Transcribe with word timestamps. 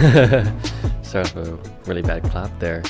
Start 1.02 1.26
off 1.26 1.36
a 1.36 1.58
really 1.86 2.00
bad 2.00 2.22
clap 2.24 2.58
there. 2.58 2.82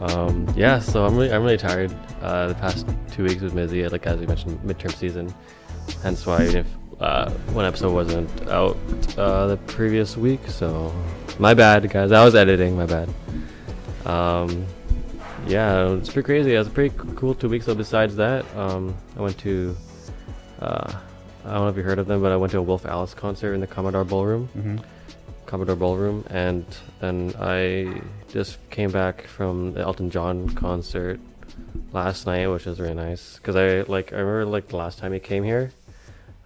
Um, 0.00 0.46
yeah, 0.54 0.78
so 0.78 1.06
I'm 1.06 1.16
really, 1.16 1.32
I'm 1.32 1.42
really 1.42 1.56
tired. 1.56 1.94
Uh, 2.20 2.48
the 2.48 2.54
past 2.54 2.86
two 3.12 3.24
weeks 3.24 3.40
with 3.40 3.54
Mizzy, 3.54 3.90
like 3.90 4.06
as 4.06 4.20
we 4.20 4.26
mentioned, 4.26 4.58
midterm 4.60 4.94
season. 4.94 5.34
Hence 6.02 6.26
why 6.26 6.42
if 6.42 6.66
uh, 7.00 7.30
one 7.52 7.64
episode 7.64 7.94
wasn't 7.94 8.48
out 8.48 8.76
uh, 9.16 9.46
the 9.46 9.56
previous 9.66 10.16
week, 10.16 10.40
so 10.48 10.92
my 11.38 11.54
bad, 11.54 11.88
guys. 11.90 12.12
I 12.12 12.24
was 12.24 12.34
editing, 12.34 12.76
my 12.76 12.86
bad. 12.86 13.08
Um, 14.04 14.66
yeah, 15.46 15.92
it's 15.92 16.10
pretty 16.10 16.26
crazy. 16.26 16.54
It 16.54 16.58
was 16.58 16.66
a 16.66 16.70
pretty 16.70 16.94
cool 17.16 17.34
two 17.34 17.48
weeks. 17.48 17.64
So 17.64 17.74
besides 17.74 18.16
that, 18.16 18.44
um, 18.54 18.94
I 19.16 19.22
went 19.22 19.38
to 19.38 19.74
uh, 20.60 20.92
I 21.44 21.52
don't 21.52 21.62
know 21.62 21.68
if 21.68 21.76
you 21.76 21.82
heard 21.82 21.98
of 21.98 22.06
them, 22.06 22.22
but 22.22 22.32
I 22.32 22.36
went 22.36 22.52
to 22.52 22.58
a 22.58 22.62
Wolf 22.62 22.86
Alice 22.86 23.12
concert 23.12 23.52
in 23.52 23.60
the 23.60 23.66
Commodore 23.66 24.04
Ballroom. 24.04 24.48
Mm-hmm. 24.56 24.76
Commodore 25.46 25.76
Ballroom, 25.76 26.24
and 26.30 26.64
then 27.00 27.34
I 27.38 28.00
just 28.28 28.58
came 28.70 28.90
back 28.90 29.26
from 29.26 29.74
the 29.74 29.80
Elton 29.80 30.10
John 30.10 30.48
concert 30.50 31.20
last 31.92 32.26
night, 32.26 32.46
which 32.48 32.66
was 32.66 32.80
really 32.80 32.94
nice. 32.94 33.38
Cause 33.40 33.56
I 33.56 33.82
like 33.82 34.12
I 34.12 34.16
remember 34.16 34.46
like 34.46 34.68
the 34.68 34.76
last 34.76 34.98
time 34.98 35.12
he 35.12 35.20
came 35.20 35.44
here, 35.44 35.70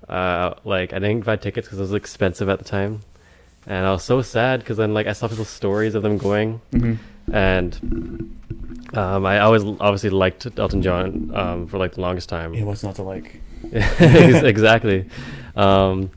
uh, 0.08 0.54
like 0.64 0.92
I 0.92 0.98
didn't 0.98 1.24
buy 1.24 1.36
tickets 1.36 1.66
because 1.66 1.78
it 1.78 1.82
was 1.82 1.94
expensive 1.94 2.48
at 2.48 2.58
the 2.58 2.64
time, 2.64 3.00
and 3.66 3.86
I 3.86 3.92
was 3.92 4.04
so 4.04 4.22
sad 4.22 4.60
because 4.60 4.76
then 4.76 4.94
like 4.94 5.06
I 5.06 5.12
saw 5.12 5.28
people's 5.28 5.48
stories 5.48 5.94
of 5.94 6.02
them 6.02 6.18
going, 6.18 6.60
Mm-hmm. 6.72 7.34
and 7.34 8.34
um, 8.94 9.26
I 9.26 9.40
always 9.40 9.62
obviously 9.64 10.10
liked 10.10 10.46
Elton 10.58 10.82
John 10.82 11.30
um, 11.34 11.66
for 11.66 11.78
like 11.78 11.92
the 11.94 12.00
longest 12.00 12.28
time. 12.28 12.54
It 12.54 12.64
was 12.64 12.82
not 12.82 12.96
to 12.96 13.02
like. 13.02 13.40
exactly. 13.72 15.06
Um, 15.56 16.10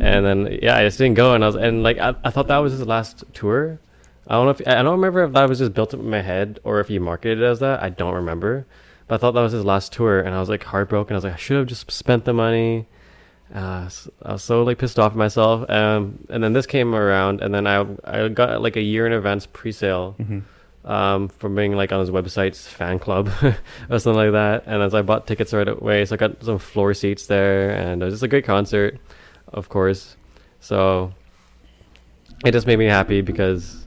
and 0.00 0.24
then 0.26 0.58
yeah, 0.62 0.76
I 0.76 0.82
just 0.84 0.98
didn't 0.98 1.14
go, 1.16 1.34
and 1.34 1.42
I 1.42 1.46
was 1.46 1.56
and 1.56 1.82
like 1.82 1.98
I, 1.98 2.14
I 2.24 2.30
thought 2.30 2.48
that 2.48 2.58
was 2.58 2.72
his 2.72 2.86
last 2.86 3.24
tour. 3.32 3.80
I 4.26 4.34
don't 4.34 4.44
know 4.44 4.50
if 4.50 4.60
I 4.68 4.82
don't 4.82 4.92
remember 5.00 5.24
if 5.24 5.32
that 5.32 5.48
was 5.48 5.58
just 5.58 5.72
built 5.74 5.94
up 5.94 6.00
in 6.00 6.10
my 6.10 6.20
head 6.22 6.60
or 6.64 6.80
if 6.80 6.88
he 6.88 6.98
marketed 6.98 7.40
it 7.40 7.44
as 7.44 7.60
that. 7.60 7.82
I 7.82 7.88
don't 7.88 8.14
remember, 8.14 8.66
but 9.06 9.14
I 9.14 9.18
thought 9.18 9.32
that 9.32 9.40
was 9.40 9.52
his 9.52 9.64
last 9.64 9.92
tour, 9.92 10.20
and 10.20 10.34
I 10.34 10.40
was 10.40 10.48
like 10.48 10.64
heartbroken. 10.64 11.14
I 11.14 11.16
was 11.16 11.24
like, 11.24 11.34
I 11.34 11.36
should 11.36 11.56
have 11.56 11.66
just 11.66 11.90
spent 11.90 12.24
the 12.26 12.32
money. 12.34 12.86
Uh, 13.54 13.88
I 14.22 14.32
was 14.32 14.44
so 14.44 14.62
like 14.62 14.76
pissed 14.76 14.98
off 14.98 15.12
at 15.12 15.16
myself. 15.18 15.68
Um, 15.70 16.18
and 16.28 16.44
then 16.44 16.52
this 16.52 16.66
came 16.66 16.94
around, 16.94 17.40
and 17.40 17.54
then 17.54 17.66
I 17.66 17.86
I 18.04 18.28
got 18.28 18.60
like 18.60 18.76
a 18.76 18.82
year 18.82 19.06
in 19.06 19.12
advance 19.14 19.46
pre-sale 19.46 20.16
Mm-hmm. 20.20 20.90
um, 20.90 21.28
from 21.28 21.54
being 21.54 21.72
like 21.74 21.90
on 21.90 22.00
his 22.00 22.10
website's 22.10 22.66
fan 22.68 22.98
club 22.98 23.30
or 23.88 23.98
something 23.98 24.12
like 24.14 24.32
that. 24.32 24.64
And 24.66 24.82
as 24.82 24.94
I 24.94 25.00
bought 25.00 25.26
tickets 25.26 25.54
right 25.54 25.66
away, 25.66 26.04
so 26.04 26.14
I 26.14 26.18
got 26.18 26.44
some 26.44 26.58
floor 26.58 26.92
seats 26.92 27.26
there, 27.26 27.70
and 27.70 28.02
it 28.02 28.04
was 28.04 28.12
just 28.14 28.22
a 28.22 28.28
great 28.28 28.44
concert, 28.44 28.98
of 29.52 29.68
course. 29.68 30.16
So 30.60 31.12
it 32.44 32.52
just 32.52 32.66
made 32.66 32.78
me 32.78 32.86
happy 32.86 33.20
because 33.20 33.86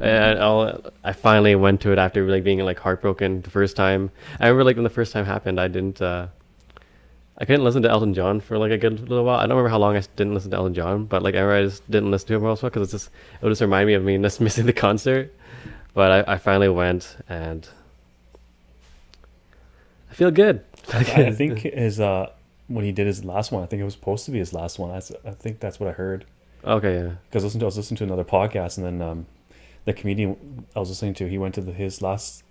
I, 0.00 0.78
I 1.04 1.12
finally 1.12 1.54
went 1.54 1.80
to 1.82 1.92
it 1.92 1.98
after 1.98 2.26
like 2.26 2.44
being 2.44 2.58
like 2.60 2.78
heartbroken 2.78 3.42
the 3.42 3.50
first 3.50 3.76
time. 3.76 4.10
I 4.38 4.46
remember 4.46 4.64
like 4.64 4.76
when 4.76 4.84
the 4.84 4.90
first 4.90 5.12
time 5.12 5.24
happened, 5.24 5.60
I 5.60 5.68
didn't. 5.68 6.00
Uh, 6.00 6.28
I 7.38 7.46
couldn't 7.46 7.64
listen 7.64 7.80
to 7.82 7.90
Elton 7.90 8.12
John 8.12 8.40
for 8.40 8.58
like 8.58 8.70
a 8.70 8.76
good 8.76 9.00
little 9.08 9.24
while. 9.24 9.38
I 9.38 9.42
don't 9.42 9.56
remember 9.56 9.70
how 9.70 9.78
long 9.78 9.96
I 9.96 10.02
didn't 10.14 10.34
listen 10.34 10.50
to 10.50 10.58
Elton 10.58 10.74
John, 10.74 11.04
but 11.06 11.22
like 11.22 11.34
I 11.34 11.38
remember 11.38 11.56
I 11.56 11.62
just 11.64 11.90
didn't 11.90 12.10
listen 12.10 12.28
to 12.28 12.34
him 12.34 12.44
also 12.44 12.68
because 12.68 12.82
it's 12.82 12.92
just 12.92 13.10
it 13.40 13.42
would 13.42 13.50
just 13.50 13.62
remind 13.62 13.86
me 13.86 13.94
of 13.94 14.04
me 14.04 14.18
just 14.18 14.40
missing 14.42 14.66
the 14.66 14.74
concert. 14.74 15.34
But 15.94 16.28
I, 16.28 16.34
I 16.34 16.38
finally 16.38 16.68
went 16.68 17.16
and 17.28 17.66
I 20.10 20.14
feel 20.14 20.30
good. 20.30 20.62
I, 20.92 20.98
I 21.28 21.32
think 21.32 21.60
his 21.60 21.98
uh 21.98 22.30
when 22.70 22.84
he 22.84 22.92
did 22.92 23.06
his 23.06 23.24
last 23.24 23.50
one, 23.52 23.62
I 23.62 23.66
think 23.66 23.80
it 23.80 23.84
was 23.84 23.94
supposed 23.94 24.24
to 24.26 24.30
be 24.30 24.38
his 24.38 24.52
last 24.52 24.78
one. 24.78 24.90
I 24.90 25.00
think 25.00 25.60
that's 25.60 25.78
what 25.80 25.88
I 25.88 25.92
heard 25.92 26.24
Okay, 26.64 26.94
yeah. 26.94 27.10
because 27.28 27.44
I, 27.44 27.58
to- 27.58 27.64
I 27.64 27.66
was 27.66 27.76
listening 27.76 27.98
to 27.98 28.04
another 28.04 28.24
podcast, 28.24 28.78
and 28.78 28.86
then 28.86 29.02
um, 29.02 29.26
the 29.86 29.92
comedian 29.92 30.66
I 30.76 30.78
was 30.80 30.88
listening 30.88 31.14
to, 31.14 31.28
he 31.28 31.36
went 31.38 31.54
to 31.56 31.60
the, 31.60 31.72
his 31.72 32.00
last 32.02 32.44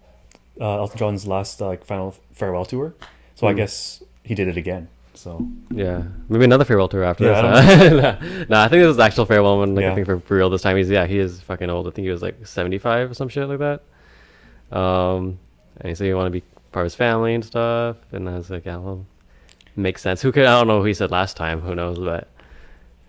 uh, 0.59 0.78
Elton 0.79 0.97
John's 0.97 1.25
last 1.25 1.62
uh, 1.62 1.68
like 1.68 1.85
final 1.85 2.16
farewell 2.34 2.66
tour. 2.66 2.94
So 3.35 3.47
I 3.47 3.52
Hmm. 3.52 3.58
guess 3.58 4.03
he 4.24 4.35
did 4.35 4.47
it 4.47 4.58
again. 4.58 4.90
So 5.13 5.47
Yeah, 5.72 6.03
maybe 6.29 6.44
another 6.46 6.66
farewell 6.66 6.88
tour 6.90 7.03
after 7.03 7.25
Yeah, 7.25 7.41
this. 7.62 7.91
no, 7.91 8.46
no, 8.50 8.59
I 8.62 8.68
think 8.68 8.81
this 8.81 8.90
is 8.91 8.97
the 8.97 9.03
actual 9.03 9.25
farewell 9.25 9.58
one. 9.59 9.75
Like 9.75 9.85
I 9.85 9.96
think 9.96 10.06
for, 10.06 10.19
for 10.19 10.35
real 10.38 10.50
this 10.50 10.62
time. 10.62 10.75
He's 10.78 10.90
yeah, 10.90 11.06
he 11.06 11.18
is 11.18 11.40
fucking 11.41 11.69
old. 11.69 11.88
I 11.88 11.91
think 11.91 12.06
he 12.06 12.12
was 12.12 12.22
like 12.22 12.46
seventy 12.47 12.78
five 12.78 13.12
or 13.12 13.13
some 13.13 13.29
shit 13.29 13.47
like 13.50 13.59
that. 13.59 13.81
Um, 14.78 15.40
and 15.79 15.90
he 15.90 15.96
said 15.96 16.06
he 16.08 16.13
wanted 16.13 16.29
to 16.29 16.34
be 16.34 16.44
part 16.72 16.84
of 16.85 16.91
his 16.91 16.96
family 16.96 17.34
and 17.34 17.44
stuff. 17.44 17.97
And 18.12 18.29
I 18.29 18.35
was 18.38 18.50
like, 18.50 18.66
yeah, 18.66 18.78
well, 18.78 19.06
makes 19.75 20.02
sense. 20.02 20.22
Who 20.22 20.31
could 20.31 20.46
I 20.46 20.57
don't 20.57 20.68
know 20.68 20.80
who 20.80 20.85
he 20.85 20.94
said 20.94 21.12
last 21.12 21.38
time. 21.38 21.62
Who 21.62 21.75
knows? 21.75 22.00
But 22.00 22.28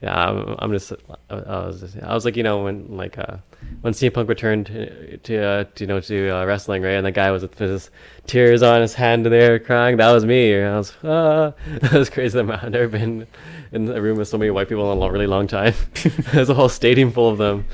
yeah, 0.03 0.28
I'm, 0.28 0.56
I'm 0.59 0.72
just 0.72 0.93
I 1.28 1.34
was 1.34 1.81
just, 1.81 1.97
I 2.03 2.15
was 2.15 2.25
like 2.25 2.37
you 2.37 2.43
know 2.43 2.65
when 2.65 2.97
like 2.97 3.19
uh 3.19 3.37
when 3.82 3.93
CM 3.93 4.12
Punk 4.12 4.28
returned 4.28 4.66
to, 4.66 5.16
to, 5.19 5.43
uh, 5.43 5.65
to 5.65 5.84
you 5.84 5.87
know 5.87 6.00
to 6.00 6.31
uh, 6.31 6.44
wrestling 6.44 6.82
right, 6.82 6.93
and 6.93 7.06
the 7.06 7.10
guy 7.10 7.31
was 7.31 7.43
with 7.43 7.59
his 7.59 7.91
tears 8.26 8.62
on 8.62 8.81
his 8.81 8.94
hand 8.94 9.26
there 9.26 9.59
crying. 9.59 9.97
That 9.99 10.12
was 10.12 10.25
me. 10.25 10.60
I 10.60 10.76
was 10.76 10.93
ah, 11.04 11.53
that 11.66 11.93
was 11.93 12.10
crazy. 12.10 12.38
I've 12.38 12.70
never 12.70 12.88
been 12.88 13.26
in 13.72 13.91
a 13.91 14.00
room 14.00 14.19
with 14.19 14.28
so 14.28 14.38
many 14.38 14.50
white 14.50 14.69
people 14.69 14.91
in 14.91 14.97
a 14.97 15.00
lo- 15.00 15.09
really 15.09 15.26
long 15.26 15.47
time. 15.47 15.75
There's 16.32 16.49
a 16.49 16.54
whole 16.54 16.69
stadium 16.69 17.12
full 17.12 17.28
of 17.28 17.38
them, 17.38 17.66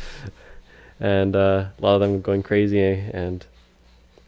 and 1.00 1.34
uh, 1.34 1.66
a 1.78 1.82
lot 1.82 1.94
of 1.94 2.00
them 2.00 2.20
going 2.20 2.42
crazy. 2.42 2.82
And 2.82 3.46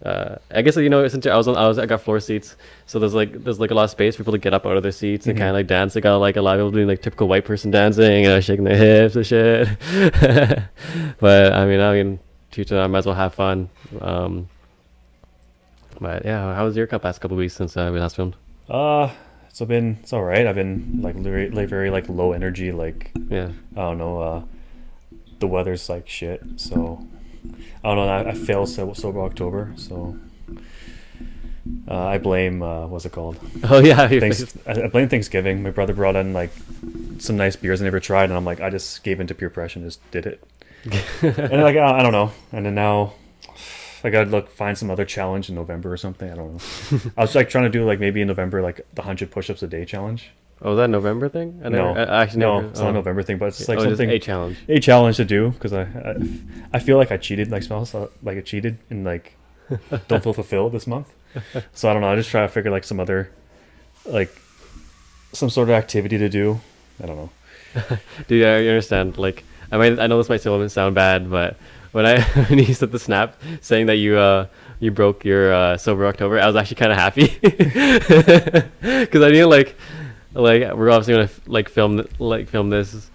uh, 0.05 0.37
I 0.55 0.63
guess 0.63 0.77
you 0.77 0.89
know 0.89 1.07
since 1.09 1.27
I 1.27 1.37
was 1.37 1.49
on, 1.49 1.57
I 1.57 1.67
was 1.67 1.79
I 1.79 1.87
got 1.87 2.01
floor 2.03 2.21
seats, 2.21 2.57
so 2.87 2.99
there's 2.99 3.15
like 3.15 3.33
there's 3.45 3.59
like 3.59 3.71
a 3.73 3.75
lot 3.75 3.85
of 3.85 3.91
space 3.91 4.15
for 4.17 4.23
people 4.23 4.33
to 4.33 4.39
get 4.39 4.55
up 4.55 4.65
out 4.67 4.77
of 4.77 4.83
their 4.85 4.93
seats 4.93 5.27
and 5.27 5.35
Mhm. 5.37 5.41
kind 5.41 5.51
of 5.51 5.55
like 5.55 5.67
dance. 5.67 5.97
I 5.97 6.01
got 6.01 6.17
like 6.19 6.37
a 6.37 6.43
lot 6.43 6.55
of 6.55 6.59
people 6.61 6.71
doing 6.73 6.87
like 6.89 7.03
typical 7.03 7.27
white 7.29 7.45
person 7.45 7.71
dancing 7.71 8.25
and 8.25 8.35
uh, 8.35 8.41
shaking 8.41 8.65
their 8.65 8.77
hips 8.77 9.17
and 9.17 9.27
shit. 9.27 9.69
but 11.21 11.53
I 11.53 11.67
mean, 11.67 11.81
I 11.81 11.93
mean, 11.95 12.21
teach 12.53 12.69
them. 12.69 12.79
I 12.79 12.87
might 12.87 12.99
as 12.99 13.07
well 13.07 13.15
have 13.17 13.35
fun. 13.35 13.69
Um, 14.01 14.49
but 16.01 16.25
yeah, 16.25 16.55
how 16.55 16.65
was 16.65 16.77
your 16.77 16.87
cup 16.87 17.05
last 17.05 17.19
couple 17.21 17.37
of 17.37 17.39
weeks 17.39 17.55
since 17.55 17.77
uh, 17.77 17.91
we 17.93 17.99
last 17.99 18.17
filmed? 18.17 18.37
uh, 18.69 19.11
it's 19.49 19.61
been 19.63 19.99
it's 20.03 20.13
all 20.13 20.23
right. 20.23 20.47
I've 20.47 20.55
been 20.55 21.01
like 21.03 21.17
very 21.17 21.51
like 21.51 21.69
very 21.69 21.91
like 21.91 22.09
low 22.09 22.31
energy. 22.33 22.71
Like 22.71 23.11
Yeah, 23.29 23.49
I 23.77 23.81
don't 23.81 23.99
know. 23.99 24.21
Uh, 24.23 24.43
the 25.41 25.49
weather's 25.49 25.89
like 25.89 26.09
shit. 26.09 26.41
So 26.57 27.05
I 27.85 27.95
don't 27.95 27.97
know. 27.97 28.09
I, 28.09 28.31
I 28.31 28.35
failed 28.35 28.69
so- 28.69 28.93
sober 28.93 29.21
October. 29.21 29.73
So 29.77 30.19
uh, 31.87 32.07
I 32.07 32.19
blame 32.19 32.63
uh, 32.63 32.87
what's 32.87 33.05
it 33.05 33.13
called? 33.13 33.37
Oh 33.65 33.81
yeah, 33.81 34.09
Thanks, 34.09 34.57
I, 34.67 34.83
I 34.83 34.89
blame 34.89 35.09
Thanksgiving. 35.09 35.63
My 35.63 35.71
brother 35.71 35.95
brought 35.95 36.17
in 36.17 36.33
like 36.33 36.51
some 37.19 37.37
nice 37.37 37.57
beers 37.57 37.81
I 37.81 37.85
never 37.85 38.01
tried, 38.01 38.25
and 38.25 38.35
I'm 38.35 38.45
like, 38.45 38.61
I 38.61 38.71
just 38.71 39.03
gave 39.03 39.21
into 39.21 39.35
peer 39.35 39.51
pressure 39.51 39.79
and 39.79 39.87
just 39.89 40.11
did 40.11 40.27
it. 40.27 40.43
and 41.23 41.63
like 41.63 41.77
I, 41.77 41.99
I 41.99 42.03
don't 42.03 42.13
know. 42.13 42.31
And 42.53 42.65
then 42.67 42.75
now 42.75 43.15
I 44.05 44.11
gotta 44.11 44.31
look 44.31 44.49
find 44.51 44.79
some 44.79 44.91
other 44.91 45.05
challenge 45.05 45.49
in 45.49 45.55
November 45.55 45.93
or 45.93 45.97
something. 45.97 46.31
I 46.31 46.37
don't 46.37 46.55
know. 46.55 47.01
I 47.17 47.23
was 47.23 47.35
like 47.35 47.49
trying 47.51 47.65
to 47.65 47.71
do 47.71 47.85
like 47.85 48.01
maybe 48.01 48.21
in 48.21 48.29
November 48.29 48.63
like 48.63 48.87
the 48.95 49.03
hundred 49.03 49.31
push-ups 49.31 49.63
a 49.63 49.67
day 49.67 49.85
challenge. 49.85 50.31
Oh, 50.61 50.75
that 50.75 50.91
November 50.91 51.29
thing? 51.29 51.61
I 51.65 51.69
no, 51.69 51.95
never, 51.95 52.11
I 52.11 52.23
actually 52.23 52.41
no, 52.41 52.57
never, 52.57 52.69
it's 52.69 52.81
not 52.81 52.87
oh. 52.87 52.91
a 52.91 52.93
November 52.95 53.23
thing, 53.23 53.39
but 53.39 53.47
it's 53.47 53.59
just 53.59 53.69
like 53.69 53.79
oh, 53.79 53.85
something 53.85 54.11
a 54.11 54.19
challenge. 54.19 54.59
a 54.69 54.81
challenge 54.81 55.17
to 55.19 55.25
do 55.25 55.51
because 55.51 55.73
I, 55.73 55.83
I 55.83 56.17
I 56.75 56.79
feel 56.81 56.97
like 56.97 57.13
I 57.13 57.17
cheated 57.17 57.51
like 57.51 57.63
smells 57.63 57.95
like 57.95 58.39
I 58.39 58.41
cheated 58.41 58.79
and 58.91 59.05
like 59.05 59.37
don't 60.09 60.23
feel 60.23 60.33
fulfilled 60.33 60.73
this 60.73 60.87
month. 60.87 61.13
So 61.73 61.89
I 61.89 61.93
don't 61.93 62.03
know. 62.03 62.11
I 62.11 62.17
just 62.17 62.31
try 62.31 62.43
to 62.43 62.49
figure 62.49 62.71
like 62.71 62.85
some 62.85 62.99
other 62.99 63.31
like 64.05 64.35
some 65.33 65.51
sort 65.51 65.69
of 65.69 65.75
activity 65.75 66.19
to 66.19 66.29
do. 66.29 66.61
I 67.03 67.07
don't 67.07 67.17
know. 67.17 67.31
Dude, 68.29 68.45
I 68.45 68.67
understand. 68.67 69.19
Like, 69.19 69.45
I 69.71 69.79
mean, 69.79 70.01
I 70.01 70.07
know 70.07 70.19
this 70.19 70.29
might 70.29 70.41
still 70.41 70.69
sound 70.69 70.95
bad, 70.95 71.31
but 71.31 71.57
when 71.93 72.07
I 72.07 72.21
when 72.49 72.59
you 72.59 72.75
sent 72.75 72.93
the 72.93 72.99
snap 72.99 73.41
saying 73.61 73.87
that 73.87 73.97
you 73.97 74.17
uh 74.17 74.47
you 74.81 74.91
broke 74.91 75.25
your 75.25 75.53
uh, 75.53 75.77
sober 75.77 76.07
October, 76.07 76.39
I 76.39 76.47
was 76.47 76.57
actually 76.57 76.77
kind 76.77 76.93
of 76.93 76.99
happy 76.99 77.37
because 77.41 79.23
I 79.23 79.31
knew 79.31 79.47
like 79.47 79.77
like 80.35 80.75
we're 80.75 80.91
obviously 80.91 81.15
gonna 81.15 81.31
like 81.47 81.69
film 81.69 82.07
like 82.19 82.49
film 82.49 82.71
this 82.71 83.11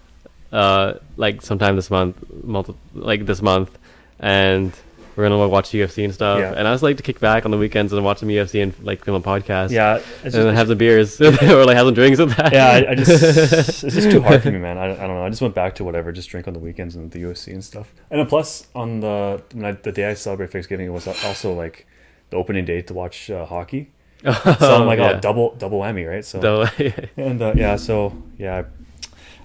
uh 0.52 0.94
like 1.16 1.42
sometime 1.42 1.76
this 1.76 1.90
month, 1.90 2.16
multi- 2.42 2.74
like 2.94 3.26
this 3.26 3.42
month, 3.42 3.78
and 4.20 4.72
we're 5.16 5.28
gonna 5.28 5.48
watch 5.48 5.70
UFC 5.70 6.04
and 6.04 6.12
stuff. 6.12 6.40
Yeah. 6.40 6.54
And 6.56 6.66
I 6.66 6.72
just 6.72 6.82
like 6.82 6.96
to 6.96 7.02
kick 7.02 7.20
back 7.20 7.44
on 7.44 7.50
the 7.50 7.58
weekends 7.58 7.92
and 7.92 8.04
watch 8.04 8.18
some 8.18 8.28
UFC 8.28 8.62
and 8.62 8.74
like 8.82 9.04
film 9.04 9.16
a 9.16 9.24
podcast. 9.24 9.70
Yeah, 9.70 10.00
and 10.24 10.56
have 10.56 10.68
some 10.68 10.78
beers 10.78 11.20
or 11.20 11.30
like 11.64 11.76
have 11.76 11.86
some 11.86 11.94
drinks 11.94 12.18
with 12.18 12.36
that. 12.36 12.52
yeah. 12.52 12.68
I, 12.68 12.90
I 12.90 12.94
just 12.94 13.10
it's 13.84 13.94
just 13.94 14.10
too 14.10 14.20
hard 14.22 14.42
for 14.42 14.50
me, 14.50 14.58
man. 14.58 14.76
I, 14.76 14.92
I 14.92 15.06
don't 15.06 15.16
know. 15.16 15.24
I 15.24 15.28
just 15.30 15.42
went 15.42 15.54
back 15.54 15.74
to 15.76 15.84
whatever, 15.84 16.10
just 16.12 16.28
drink 16.28 16.48
on 16.48 16.54
the 16.54 16.60
weekends 16.60 16.96
and 16.96 17.10
the 17.10 17.22
UFC 17.22 17.52
and 17.52 17.64
stuff. 17.64 17.92
And 18.10 18.18
then 18.20 18.26
plus 18.26 18.66
on 18.74 19.00
the 19.00 19.42
I, 19.62 19.72
the 19.72 19.92
day 19.92 20.10
I 20.10 20.14
celebrate 20.14 20.50
Thanksgiving, 20.50 20.86
it 20.86 20.92
was 20.92 21.06
also 21.06 21.52
like 21.52 21.86
the 22.30 22.36
opening 22.36 22.64
day 22.64 22.82
to 22.82 22.94
watch 22.94 23.30
uh, 23.30 23.46
hockey. 23.46 23.90
So 24.24 24.80
I'm 24.80 24.86
like, 24.92 24.98
yeah. 24.98 25.14
oh, 25.16 25.20
double 25.20 25.54
double 25.56 25.80
whammy, 25.80 26.08
right? 26.08 26.24
So 26.24 26.40
Though- 26.40 26.66
And 27.16 27.40
uh, 27.42 27.52
yeah, 27.56 27.76
so 27.76 28.20
yeah, 28.38 28.58
I 28.58 28.64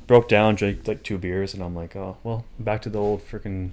broke 0.07 0.27
down, 0.27 0.55
drank 0.55 0.87
like 0.87 1.03
two 1.03 1.17
beers, 1.17 1.53
and 1.53 1.61
I'm 1.63 1.75
like, 1.75 1.95
oh 1.95 2.17
well, 2.23 2.45
back 2.59 2.81
to 2.83 2.89
the 2.89 2.99
old 2.99 3.21
freaking 3.27 3.71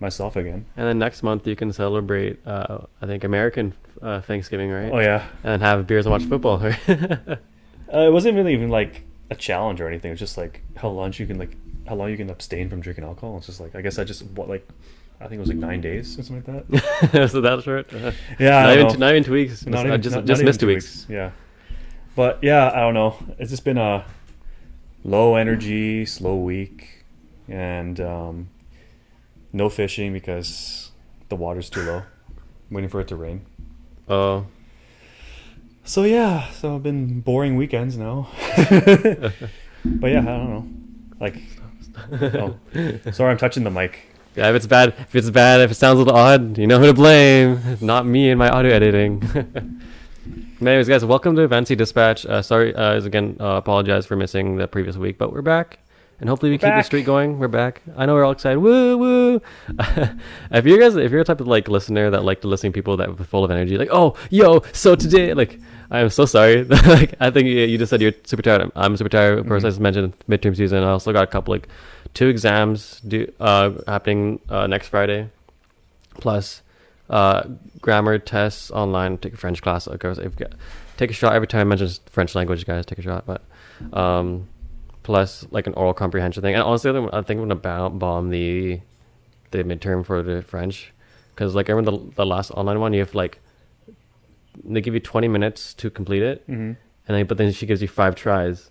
myself 0.00 0.36
again. 0.36 0.64
And 0.76 0.86
then 0.86 0.98
next 0.98 1.22
month 1.22 1.46
you 1.46 1.56
can 1.56 1.72
celebrate, 1.72 2.38
uh, 2.46 2.78
I 3.02 3.06
think 3.06 3.24
American 3.24 3.74
uh, 4.00 4.20
Thanksgiving, 4.20 4.70
right? 4.70 4.92
Oh 4.92 5.00
yeah, 5.00 5.26
And 5.42 5.60
have 5.62 5.86
beers 5.86 6.06
and 6.06 6.12
watch 6.12 6.24
football. 6.24 6.58
Right? 6.58 6.78
uh, 6.88 7.36
it 7.92 8.12
wasn't 8.12 8.36
really 8.36 8.52
even 8.52 8.68
like 8.68 9.02
a 9.30 9.34
challenge 9.34 9.80
or 9.80 9.88
anything. 9.88 10.10
It 10.10 10.12
was 10.14 10.20
just 10.20 10.38
like 10.38 10.62
how 10.76 10.88
lunch. 10.90 11.18
You 11.18 11.26
can 11.26 11.38
like 11.38 11.56
how 11.88 11.96
long 11.96 12.10
you 12.10 12.16
can 12.16 12.30
abstain 12.30 12.68
from 12.70 12.80
drinking 12.80 13.04
alcohol. 13.04 13.38
It's 13.38 13.46
just 13.46 13.60
like 13.60 13.74
I 13.74 13.80
guess 13.82 13.98
I 13.98 14.04
just 14.04 14.24
what 14.24 14.48
like 14.48 14.66
I 15.20 15.24
think 15.26 15.34
it 15.34 15.40
was 15.40 15.48
like 15.48 15.58
nine 15.58 15.80
days 15.80 16.18
or 16.18 16.22
something 16.22 16.54
like 16.54 16.66
that. 17.10 17.28
so 17.30 17.40
that 17.40 17.62
short. 17.62 17.92
Uh, 17.92 18.12
Yeah, 18.38 18.58
I 18.58 18.62
not 18.62 18.66
don't 18.66 18.72
even 18.74 18.86
know. 18.86 18.92
two, 18.92 18.98
not 18.98 19.10
even 19.10 19.24
two 19.24 19.32
weeks. 19.32 19.66
Not 19.66 19.84
I 19.84 19.88
even- 19.88 20.02
just 20.02 20.14
not- 20.16 20.24
just 20.26 20.40
not 20.42 20.46
missed 20.46 20.60
two 20.60 20.66
two 20.66 20.74
weeks. 20.74 21.06
Yeah, 21.08 21.30
but 22.14 22.38
yeah, 22.42 22.70
I 22.72 22.80
don't 22.80 22.94
know. 22.94 23.16
It's 23.38 23.50
just 23.50 23.64
been 23.64 23.78
a 23.78 24.04
low 25.04 25.34
energy, 25.34 26.06
slow 26.06 26.36
week, 26.36 27.04
and 27.48 28.00
um, 28.00 28.48
no 29.52 29.68
fishing 29.68 30.12
because 30.12 30.92
the 31.28 31.36
water's 31.36 31.68
too 31.70 31.82
low. 31.82 32.02
waiting 32.70 32.88
for 32.90 33.00
it 33.00 33.08
to 33.08 33.16
rain. 33.16 33.44
Oh, 34.08 34.46
So 35.84 36.04
yeah, 36.04 36.50
so 36.52 36.76
I've 36.76 36.82
been 36.82 37.20
boring 37.20 37.56
weekends 37.56 37.96
now. 37.96 38.28
but 38.56 40.10
yeah, 40.10 40.20
I 40.20 40.24
don't 40.24 40.50
know. 40.50 40.68
Like, 41.20 41.36
oh, 42.12 42.56
sorry, 43.10 43.30
I'm 43.32 43.38
touching 43.38 43.64
the 43.64 43.70
mic. 43.70 44.07
Yeah. 44.38 44.50
If 44.50 44.54
it's 44.54 44.66
bad, 44.68 44.90
if 45.00 45.16
it's 45.16 45.30
bad, 45.30 45.60
if 45.62 45.72
it 45.72 45.74
sounds 45.74 45.96
a 45.96 45.98
little 46.04 46.14
odd, 46.16 46.58
you 46.58 46.68
know 46.68 46.78
who 46.78 46.86
to 46.86 46.94
blame. 46.94 47.60
Not 47.80 48.06
me 48.06 48.30
and 48.30 48.38
my 48.38 48.48
audio 48.48 48.72
editing. 48.72 49.20
Anyways, 50.60 50.86
guys, 50.88 51.04
welcome 51.04 51.34
to 51.34 51.48
Vancity 51.48 51.74
Dispatch. 51.74 52.24
Uh, 52.24 52.40
sorry, 52.40 52.72
uh, 52.72 52.94
again, 53.02 53.36
uh, 53.40 53.56
apologize 53.56 54.06
for 54.06 54.14
missing 54.14 54.54
the 54.54 54.68
previous 54.68 54.96
week, 54.96 55.18
but 55.18 55.32
we're 55.32 55.42
back, 55.42 55.80
and 56.20 56.28
hopefully 56.28 56.50
we 56.50 56.54
We're 56.54 56.58
keep 56.58 56.66
the 56.68 56.70
back. 56.70 56.84
streak 56.84 57.04
going. 57.04 57.40
We're 57.40 57.48
back. 57.48 57.82
I 57.96 58.06
know 58.06 58.14
we're 58.14 58.24
all 58.24 58.30
excited. 58.30 58.60
Woo 58.60 58.96
woo! 58.96 59.42
if 60.52 60.64
you 60.66 60.78
guys, 60.78 60.94
if 60.94 61.10
you're 61.10 61.22
a 61.22 61.24
type 61.24 61.40
of 61.40 61.48
like 61.48 61.66
listener 61.66 62.08
that 62.10 62.22
like 62.22 62.40
to 62.42 62.46
listen 62.48 62.70
to 62.70 62.72
people 62.72 62.96
that 62.98 63.08
are 63.08 63.24
full 63.24 63.42
of 63.42 63.50
energy, 63.50 63.76
like, 63.76 63.88
oh, 63.90 64.14
yo, 64.30 64.60
so 64.72 64.94
today, 64.94 65.34
like, 65.34 65.58
I'm 65.90 66.10
so 66.10 66.26
sorry. 66.26 66.62
like, 66.64 67.14
I 67.18 67.30
think 67.30 67.46
you, 67.48 67.54
you 67.60 67.76
just 67.78 67.90
said 67.90 68.00
you're 68.00 68.12
super 68.24 68.42
tired. 68.42 68.62
I'm, 68.62 68.72
I'm 68.76 68.96
super 68.96 69.08
tired. 69.08 69.38
Of 69.40 69.48
course, 69.48 69.64
I 69.64 69.66
Mhm. 69.68 69.70
just 69.70 69.80
mentioned 69.80 70.12
midterm 70.28 70.56
season. 70.56 70.82
I 70.84 70.90
also 70.90 71.12
got 71.12 71.24
a 71.24 71.26
couple 71.28 71.54
like 71.54 71.68
two 72.14 72.28
exams 72.28 73.00
due 73.00 73.32
uh, 73.40 73.72
happening 73.86 74.40
uh, 74.48 74.66
next 74.66 74.88
Friday, 74.88 75.30
plus 76.14 76.62
uh, 77.10 77.44
grammar 77.80 78.18
tests 78.18 78.70
online. 78.70 79.18
Take 79.18 79.34
a 79.34 79.36
French 79.36 79.62
class. 79.62 79.86
Of 79.86 79.98
course, 80.00 80.18
if 80.18 80.34
take 80.96 81.10
a 81.10 81.14
shot 81.14 81.34
every 81.34 81.46
time 81.48 81.60
I 81.60 81.64
mention 81.64 81.88
French 82.06 82.34
language, 82.34 82.66
guys. 82.66 82.84
Take 82.86 82.98
a 82.98 83.02
shot, 83.02 83.24
but 83.26 83.42
um, 83.92 84.48
plus 85.02 85.46
like 85.50 85.66
an 85.66 85.74
oral 85.74 85.94
comprehension 85.94 86.42
thing. 86.42 86.54
And 86.54 86.62
honestly, 86.62 86.90
I 86.90 86.94
think 86.94 87.10
I 87.14 87.22
think 87.22 87.40
I'm 87.40 87.48
gonna 87.48 87.88
bomb 87.90 88.30
the 88.30 88.80
the 89.50 89.64
midterm 89.64 90.04
for 90.04 90.22
the 90.22 90.42
French 90.42 90.92
because 91.34 91.54
like 91.54 91.70
I 91.70 91.72
remember 91.72 91.98
the 91.98 92.14
the 92.16 92.26
last 92.26 92.50
online 92.50 92.80
one, 92.80 92.92
you 92.92 93.00
have 93.00 93.14
like 93.14 93.38
they 94.64 94.80
give 94.80 94.92
you 94.94 95.00
20 95.00 95.28
minutes 95.28 95.72
to 95.74 95.88
complete 95.88 96.22
it, 96.22 96.42
Mm-hmm. 96.48 96.72
and 96.72 96.76
then 97.06 97.26
but 97.26 97.38
then 97.38 97.52
she 97.52 97.64
gives 97.64 97.80
you 97.80 97.88
five 97.88 98.14
tries, 98.16 98.70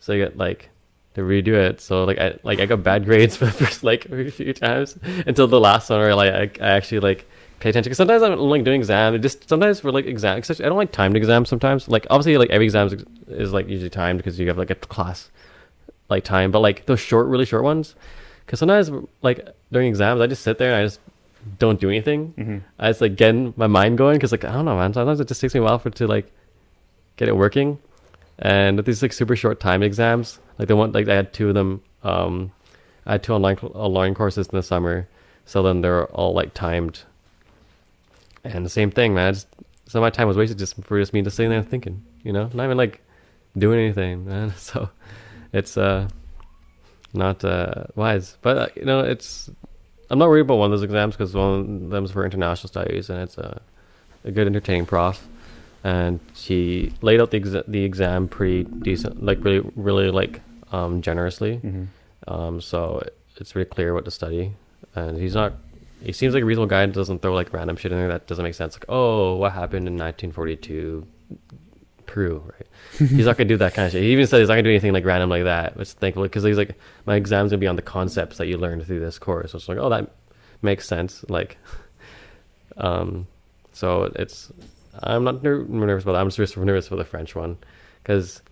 so 0.00 0.12
you 0.14 0.24
get 0.24 0.36
like 0.38 0.70
to 1.18 1.24
redo 1.24 1.54
it. 1.54 1.80
So 1.80 2.04
like 2.04 2.18
I 2.18 2.38
like 2.42 2.60
I 2.60 2.66
got 2.66 2.82
bad 2.82 3.04
grades 3.04 3.36
for 3.38 3.46
the 3.46 3.52
first 3.52 3.82
like 3.84 4.06
a 4.06 4.30
few 4.30 4.52
times 4.54 4.98
until 5.26 5.46
the 5.46 5.60
last 5.60 5.90
one 5.90 6.00
where 6.00 6.14
like 6.14 6.60
I, 6.60 6.66
I 6.66 6.70
actually 6.70 7.00
like 7.00 7.28
pay 7.60 7.70
attention 7.70 7.90
because 7.90 7.98
sometimes 7.98 8.22
I'm 8.22 8.38
like 8.38 8.64
doing 8.64 8.80
exam. 8.80 9.14
It 9.14 9.18
just 9.18 9.48
sometimes 9.48 9.80
for 9.80 9.92
like 9.92 10.06
exam, 10.06 10.38
I 10.38 10.40
don't 10.40 10.76
like 10.76 10.92
timed 10.92 11.16
exams. 11.16 11.48
Sometimes 11.48 11.88
like 11.88 12.06
obviously 12.10 12.38
like 12.38 12.50
every 12.50 12.66
exam 12.66 12.86
is, 12.86 13.04
is 13.28 13.52
like 13.52 13.68
usually 13.68 13.90
timed 13.90 14.18
because 14.18 14.38
you 14.38 14.46
have 14.48 14.58
like 14.58 14.70
a 14.70 14.76
class 14.76 15.30
like 16.08 16.24
time, 16.24 16.50
but 16.50 16.60
like 16.60 16.86
those 16.86 17.00
short, 17.00 17.26
really 17.26 17.44
short 17.44 17.64
ones. 17.64 17.94
Because 18.46 18.60
sometimes 18.60 18.90
like 19.22 19.46
during 19.72 19.88
exams, 19.88 20.20
I 20.20 20.26
just 20.26 20.42
sit 20.42 20.58
there 20.58 20.72
and 20.72 20.82
I 20.82 20.84
just 20.84 21.00
don't 21.58 21.80
do 21.80 21.90
anything. 21.90 22.32
Mm-hmm. 22.38 22.58
I 22.78 22.90
just 22.90 23.00
like 23.00 23.16
getting 23.16 23.52
my 23.56 23.66
mind 23.66 23.98
going 23.98 24.16
because 24.16 24.32
like 24.32 24.44
I 24.44 24.52
don't 24.52 24.64
know, 24.64 24.76
man. 24.76 24.94
Sometimes 24.94 25.20
it 25.20 25.28
just 25.28 25.40
takes 25.40 25.54
me 25.54 25.60
a 25.60 25.62
while 25.64 25.78
for 25.78 25.88
it 25.88 25.96
to 25.96 26.06
like 26.06 26.30
get 27.16 27.28
it 27.28 27.36
working. 27.36 27.78
And 28.38 28.78
these 28.84 29.02
like 29.02 29.12
super 29.12 29.36
short 29.36 29.60
time 29.60 29.82
exams, 29.82 30.38
like 30.58 30.68
they 30.68 30.74
want 30.74 30.92
like 30.92 31.08
I 31.08 31.14
had 31.14 31.32
two 31.32 31.48
of 31.48 31.54
them. 31.54 31.82
Um, 32.02 32.52
I 33.06 33.12
had 33.12 33.22
two 33.22 33.32
online 33.32 33.56
online 33.56 34.14
courses 34.14 34.48
in 34.48 34.56
the 34.56 34.62
summer, 34.62 35.08
so 35.44 35.62
then 35.62 35.80
they're 35.80 36.06
all 36.06 36.34
like 36.34 36.54
timed. 36.54 37.02
And 38.44 38.64
the 38.64 38.70
same 38.70 38.90
thing, 38.90 39.14
man. 39.14 39.34
Just, 39.34 39.48
of 39.94 40.02
my 40.02 40.10
time 40.10 40.28
was 40.28 40.36
wasted 40.36 40.58
just 40.58 40.82
for 40.84 41.00
just 41.00 41.12
me 41.12 41.22
just 41.22 41.36
sitting 41.36 41.50
there 41.50 41.62
thinking, 41.62 42.04
you 42.22 42.32
know, 42.32 42.50
not 42.52 42.64
even 42.64 42.76
like 42.76 43.00
doing 43.56 43.78
anything, 43.80 44.26
man. 44.26 44.52
So 44.56 44.90
it's 45.52 45.76
uh 45.76 46.08
not 47.14 47.42
uh 47.44 47.84
wise, 47.94 48.36
but 48.42 48.56
uh, 48.56 48.68
you 48.76 48.84
know, 48.84 49.00
it's 49.00 49.50
I'm 50.10 50.18
not 50.18 50.28
worried 50.28 50.42
about 50.42 50.58
one 50.58 50.66
of 50.66 50.78
those 50.78 50.84
exams 50.84 51.16
because 51.16 51.34
one 51.34 51.84
of 51.84 51.90
them's 51.90 52.12
for 52.12 52.24
international 52.24 52.68
studies 52.68 53.10
and 53.10 53.20
it's 53.20 53.38
a 53.38 53.60
a 54.24 54.30
good 54.30 54.46
entertaining 54.46 54.86
prof, 54.86 55.26
and 55.84 56.20
she 56.34 56.92
laid 57.02 57.20
out 57.20 57.30
the 57.30 57.40
exa- 57.40 57.64
the 57.68 57.84
exam 57.84 58.28
pretty 58.28 58.64
decent, 58.64 59.22
like 59.24 59.42
really 59.44 59.60
really 59.76 60.10
like 60.10 60.40
um 60.72 61.02
generously. 61.02 61.56
Mm-hmm. 61.58 61.84
Um, 62.32 62.60
so 62.60 62.98
it- 62.98 63.14
it's 63.40 63.54
really 63.54 63.66
clear 63.70 63.94
what 63.94 64.04
to 64.04 64.10
study, 64.10 64.52
and 64.96 65.16
he's 65.16 65.34
not. 65.34 65.52
He 66.02 66.10
seems 66.12 66.34
like 66.34 66.42
a 66.42 66.46
reasonable 66.46 66.68
guy 66.68 66.82
and 66.82 66.92
doesn't 66.92 67.22
throw 67.22 67.32
like 67.34 67.52
random 67.52 67.76
shit 67.76 67.92
in 67.92 67.98
there 67.98 68.08
that 68.08 68.26
doesn't 68.26 68.42
make 68.42 68.54
sense. 68.54 68.74
Like, 68.74 68.84
oh, 68.88 69.36
what 69.36 69.52
happened 69.52 69.86
in 69.86 69.94
1942, 69.96 71.06
Peru, 72.06 72.42
right? 72.44 72.66
he's 73.10 73.26
not 73.26 73.36
gonna 73.36 73.48
do 73.48 73.56
that 73.58 73.74
kind 73.74 73.86
of 73.86 73.92
shit. 73.92 74.02
He 74.02 74.10
even 74.12 74.26
said 74.26 74.40
he's 74.40 74.48
not 74.48 74.54
gonna 74.54 74.64
do 74.64 74.70
anything 74.70 74.92
like 74.92 75.04
random 75.04 75.30
like 75.30 75.44
that. 75.44 75.76
Which 75.76 75.90
thankfully, 75.90 76.28
because 76.28 76.42
he's 76.42 76.56
like, 76.58 76.76
my 77.06 77.14
exam's 77.16 77.50
gonna 77.52 77.60
be 77.60 77.66
on 77.68 77.76
the 77.76 77.82
concepts 77.82 78.38
that 78.38 78.46
you 78.48 78.58
learned 78.58 78.84
through 78.86 79.00
this 79.00 79.18
course. 79.20 79.52
So 79.52 79.58
it's 79.58 79.68
like, 79.68 79.78
oh, 79.78 79.88
that 79.90 80.10
makes 80.62 80.88
sense. 80.88 81.24
Like, 81.28 81.58
um, 82.76 83.26
so 83.72 84.04
it's. 84.16 84.52
I'm 85.02 85.24
not 85.24 85.42
ner- 85.42 85.64
nervous 85.64 86.02
about 86.04 86.12
that. 86.12 86.20
I'm 86.20 86.30
just 86.30 86.56
nervous 86.56 86.88
for 86.88 86.96
the 86.96 87.04
French 87.04 87.34
one, 87.34 87.56
because 88.02 88.42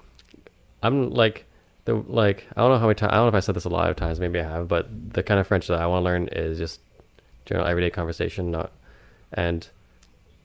I'm 0.82 1.10
like 1.10 1.44
the 1.84 1.94
like 1.94 2.46
I 2.56 2.60
don't 2.60 2.70
know 2.70 2.78
how 2.78 2.86
many 2.86 2.94
times 2.96 3.12
I 3.12 3.16
don't 3.16 3.24
know 3.24 3.28
if 3.28 3.34
I 3.34 3.40
said 3.40 3.54
this 3.56 3.64
a 3.64 3.68
lot 3.70 3.90
of 3.90 3.96
times. 3.96 4.20
Maybe 4.20 4.38
I 4.40 4.44
have, 4.44 4.68
but 4.68 4.88
the 5.12 5.22
kind 5.22 5.40
of 5.40 5.46
French 5.46 5.66
that 5.68 5.78
I 5.80 5.86
want 5.86 6.00
to 6.02 6.04
learn 6.04 6.28
is 6.28 6.58
just 6.58 6.80
general 7.44 7.66
everyday 7.66 7.90
conversation, 7.90 8.50
not 8.50 8.72
and 9.32 9.68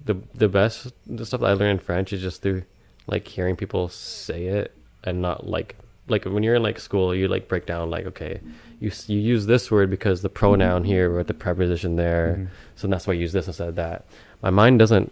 the 0.05 0.15
the 0.33 0.47
best 0.47 0.91
the 1.05 1.25
stuff 1.25 1.41
that 1.41 1.47
I 1.49 1.53
learn 1.53 1.71
in 1.71 1.79
French 1.79 2.11
is 2.13 2.21
just 2.21 2.41
through 2.41 2.63
like 3.07 3.27
hearing 3.27 3.55
people 3.55 3.89
say 3.89 4.45
it 4.45 4.75
and 5.03 5.21
not 5.21 5.47
like 5.47 5.75
like 6.07 6.25
when 6.25 6.41
you're 6.43 6.55
in 6.55 6.63
like 6.63 6.79
school 6.79 7.13
you 7.15 7.27
like 7.27 7.47
break 7.47 7.65
down 7.67 7.89
like 7.91 8.05
okay 8.07 8.39
you 8.79 8.91
you 9.07 9.19
use 9.19 9.45
this 9.45 9.69
word 9.69 9.89
because 9.91 10.21
the 10.23 10.29
pronoun 10.29 10.83
here 10.83 11.15
or 11.15 11.23
the 11.23 11.33
preposition 11.33 11.95
there 11.95 12.35
Mhm. 12.39 12.47
so 12.75 12.87
that's 12.87 13.05
why 13.05 13.13
I 13.13 13.17
use 13.17 13.31
this 13.33 13.45
instead 13.47 13.69
of 13.69 13.75
that 13.75 14.05
my 14.41 14.49
mind 14.49 14.79
doesn't 14.79 15.11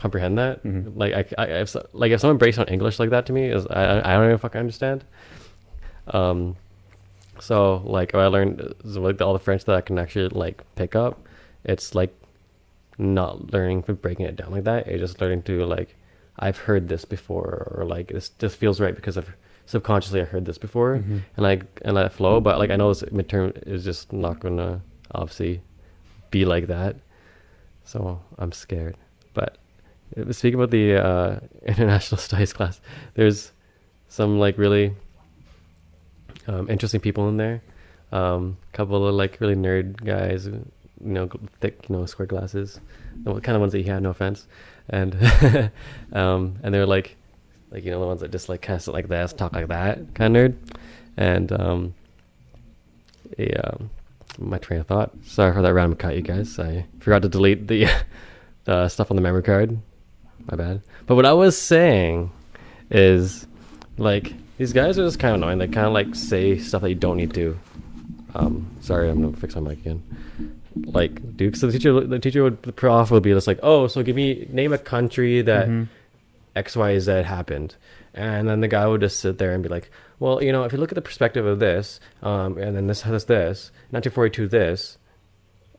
comprehend 0.00 0.38
that 0.38 0.62
Mhm. 0.64 0.92
like 0.96 1.12
I, 1.12 1.24
I 1.42 1.46
if, 1.60 1.76
like 1.92 2.10
if 2.12 2.20
someone 2.20 2.38
breaks 2.38 2.56
down 2.56 2.66
English 2.68 2.98
like 2.98 3.10
that 3.10 3.26
to 3.26 3.32
me 3.32 3.44
is 3.56 3.66
I 3.66 4.00
I 4.00 4.14
don't 4.16 4.26
even 4.26 4.38
fucking 4.38 4.58
understand 4.58 5.04
um 6.08 6.56
so 7.38 7.82
like 7.84 8.14
I 8.14 8.26
learned 8.26 8.74
like 8.84 9.20
all 9.20 9.32
the 9.32 9.38
French 9.38 9.64
that 9.66 9.76
I 9.76 9.80
can 9.82 9.98
actually 9.98 10.28
like 10.28 10.62
pick 10.74 10.94
up 10.96 11.20
it's 11.64 11.94
like 11.94 12.14
not 12.98 13.52
learning 13.52 13.82
from 13.82 13.94
breaking 13.96 14.26
it 14.26 14.36
down 14.36 14.50
like 14.52 14.64
that. 14.64 14.86
It's 14.86 15.00
just 15.00 15.20
learning 15.20 15.42
to 15.44 15.64
like 15.64 15.96
I've 16.38 16.58
heard 16.58 16.88
this 16.88 17.04
before 17.04 17.72
or 17.76 17.84
like 17.84 18.08
this 18.08 18.30
just 18.38 18.56
feels 18.56 18.80
right 18.80 18.94
because 18.94 19.16
I've 19.18 19.32
subconsciously 19.66 20.20
I 20.20 20.24
heard 20.24 20.44
this 20.46 20.58
before 20.58 20.96
Mhm. 20.98 21.20
and 21.36 21.42
like 21.50 21.62
and 21.82 21.94
let 21.94 22.06
it 22.06 22.12
flow. 22.12 22.40
But 22.40 22.58
like 22.58 22.70
I 22.70 22.76
know 22.76 22.88
this 22.92 23.02
midterm 23.04 23.56
is 23.66 23.84
just 23.84 24.12
not 24.12 24.40
gonna 24.40 24.80
obviously 25.14 25.60
be 26.30 26.44
like 26.44 26.66
that. 26.68 26.96
So 27.84 28.20
I'm 28.38 28.52
scared. 28.52 28.96
Speaking 30.32 30.58
about 30.58 30.70
the 30.70 30.96
uh, 30.96 31.40
international 31.62 32.18
studies 32.28 32.52
class, 32.52 32.80
there's 33.14 33.52
some 34.08 34.38
like 34.38 34.58
really 34.58 34.94
um, 36.46 36.68
interesting 36.68 37.00
people 37.00 37.28
in 37.28 37.36
there. 37.36 37.62
Um, 38.12 38.56
couple 38.72 39.06
of 39.06 39.14
like 39.14 39.40
really 39.40 39.54
nerd 39.54 40.04
guys, 40.04 40.46
you 40.46 40.64
know, 41.00 41.30
thick, 41.60 41.86
you 41.88 41.96
know, 41.96 42.06
square 42.06 42.26
glasses, 42.26 42.80
the 43.22 43.40
kind 43.40 43.54
of 43.54 43.60
ones 43.60 43.72
that 43.72 43.78
he 43.78 43.84
had. 43.84 44.02
No 44.02 44.10
offense, 44.10 44.48
and 44.88 45.14
um, 46.12 46.58
and 46.62 46.74
they're 46.74 46.86
like, 46.86 47.16
like 47.70 47.84
you 47.84 47.92
know, 47.92 48.00
the 48.00 48.06
ones 48.06 48.20
that 48.20 48.32
just 48.32 48.48
like 48.48 48.62
kind 48.62 48.76
of 48.76 48.82
sit 48.82 48.94
like 48.94 49.08
this, 49.08 49.32
talk 49.32 49.52
like 49.52 49.68
that, 49.68 50.12
kind 50.14 50.36
of 50.36 50.42
nerd, 50.42 50.56
and 51.16 51.52
um, 51.52 51.94
a, 53.38 53.52
um, 53.52 53.90
my 54.38 54.58
train 54.58 54.80
of 54.80 54.88
thought. 54.88 55.12
Sorry 55.24 55.52
for 55.52 55.62
that 55.62 55.72
random 55.72 55.96
cut, 55.96 56.16
you 56.16 56.22
guys. 56.22 56.58
I 56.58 56.86
forgot 56.98 57.22
to 57.22 57.28
delete 57.28 57.68
the 57.68 57.88
the 58.64 58.88
stuff 58.88 59.12
on 59.12 59.16
the 59.16 59.22
memory 59.22 59.44
card. 59.44 59.78
My 60.46 60.56
bad. 60.56 60.82
But 61.06 61.14
what 61.16 61.26
I 61.26 61.32
was 61.32 61.56
saying 61.60 62.30
is 62.90 63.46
like 63.98 64.32
these 64.58 64.72
guys 64.72 64.98
are 64.98 65.04
just 65.06 65.18
kind 65.18 65.34
of 65.34 65.42
annoying. 65.42 65.58
They 65.58 65.66
kind 65.68 65.86
of 65.86 65.92
like 65.92 66.14
say 66.14 66.58
stuff 66.58 66.82
that 66.82 66.88
you 66.90 66.94
don't 66.96 67.16
need 67.16 67.34
to. 67.34 67.58
Um, 68.34 68.70
sorry, 68.80 69.08
I'm 69.10 69.22
gonna 69.22 69.36
fix 69.36 69.54
my 69.54 69.60
mic 69.60 69.80
again. 69.80 70.02
Like, 70.76 71.36
dude, 71.36 71.56
so 71.56 71.66
the 71.66 71.72
teacher, 71.72 72.00
the 72.00 72.18
teacher 72.18 72.44
would, 72.44 72.62
the 72.62 72.72
prof 72.72 73.10
would 73.10 73.22
be 73.24 73.32
just 73.32 73.46
like, 73.46 73.58
oh, 73.62 73.86
so 73.88 74.02
give 74.02 74.14
me 74.16 74.46
name 74.50 74.72
a 74.72 74.78
country 74.78 75.42
that 75.42 75.68
Mhm. 75.68 75.88
X, 76.54 76.76
Y, 76.76 76.98
Z 76.98 77.10
happened. 77.22 77.74
And 78.14 78.48
then 78.48 78.60
the 78.60 78.68
guy 78.68 78.86
would 78.86 79.00
just 79.00 79.18
sit 79.20 79.38
there 79.38 79.52
and 79.52 79.62
be 79.62 79.68
like, 79.68 79.90
well, 80.20 80.42
you 80.42 80.52
know, 80.52 80.64
if 80.64 80.72
you 80.72 80.78
look 80.78 80.90
at 80.92 80.94
the 80.96 81.00
perspective 81.02 81.44
of 81.46 81.58
this, 81.58 81.98
um, 82.22 82.56
and 82.58 82.76
then 82.76 82.86
this, 82.86 83.02
has 83.02 83.12
this, 83.12 83.24
this, 83.24 83.70
1942, 83.90 84.48
this, 84.48 84.98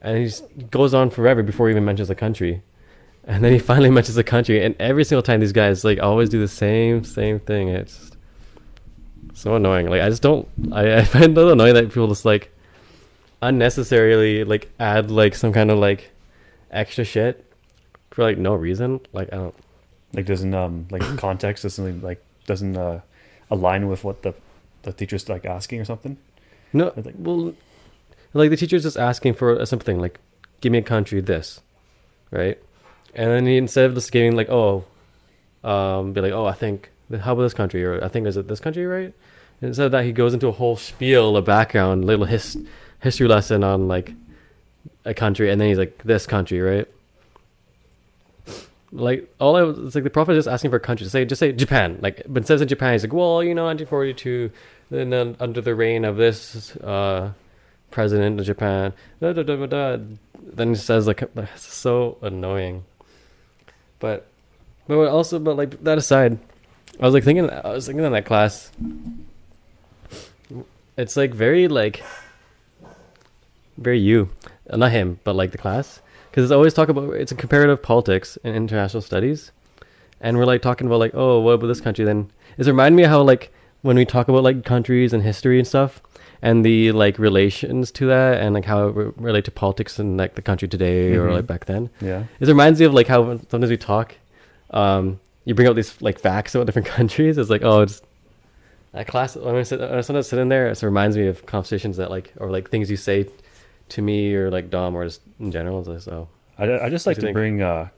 and 0.02 0.18
he 0.18 0.32
goes 0.72 0.94
on 0.94 1.10
forever 1.10 1.44
before 1.44 1.68
he 1.68 1.72
even 1.72 1.86
mentions 1.86 2.08
the 2.08 2.16
country. 2.16 2.62
And 3.26 3.44
then 3.44 3.54
he 3.54 3.60
finally 3.60 3.90
mentions 3.98 4.16
the 4.16 4.24
country, 4.24 4.64
and 4.64 4.76
every 4.80 5.04
single 5.04 5.22
time 5.24 5.40
these 5.40 5.52
guys 5.54 5.84
like 5.84 6.00
always 6.02 6.30
do 6.30 6.40
the 6.40 6.48
same, 6.48 7.04
same 7.04 7.40
thing. 7.40 7.70
It's 7.70 8.12
so 9.34 9.56
annoying. 9.56 9.90
Like 9.90 10.02
I 10.02 10.10
just 10.10 10.22
don't. 10.22 10.48
I, 10.72 10.98
I 11.00 11.04
find 11.04 11.38
it 11.38 11.48
annoying 11.48 11.74
that 11.76 11.90
people 11.90 12.08
just 12.08 12.26
like 12.26 12.52
unnecessarily 13.42 14.44
like 14.44 14.70
add 14.80 15.10
like 15.12 15.36
some 15.36 15.52
kind 15.54 15.72
of 15.72 15.78
like 15.80 16.12
extra 16.70 17.04
shit 17.04 17.46
for 18.12 18.24
like 18.24 18.38
no 18.38 18.54
reason. 18.56 19.00
Like 19.14 19.32
I 19.34 19.38
don't. 19.38 19.56
Like 20.14 20.26
doesn't 20.26 20.54
um 20.54 20.88
like 20.92 21.02
context 21.18 21.64
doesn't 21.64 22.02
like 22.04 22.24
doesn't 22.46 22.76
uh 22.76 23.02
align 23.50 23.88
with 23.88 24.04
what 24.04 24.24
the 24.24 24.34
the 24.84 24.92
teacher's 24.94 25.30
like 25.30 25.46
asking 25.46 25.80
or 25.80 25.86
something. 25.86 26.18
No, 26.74 26.88
It's 26.96 27.06
like- 27.06 27.16
well, 27.18 27.54
like 28.34 28.50
the 28.50 28.58
teacher's 28.58 28.84
just 28.84 28.98
asking 28.98 29.34
for 29.36 29.54
a 29.54 29.66
simple 29.66 29.86
thing, 29.86 30.00
like, 30.00 30.20
give 30.62 30.72
me 30.72 30.78
a 30.78 30.82
country, 30.82 31.20
this, 31.20 31.60
right? 32.32 32.58
And 33.14 33.30
then 33.30 33.46
he 33.46 33.58
instead 33.58 33.86
of 33.86 33.96
just 33.96 34.12
giving 34.12 34.36
like, 34.36 34.50
oh, 34.50 34.86
um, 35.64 36.14
be 36.14 36.22
like, 36.22 36.32
oh, 36.32 36.46
I 36.46 36.54
think, 36.54 36.90
how 37.12 37.34
about 37.34 37.44
this 37.44 37.54
country, 37.54 37.84
or 37.84 38.04
I 38.04 38.08
think 38.08 38.28
is 38.28 38.38
it 38.38 38.48
this 38.48 38.60
country, 38.60 38.86
right? 38.86 39.14
Instead 39.62 39.88
of 39.88 39.92
that, 39.92 40.06
he 40.06 40.12
goes 40.12 40.34
into 40.34 40.48
a 40.48 40.52
whole 40.52 40.76
spiel, 40.76 41.38
a 41.38 41.42
background, 41.42 42.06
little 42.06 42.26
his, 42.26 42.58
history 43.02 43.28
lesson 43.28 43.64
on 43.64 43.88
like 43.88 44.14
a 45.06 45.14
country, 45.14 45.52
and 45.52 45.60
then 45.60 45.68
he's 45.68 45.78
like, 45.78 46.02
this 46.04 46.26
country, 46.26 46.62
right? 46.62 46.88
Like 48.94 49.34
all 49.40 49.56
I 49.56 49.62
was, 49.62 49.78
it's 49.80 49.96
like 49.96 50.04
the 50.04 50.10
prophet 50.10 50.34
is 50.34 50.46
just 50.46 50.54
asking 50.54 50.72
for 50.72 50.78
a 50.78 50.82
country. 50.82 51.06
Just 51.06 51.14
say, 51.14 51.26
just 51.26 51.40
say 51.40 51.52
Japan. 51.52 51.98
Like, 52.02 52.24
but 52.28 52.42
instead 52.42 52.62
of 52.62 52.68
Japan, 52.68 52.94
he's 52.94 53.04
like, 53.04 53.14
well, 53.14 53.44
you 53.44 53.56
know, 53.56 53.66
1942, 53.66 54.52
then 54.90 55.36
under 55.40 55.62
the 55.62 55.74
reign 55.74 56.04
of 56.06 56.18
this 56.18 56.76
uh, 56.78 57.32
president 57.90 58.40
of 58.40 58.46
Japan, 58.46 58.94
da, 59.22 59.34
da, 59.34 59.44
da, 59.44 59.98
then 60.42 60.70
he 60.70 60.76
says 60.76 61.08
like 61.08 61.24
so 61.56 62.18
annoying. 62.22 62.84
But 64.02 64.28
but 64.88 65.08
also 65.08 65.40
but 65.40 65.56
like 65.56 65.82
that 65.84 65.98
aside, 65.98 66.38
I 67.00 67.06
was 67.06 67.14
like 67.14 67.24
thinking 67.24 67.50
I 67.50 67.70
was 67.70 67.86
thinking 67.86 68.04
in 68.04 68.12
that 68.12 68.26
class. 68.26 68.72
It's 70.98 71.16
like 71.16 71.34
very 71.34 71.70
like 71.70 72.04
very 73.78 74.00
you, 74.00 74.30
Uh, 74.70 74.78
not 74.78 74.92
him, 74.92 75.20
but 75.24 75.36
like 75.36 75.52
the 75.52 75.58
class, 75.58 76.02
because 76.30 76.44
it's 76.44 76.52
always 76.52 76.74
talk 76.74 76.90
about 76.90 77.14
it's 77.14 77.32
a 77.32 77.36
comparative 77.36 77.82
politics 77.82 78.38
and 78.44 78.56
international 78.56 79.02
studies, 79.02 79.52
and 80.20 80.38
we're 80.38 80.46
like 80.46 80.62
talking 80.62 80.88
about 80.88 81.00
like 81.00 81.14
oh 81.14 81.40
what 81.40 81.54
about 81.54 81.68
this 81.68 81.82
country? 81.82 82.04
Then 82.04 82.30
it's 82.58 82.68
reminding 82.68 82.98
me 82.98 83.04
how 83.04 83.22
like 83.22 83.54
when 83.82 83.96
we 83.96 84.06
talk 84.06 84.28
about 84.28 84.44
like 84.44 84.66
countries 84.66 85.14
and 85.14 85.24
history 85.24 85.58
and 85.58 85.68
stuff 85.68 86.02
and 86.42 86.66
the 86.66 86.92
like 86.92 87.20
relations 87.20 87.92
to 87.92 88.06
that 88.08 88.42
and 88.42 88.54
like 88.56 88.66
how 88.66 88.88
it 88.88 88.96
re- 88.96 89.12
relate 89.18 89.46
to 89.46 89.52
politics 89.52 90.00
in 90.00 90.18
like 90.18 90.36
the 90.36 90.42
country 90.42 90.68
today 90.68 91.14
or 91.14 91.28
Mhm. 91.28 91.34
like 91.34 91.48
back 91.48 91.66
then 91.66 91.90
Yeah. 92.02 92.24
it 92.40 92.48
reminds 92.48 92.80
me 92.80 92.86
of 92.86 92.94
like 92.94 93.08
how 93.08 93.38
sometimes 93.50 93.70
we 93.70 93.78
talk 93.78 94.16
um 94.72 95.20
you 95.46 95.54
bring 95.56 95.68
up 95.68 95.76
these 95.76 96.02
like 96.02 96.20
facts 96.20 96.56
about 96.56 96.66
different 96.70 96.88
countries 96.88 97.38
it's 97.38 97.50
like 97.50 97.64
oh 97.64 97.82
it's 97.82 98.02
that 98.94 99.08
class 99.08 99.36
when 99.36 99.56
I, 99.56 99.64
sit, 99.64 99.80
when 99.80 99.94
I 100.00 100.02
sometimes 100.02 100.28
sit 100.28 100.40
in 100.40 100.50
there 100.50 100.68
it 100.68 100.82
reminds 100.84 101.16
me 101.16 101.28
of 101.28 101.46
conversations 101.46 101.98
that 101.98 102.10
like 102.10 102.34
or 102.38 102.50
like 102.52 102.70
things 102.70 102.90
you 102.92 102.98
say 102.98 103.28
to 103.90 104.02
me 104.02 104.34
or 104.34 104.50
like 104.50 104.70
Dom 104.70 104.96
or 104.96 105.04
just 105.06 105.22
in 105.40 105.52
general 105.52 105.84
like, 105.84 106.02
so 106.02 106.28
I, 106.58 106.86
I 106.86 106.90
just 106.90 107.06
like 107.08 107.16
to 107.18 107.22
think? 107.22 107.34
bring 107.34 107.62
uh, 107.62 107.90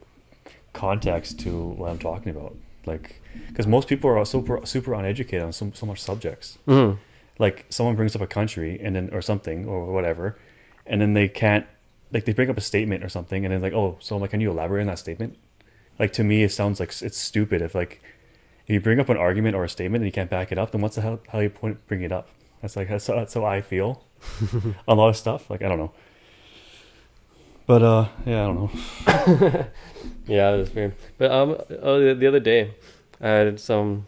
context 0.73 1.39
to 1.41 1.49
what 1.77 1.89
I'm 1.91 1.99
talking 1.99 2.29
about, 2.35 2.55
like 2.85 3.21
because 3.47 3.67
most 3.67 3.87
people 3.87 4.09
are 4.09 4.25
super 4.25 4.65
super 4.65 4.93
uneducated 4.93 5.43
on 5.43 5.53
so, 5.53 5.71
so 5.73 5.85
much 5.85 6.01
subjects. 6.01 6.57
mhm. 6.67 6.97
Like 7.39 7.65
someone 7.69 7.95
brings 7.95 8.15
up 8.15 8.21
a 8.21 8.27
country 8.27 8.79
and 8.81 8.95
then 8.95 9.09
or 9.11 9.21
something 9.21 9.65
or 9.65 9.85
whatever, 9.91 10.37
and 10.85 11.01
then 11.01 11.13
they 11.13 11.27
can't 11.27 11.65
like 12.11 12.25
they 12.25 12.33
bring 12.33 12.49
up 12.49 12.57
a 12.57 12.61
statement 12.61 13.03
or 13.03 13.09
something 13.09 13.43
and 13.43 13.51
then 13.53 13.61
like 13.61 13.73
oh 13.73 13.97
so 13.99 14.15
I'm 14.15 14.21
like 14.21 14.31
can 14.31 14.41
you 14.41 14.51
elaborate 14.51 14.81
on 14.81 14.87
that 14.87 14.99
statement? 14.99 15.37
Like 15.97 16.13
to 16.13 16.23
me 16.23 16.43
it 16.43 16.51
sounds 16.51 16.79
like 16.79 16.89
it's 17.01 17.17
stupid 17.17 17.61
if 17.61 17.73
like 17.73 18.01
if 18.67 18.73
you 18.73 18.79
bring 18.79 18.99
up 18.99 19.09
an 19.09 19.17
argument 19.17 19.55
or 19.55 19.63
a 19.63 19.69
statement 19.69 20.03
and 20.03 20.05
you 20.05 20.11
can't 20.11 20.29
back 20.29 20.51
it 20.51 20.57
up 20.57 20.71
then 20.71 20.81
what's 20.81 20.95
the 20.95 21.01
hell 21.01 21.19
how 21.29 21.39
you 21.39 21.49
point 21.49 21.85
bring 21.87 22.01
it 22.01 22.11
up? 22.11 22.29
That's 22.61 22.75
like 22.75 22.89
that's, 22.89 23.07
that's 23.07 23.33
how 23.33 23.45
I 23.45 23.61
feel 23.61 24.03
a 24.87 24.93
lot 24.93 25.09
of 25.09 25.17
stuff 25.17 25.49
like 25.49 25.63
I 25.63 25.69
don't 25.69 25.79
know. 25.79 25.91
But 27.65 27.81
uh 27.81 28.07
yeah 28.25 28.43
I 28.43 28.45
don't 28.45 28.55
know. 29.05 29.65
Yeah, 30.27 30.55
that's 30.57 30.73
weird. 30.73 30.95
But 31.17 31.31
um, 31.31 31.57
oh, 31.81 31.99
the, 31.99 32.15
the 32.15 32.27
other 32.27 32.39
day, 32.39 32.73
I 33.19 33.27
had 33.27 33.59
some. 33.59 34.05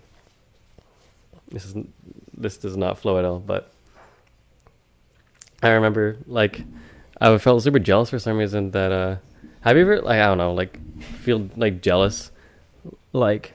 This 1.49 1.65
is 1.65 1.75
this 2.37 2.57
does 2.57 2.77
not 2.77 2.97
flow 2.97 3.17
at 3.17 3.25
all, 3.25 3.39
but 3.39 3.71
I 5.61 5.69
remember 5.69 6.17
like 6.27 6.63
I 7.19 7.37
felt 7.37 7.63
super 7.63 7.79
jealous 7.79 8.09
for 8.09 8.19
some 8.19 8.37
reason 8.37 8.71
that 8.71 8.91
uh, 8.91 9.17
have 9.61 9.77
you 9.77 9.83
ever 9.83 10.01
like 10.01 10.19
I 10.19 10.25
don't 10.25 10.37
know 10.37 10.53
like 10.53 10.79
feel 11.19 11.49
like 11.55 11.81
jealous, 11.81 12.31
like 13.13 13.53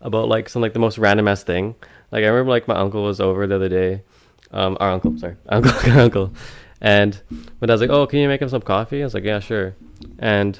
about 0.00 0.28
like 0.28 0.48
some 0.48 0.62
like 0.62 0.72
the 0.72 0.78
most 0.78 0.98
random 0.98 1.28
ass 1.28 1.42
thing. 1.42 1.74
Like 2.10 2.24
I 2.24 2.28
remember 2.28 2.50
like 2.50 2.68
my 2.68 2.76
uncle 2.76 3.02
was 3.02 3.20
over 3.20 3.46
the 3.46 3.56
other 3.56 3.68
day, 3.68 4.02
um, 4.50 4.76
our 4.80 4.90
uncle, 4.90 5.18
sorry, 5.18 5.36
uncle, 5.48 5.90
uncle, 5.92 6.32
and 6.80 7.20
I 7.62 7.66
was 7.66 7.80
like, 7.80 7.90
oh, 7.90 8.06
can 8.06 8.18
you 8.18 8.28
make 8.28 8.42
him 8.42 8.48
some 8.48 8.62
coffee? 8.62 9.02
I 9.02 9.04
was 9.04 9.14
like, 9.14 9.24
yeah, 9.24 9.40
sure, 9.40 9.74
and 10.18 10.58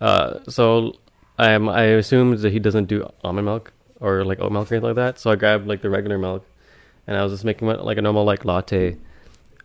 uh, 0.00 0.40
so 0.48 0.94
I 1.38 1.52
am 1.52 1.68
I 1.68 1.82
assumed 1.84 2.38
that 2.38 2.52
he 2.52 2.58
doesn't 2.58 2.86
do 2.86 3.10
almond 3.24 3.46
milk 3.46 3.72
or 4.00 4.24
like 4.24 4.40
oat 4.40 4.52
milk 4.52 4.70
or 4.70 4.74
anything 4.74 4.88
like 4.88 4.96
that. 4.96 5.18
So 5.18 5.30
I 5.30 5.36
grabbed 5.36 5.66
like 5.66 5.82
the 5.82 5.90
regular 5.90 6.18
milk, 6.18 6.46
and 7.06 7.16
I 7.16 7.22
was 7.22 7.32
just 7.32 7.44
making 7.44 7.68
like 7.68 7.98
a 7.98 8.02
normal 8.02 8.24
like 8.24 8.44
latte, 8.44 8.96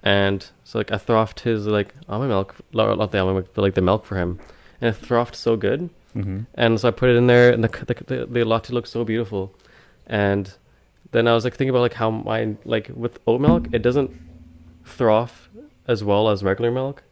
and 0.03 0.45
so 0.63 0.79
like 0.79 0.91
I 0.91 0.97
frothed 0.97 1.41
his 1.41 1.67
like 1.67 1.93
almond 2.09 2.29
milk, 2.29 2.55
not 2.73 3.11
the 3.11 3.19
almond 3.19 3.38
milk, 3.38 3.53
but 3.53 3.61
like 3.61 3.75
the 3.75 3.81
milk 3.81 4.05
for 4.05 4.17
him, 4.17 4.39
and 4.79 4.95
it 4.95 5.00
frothed 5.00 5.35
so 5.35 5.55
good. 5.55 5.89
Mm-hmm. 6.15 6.41
And 6.55 6.79
so 6.79 6.89
I 6.89 6.91
put 6.91 7.09
it 7.09 7.15
in 7.15 7.27
there, 7.27 7.51
and 7.51 7.63
the 7.63 7.85
the, 7.85 7.93
the, 7.93 8.25
the 8.25 8.43
latte 8.43 8.73
looked 8.73 8.89
so 8.89 9.03
beautiful. 9.03 9.55
And 10.07 10.53
then 11.11 11.27
I 11.27 11.33
was 11.33 11.43
like 11.43 11.55
thinking 11.55 11.69
about 11.69 11.81
like 11.81 11.93
how 11.93 12.09
my 12.09 12.55
like 12.65 12.91
with 12.93 13.19
oat 13.27 13.41
milk, 13.41 13.67
it 13.71 13.81
doesn't 13.81 14.11
froth 14.83 15.47
as 15.88 16.03
well 16.03 16.29
as 16.29 16.43
regular 16.43 16.71
milk, 16.71 17.03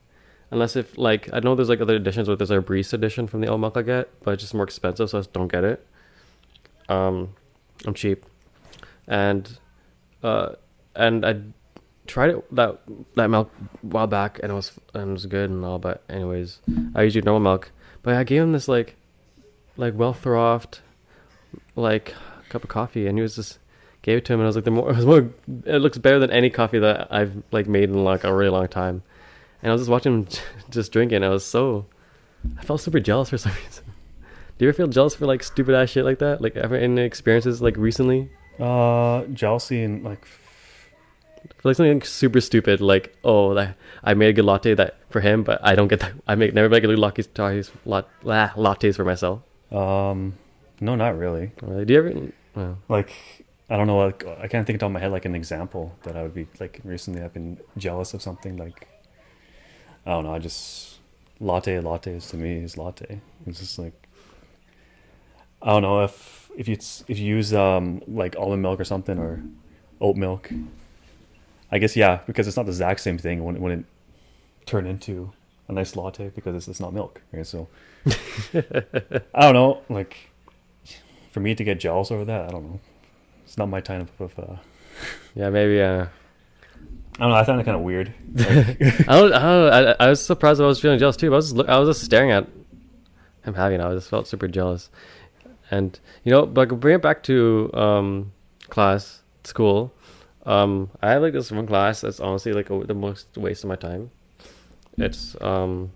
unless 0.52 0.76
if 0.76 0.98
like 0.98 1.30
I 1.32 1.40
know 1.40 1.56
there's 1.56 1.70
like 1.70 1.82
other 1.82 1.96
editions, 1.96 2.28
where 2.28 2.36
there's 2.36 2.52
a 2.52 2.60
barista 2.60 2.94
edition 2.94 3.28
from 3.28 3.42
the 3.42 3.48
oat 3.48 3.60
milk 3.60 3.78
I 3.78 3.84
get, 3.84 4.10
but 4.22 4.32
it's 4.32 4.44
just 4.44 4.54
more 4.54 4.64
expensive, 4.64 5.10
so 5.10 5.18
I 5.18 5.22
just 5.22 5.34
don't 5.34 5.48
get 5.50 5.64
it. 5.64 5.86
Um, 6.90 7.36
I'm 7.86 7.94
cheap, 7.94 8.26
and 9.08 9.58
uh, 10.24 10.54
and 10.96 11.26
I 11.26 11.42
tried 12.08 12.32
it 12.32 12.56
that 12.56 12.82
that 13.16 13.30
milk 13.30 13.52
a 13.60 13.86
while 13.86 14.08
back, 14.08 14.40
and 14.42 14.52
it 14.52 14.56
was 14.56 14.72
and 14.94 15.12
it 15.12 15.14
was 15.14 15.26
good 15.26 15.50
and 15.50 15.64
all, 15.64 15.80
but 15.80 16.04
anyways, 16.10 16.60
I 16.96 17.04
usually 17.04 17.22
normal 17.22 17.52
milk. 17.52 17.72
But 18.02 18.16
I 18.16 18.24
gave 18.24 18.42
him 18.42 18.52
this 18.52 18.68
like, 18.68 18.96
like 19.78 19.94
well 19.96 20.14
frothed, 20.14 20.80
like 21.76 22.16
cup 22.50 22.64
of 22.64 22.70
coffee, 22.70 23.08
and 23.08 23.18
he 23.18 23.22
was 23.22 23.36
just 23.36 23.60
gave 24.02 24.18
it 24.18 24.26
to 24.26 24.34
him, 24.34 24.40
and 24.40 24.46
I 24.46 24.50
was 24.50 24.56
like, 24.56 24.66
the 24.66 24.72
more 24.72 24.90
it 24.92 24.96
was 24.96 25.06
more, 25.06 25.30
it 25.66 25.78
looks 25.78 25.98
better 25.98 26.20
than 26.20 26.32
any 26.32 26.50
coffee 26.50 26.80
that 26.80 27.08
I've 27.12 27.44
like 27.52 27.68
made 27.68 27.90
in 27.90 28.04
like 28.04 28.24
a 28.24 28.34
really 28.34 28.52
long 28.52 28.68
time. 28.68 29.04
And 29.62 29.72
I 29.72 29.74
was 29.74 29.82
just 29.82 29.92
watching 29.92 30.14
him 30.14 30.28
just 30.70 30.92
drinking. 30.92 31.18
And 31.18 31.26
I 31.26 31.30
was 31.30 31.46
so, 31.46 31.86
I 32.58 32.64
felt 32.64 32.82
super 32.82 33.00
jealous 33.00 33.30
for 33.30 33.38
some 33.38 33.52
reason. 33.66 33.84
Do 34.60 34.66
you 34.66 34.70
ever 34.70 34.76
feel 34.76 34.88
jealous 34.88 35.16
for 35.16 35.26
like 35.26 35.42
stupid 35.42 35.74
ass 35.74 35.90
shit 35.90 36.04
like 36.04 36.20
that? 36.20 36.42
Like 36.42 36.58
ever 36.58 36.76
in 36.76 36.98
experiences 36.98 37.62
like 37.62 37.78
recently? 37.78 38.30
Uh, 38.60 39.24
jealousy 39.28 39.82
and 39.84 40.04
like 40.04 40.26
For 40.26 41.70
like 41.70 41.78
something 41.78 42.02
super 42.02 42.42
stupid, 42.42 42.82
like 42.82 43.16
oh, 43.24 43.54
that 43.54 43.78
I 44.04 44.14
made 44.16 44.28
a 44.28 44.34
good 44.34 44.44
latte 44.44 44.74
that 44.74 44.98
for 45.10 45.22
him, 45.22 45.44
but 45.44 45.62
I 45.64 45.76
don't 45.76 45.88
get 45.88 46.02
that. 46.02 46.12
I 46.28 46.36
make 46.36 46.54
never 46.54 46.68
make 46.68 46.84
a 46.84 46.88
good 46.88 47.00
lattes, 47.00 47.72
lat, 47.86 48.10
lah, 48.24 48.50
lattes 48.50 48.98
for 48.98 49.06
myself. 49.06 49.42
um, 49.72 50.34
no, 50.82 50.96
not 50.96 51.18
really. 51.18 51.52
Really? 51.62 51.86
Do 51.86 51.94
you 51.94 52.00
ever? 52.00 52.14
Well, 52.56 52.78
Like 52.90 53.12
I 53.70 53.78
don't 53.78 53.88
know. 53.88 53.98
Like 54.00 54.26
I 54.26 54.50
can't 54.50 54.68
think 54.68 54.76
of 54.76 54.82
top 54.82 54.88
of 54.88 54.92
my 54.92 55.00
head 55.00 55.12
like 55.14 55.24
an 55.24 55.36
example 55.36 55.96
that 56.04 56.18
I 56.18 56.24
would 56.24 56.34
be 56.34 56.48
like 56.60 56.82
recently. 56.84 57.22
I've 57.22 57.34
been 57.34 57.60
jealous 57.78 58.14
of 58.14 58.22
something 58.22 58.58
like 58.58 58.90
I 60.06 60.12
don't 60.12 60.26
know. 60.26 60.34
I 60.34 60.40
just 60.40 61.00
latte 61.40 61.78
lattes 61.80 62.30
to 62.32 62.36
me 62.36 62.58
is 62.58 62.78
latte. 62.78 63.22
It's 63.46 63.60
just 63.60 63.80
like 63.80 63.94
I 65.62 65.70
don't 65.72 65.82
know 65.82 66.04
if 66.04 66.50
if 66.58 66.68
you 66.68 66.78
if 67.08 67.20
you 67.20 67.26
use 67.36 67.54
um 67.54 68.02
like 68.08 68.36
almond 68.38 68.62
milk 68.62 68.80
or 68.80 68.86
something 68.86 69.18
or 69.18 69.42
oat 70.02 70.16
milk. 70.16 70.50
I 71.72 71.78
guess 71.78 71.96
yeah, 71.96 72.20
because 72.26 72.48
it's 72.48 72.58
not 72.58 72.66
the 72.66 72.72
exact 72.72 73.00
same 73.02 73.18
thing 73.18 73.44
when 73.44 73.56
it 73.56 73.62
wouldn't 73.62 73.86
turn 74.66 74.88
into 74.88 75.32
a 75.68 75.74
nice 75.74 75.96
latte 75.96 76.30
because 76.30 76.56
it's, 76.56 76.68
it's 76.68 76.80
not 76.80 76.94
milk, 76.94 77.22
right? 77.32 77.46
So 77.46 77.68
I 78.54 79.42
don't 79.42 79.54
know, 79.54 79.82
like 79.90 80.18
for 81.32 81.40
me 81.40 81.54
to 81.56 81.64
get 81.64 81.80
jealous 81.80 82.12
over 82.12 82.26
that, 82.26 82.46
I 82.48 82.52
don't 82.52 82.64
know. 82.64 82.80
It's 83.46 83.58
not 83.58 83.70
my 83.70 83.82
type 83.82 84.08
of. 84.20 84.38
Uh, 84.38 84.56
yeah, 85.36 85.50
maybe. 85.50 85.82
Uh, 85.82 86.06
I 87.18 87.22
don't 87.24 87.30
know. 87.30 87.36
I 87.36 87.44
found 87.44 87.60
it 87.60 87.64
kind 87.66 87.76
of 87.78 87.82
weird. 87.84 88.14
Like, 88.36 88.48
I 89.08 89.20
don't. 89.20 89.34
I, 89.34 89.40
don't 89.40 89.88
I, 90.00 90.06
I 90.06 90.10
was 90.10 90.24
surprised. 90.24 90.62
I 90.62 90.66
was 90.66 90.80
feeling 90.80 91.00
jealous 91.00 91.18
too. 91.18 91.30
But 91.30 91.34
I 91.34 91.38
was. 91.38 91.46
Just, 91.48 91.56
look- 91.58 91.70
I 91.70 91.80
was 91.80 91.90
just 91.90 92.06
staring 92.06 92.32
at 92.32 92.48
him 93.44 93.54
having. 93.56 93.80
it. 93.80 93.84
I 93.84 93.94
just 93.94 94.10
felt 94.10 94.28
super 94.28 94.48
jealous, 94.48 94.90
and 95.72 96.00
you 96.24 96.32
know, 96.32 96.46
but 96.46 96.80
bring 96.80 96.96
it 96.96 97.02
back 97.02 97.24
to 97.24 97.70
um, 97.74 98.32
class, 98.70 99.22
school. 99.44 99.94
Um, 100.46 100.90
I 101.02 101.12
have 101.12 101.22
like 101.22 101.34
this 101.34 101.52
one 101.52 101.68
class 101.68 102.02
that's 102.02 102.20
honestly 102.20 102.54
like 102.54 102.70
a, 102.70 102.80
the 102.84 102.94
most 102.94 103.38
waste 103.38 103.64
of 103.64 103.68
my 103.68 103.76
time. 103.76 104.12
It's 104.98 105.40
um, 105.42 105.92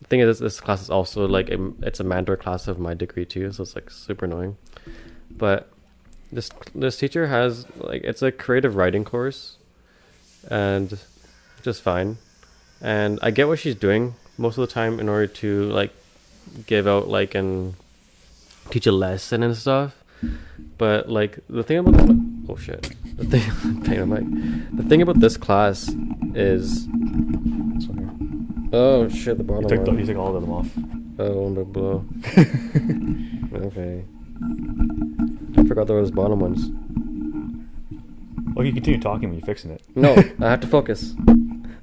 the 0.00 0.06
thing 0.06 0.20
is, 0.20 0.38
this 0.38 0.60
class 0.60 0.82
is 0.82 0.90
also 0.90 1.26
like 1.26 1.50
a, 1.50 1.72
it's 1.82 2.00
a 2.00 2.04
mandatory 2.04 2.38
class 2.38 2.68
of 2.68 2.78
my 2.78 2.94
degree 2.94 3.24
too, 3.24 3.52
so 3.52 3.62
it's 3.62 3.74
like 3.74 3.90
super 3.90 4.24
annoying. 4.26 4.56
But 5.30 5.70
this 6.32 6.50
this 6.74 6.96
teacher 6.96 7.26
has 7.26 7.66
like 7.76 8.02
it's 8.04 8.22
a 8.22 8.30
creative 8.32 8.76
writing 8.76 9.04
course, 9.04 9.56
and 10.50 10.98
just 11.62 11.82
fine, 11.82 12.18
and 12.80 13.18
I 13.22 13.30
get 13.30 13.48
what 13.48 13.58
she's 13.58 13.74
doing 13.74 14.14
most 14.36 14.56
of 14.56 14.66
the 14.66 14.72
time 14.72 15.00
in 15.00 15.08
order 15.08 15.26
to 15.26 15.64
like 15.70 15.92
give 16.66 16.86
out 16.86 17.08
like 17.08 17.34
and 17.34 17.74
teach 18.70 18.86
a 18.86 18.92
lesson 18.92 19.42
and 19.42 19.56
stuff. 19.56 20.02
But 20.78 21.08
like 21.08 21.38
the 21.48 21.62
thing 21.62 21.78
about 21.78 21.94
this, 21.96 22.10
oh 22.48 22.56
shit, 22.56 22.90
the 23.16 23.24
thing, 23.24 24.00
on 24.00 24.08
mic. 24.08 24.76
the 24.76 24.82
thing 24.88 25.02
about 25.02 25.20
this 25.20 25.36
class 25.36 25.88
is 26.34 26.86
This 26.86 27.86
one 27.88 28.68
here. 28.70 28.80
oh 28.80 29.08
shit 29.08 29.38
the 29.38 29.44
You 29.44 29.48
bottom 29.48 29.68
took, 29.68 29.84
the, 29.84 29.90
one. 29.90 29.98
you 30.00 30.06
took 30.06 30.16
all 30.16 30.34
of 30.36 30.42
them 30.42 30.52
off. 30.52 30.68
Oh 31.18 31.48
no 31.48 31.64
blow. 31.64 32.04
okay. 33.54 34.04
I 35.56 35.64
forgot 35.66 35.86
there 35.88 35.96
was 35.96 36.10
bottom 36.10 36.38
ones. 36.40 36.70
Well, 38.54 38.64
you 38.66 38.72
continue 38.72 39.00
talking 39.00 39.28
when 39.28 39.38
you're 39.38 39.46
fixing 39.46 39.70
it. 39.70 39.82
No, 39.94 40.12
I 40.40 40.50
have 40.50 40.60
to 40.60 40.66
focus. 40.66 41.14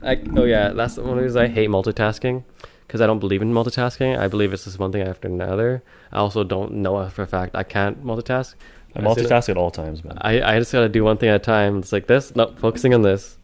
I, 0.02 0.20
oh 0.36 0.44
yeah, 0.44 0.70
that's 0.74 0.98
one 0.98 1.10
of 1.12 1.16
the 1.18 1.22
reasons 1.24 1.38
I 1.38 1.48
hate 1.48 1.70
multitasking 1.70 2.44
because 2.88 3.02
I 3.02 3.08
don't 3.08 3.20
believe 3.20 3.42
in 3.42 3.54
multitasking. 3.54 4.18
I 4.18 4.28
believe 4.28 4.54
it's 4.54 4.66
just 4.66 4.80
one 4.80 4.92
thing 4.92 5.02
after 5.02 5.28
another. 5.28 5.84
I 6.12 6.18
also 6.18 6.44
don't 6.44 6.74
know 6.74 7.08
for 7.10 7.24
a 7.24 7.28
fact 7.28 7.56
I 7.56 7.64
can't 7.64 8.04
multitask. 8.04 8.56
I 8.96 9.02
multitask 9.02 9.50
at 9.50 9.58
all 9.58 9.72
times, 9.72 10.04
man. 10.04 10.18
I, 10.22 10.42
I 10.42 10.60
just 10.60 10.72
gotta 10.72 10.90
do 10.90 11.04
one 11.04 11.18
thing 11.18 11.30
at 11.30 11.36
a 11.36 11.40
time. 11.40 11.80
It's 11.80 11.92
like 11.92 12.08
this. 12.08 12.36
No, 12.36 12.54
focusing 12.58 12.94
on 12.94 13.02
this. 13.02 13.38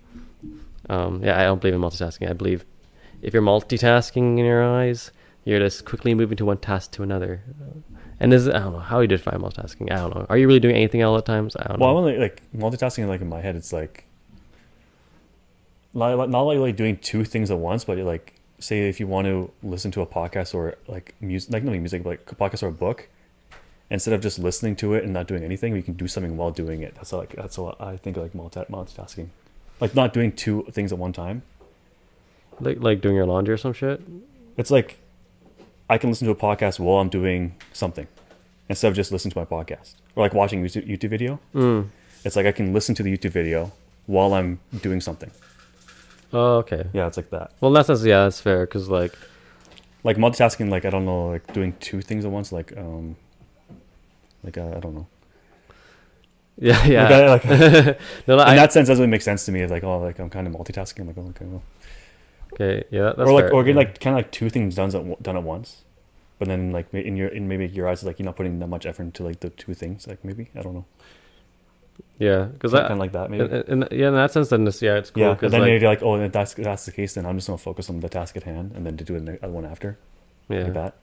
Um, 0.90 1.24
yeah, 1.24 1.40
I 1.40 1.44
don't 1.44 1.60
believe 1.60 1.74
in 1.74 1.82
multitasking. 1.82 2.30
I 2.30 2.34
believe 2.34 2.66
if 3.22 3.34
you're 3.34 3.44
multitasking 3.44 4.40
in 4.40 4.46
your 4.46 4.64
eyes, 4.64 5.12
you're 5.44 5.60
just 5.60 5.86
quickly 5.86 6.14
moving 6.14 6.38
to 6.38 6.46
one 6.46 6.58
task 6.58 6.92
to 6.92 7.04
another. 7.04 7.42
And 8.20 8.34
is 8.34 8.48
I 8.48 8.60
don't 8.60 8.74
know 8.74 8.80
how 8.80 9.00
you 9.00 9.08
define 9.08 9.40
multitasking. 9.40 9.92
I 9.92 9.96
don't 9.96 10.16
know. 10.16 10.26
Are 10.30 10.38
you 10.38 10.48
really 10.48 10.60
doing 10.60 10.76
anything 10.76 11.04
all 11.04 11.18
at 11.18 11.26
times? 11.26 11.56
I 11.56 11.68
don't 11.68 11.80
well, 11.80 11.90
I'm 11.90 11.98
only 11.98 12.18
like 12.18 12.42
multitasking. 12.56 13.08
Like 13.08 13.22
in 13.22 13.30
my 13.30 13.42
head, 13.42 13.56
it's 13.56 13.74
like 13.74 14.06
not, 15.94 16.30
not 16.30 16.42
like 16.42 16.60
like 16.60 16.76
doing 16.76 16.98
two 16.98 17.26
things 17.26 17.52
at 17.52 17.58
once, 17.58 17.84
but 17.84 17.98
like 17.98 18.36
say 18.62 18.88
if 18.88 19.00
you 19.00 19.08
want 19.08 19.26
to 19.28 19.52
listen 19.64 19.92
to 19.92 20.02
a 20.02 20.06
podcast 20.06 20.54
or 20.56 20.78
like 20.88 21.16
music, 21.20 21.52
like 21.52 21.64
not 21.64 21.72
music, 21.74 22.04
but 22.04 22.10
like 22.12 22.32
a 22.32 22.36
podcast 22.36 22.64
or 22.64 22.68
a 22.68 22.72
book, 22.72 23.10
instead 23.90 24.14
of 24.14 24.22
just 24.22 24.40
listening 24.40 24.76
to 24.78 24.94
it 24.94 25.04
and 25.04 25.14
not 25.14 25.28
doing 25.28 25.44
anything, 25.44 25.76
you 25.76 25.84
can 25.84 25.96
do 25.96 26.08
something 26.08 26.38
while 26.38 26.52
doing 26.52 26.82
it. 26.82 26.96
That's 26.96 27.12
like 27.14 27.36
that's 27.36 27.58
what 27.58 27.80
I 27.82 27.98
think 27.98 28.18
like 28.18 28.34
multi- 28.34 28.62
multitasking, 28.70 29.28
like 29.80 29.96
not 29.96 30.14
doing 30.14 30.32
two 30.32 30.64
things 30.72 30.92
at 30.94 31.00
one 31.00 31.14
time. 31.14 31.42
like 32.60 32.78
like 32.80 33.02
doing 33.02 33.16
your 33.16 33.26
laundry 33.26 33.54
or 33.54 33.58
some 33.58 33.74
shit. 33.74 34.02
It's 34.58 34.72
like 34.72 34.98
I 35.90 35.98
can 35.98 36.10
listen 36.10 36.26
to 36.28 36.32
a 36.32 36.36
podcast 36.36 36.80
while 36.80 37.00
I'm 37.02 37.10
doing 37.10 37.56
something 37.74 38.08
instead 38.70 38.88
of 38.88 38.96
just 38.96 39.12
listening 39.12 39.32
to 39.34 39.40
my 39.40 39.46
podcast 39.46 39.96
or 40.16 40.24
like 40.24 40.34
watching 40.34 40.64
YouTube, 40.64 40.88
YouTube 40.88 41.10
video. 41.10 41.40
Mm. 41.54 41.88
It's 42.24 42.36
like 42.36 42.46
I 42.46 42.52
can 42.52 42.72
listen 42.74 42.96
to 42.96 43.04
the 43.04 43.12
YouTube 43.18 43.32
video 43.32 43.72
while 44.06 44.34
I'm 44.34 44.60
doing 44.82 45.02
something. 45.02 45.32
Oh, 46.34 46.58
okay. 46.58 46.88
Yeah, 46.94 47.08
it's 47.08 47.18
like 47.18 47.30
that. 47.32 47.52
Well, 47.60 47.70
in 47.70 47.74
that 47.74 47.88
yeah, 48.06 48.24
that's 48.24 48.40
fair. 48.40 48.66
Cause 48.68 48.88
like, 48.88 49.14
Like 50.04 50.18
multitasking, 50.18 50.70
like 50.70 50.86
I 50.86 50.90
don't 50.90 51.06
know, 51.06 51.28
like 51.28 51.54
doing 51.54 51.74
two 51.80 52.02
things 52.02 52.26
at 52.26 52.32
once, 52.32 52.52
like 52.52 52.76
um, 52.78 53.16
like 54.44 54.58
uh, 54.58 54.74
I 54.76 54.80
don't 54.80 54.96
know. 54.96 55.08
yeah, 56.58 56.86
yeah. 56.86 57.04
Like, 57.04 57.46
I, 57.46 57.56
like 57.56 57.62
in 57.62 57.98
no, 58.28 58.38
no, 58.38 58.44
I, 58.44 58.56
that 58.56 58.74
sense, 58.74 58.88
doesn't 58.88 59.02
really 59.02 59.12
make 59.12 59.22
sense 59.22 59.46
to 59.46 59.52
me. 59.52 59.66
Like 59.68 59.84
oh, 59.84 60.00
like 60.00 60.20
I'm 60.20 60.30
kind 60.30 60.48
of 60.48 60.54
multitasking. 60.54 61.02
I'm 61.02 61.08
like 61.08 61.18
oh, 61.18 61.30
okay, 61.30 61.46
well. 61.46 61.64
okay, 62.54 62.84
yeah, 62.92 63.14
that's 63.16 63.30
or 63.30 63.34
like 63.34 63.46
fair. 63.46 63.54
or 63.54 63.64
getting 63.64 63.80
yeah. 63.80 63.88
like 63.88 64.00
kind 64.00 64.16
of 64.16 64.20
like 64.20 64.32
two 64.32 64.50
things 64.50 64.76
done 64.76 64.96
at 64.96 65.24
done 65.24 65.38
at 65.38 65.44
once, 65.44 65.84
but 66.40 66.48
then 66.48 66.72
like 66.72 66.94
in 66.94 67.16
your 67.16 67.30
in 67.30 67.48
maybe 67.48 67.68
your 67.68 67.88
eyes, 67.88 68.04
like 68.04 68.20
you're 68.20 68.26
not 68.26 68.36
putting 68.36 68.60
that 68.60 68.68
much 68.68 68.86
effort 68.86 69.04
into 69.04 69.24
like 69.24 69.40
the 69.40 69.50
two 69.50 69.74
things. 69.74 70.08
Like 70.08 70.26
maybe 70.26 70.50
I 70.56 70.62
don't 70.62 70.74
know, 70.74 70.86
yeah, 72.20 72.46
because 72.46 72.72
kind 72.72 72.86
that 72.86 72.92
of 72.92 72.98
like 72.98 73.12
that 73.14 73.30
maybe. 73.32 73.44
in, 73.44 73.84
in, 73.84 73.88
yeah, 73.92 74.08
in 74.10 74.14
that 74.16 74.32
sense, 74.32 74.50
then 74.50 74.64
this, 74.66 74.82
yeah, 74.82 74.96
it's 74.98 75.10
cool. 75.12 75.24
yeah, 75.24 75.32
and 75.32 75.52
then 75.52 75.62
like, 75.62 75.70
maybe 75.72 75.86
like 75.86 76.02
oh, 76.04 76.16
if 76.16 76.32
that's 76.32 76.54
that's 76.54 76.86
the 76.86 76.92
case, 76.92 77.14
then 77.16 77.26
I'm 77.26 77.38
just 77.38 77.48
gonna 77.48 77.58
focus 77.58 77.90
on 77.90 78.00
the 78.00 78.10
task 78.10 78.36
at 78.38 78.44
hand, 78.44 78.74
and 78.76 78.86
then 78.86 78.98
to 78.98 79.04
do 79.04 79.20
the 79.20 79.38
other 79.44 79.54
one 79.54 79.66
after. 79.66 79.98
yeah, 80.50 80.64
Like 80.64 80.74
that. 80.74 80.96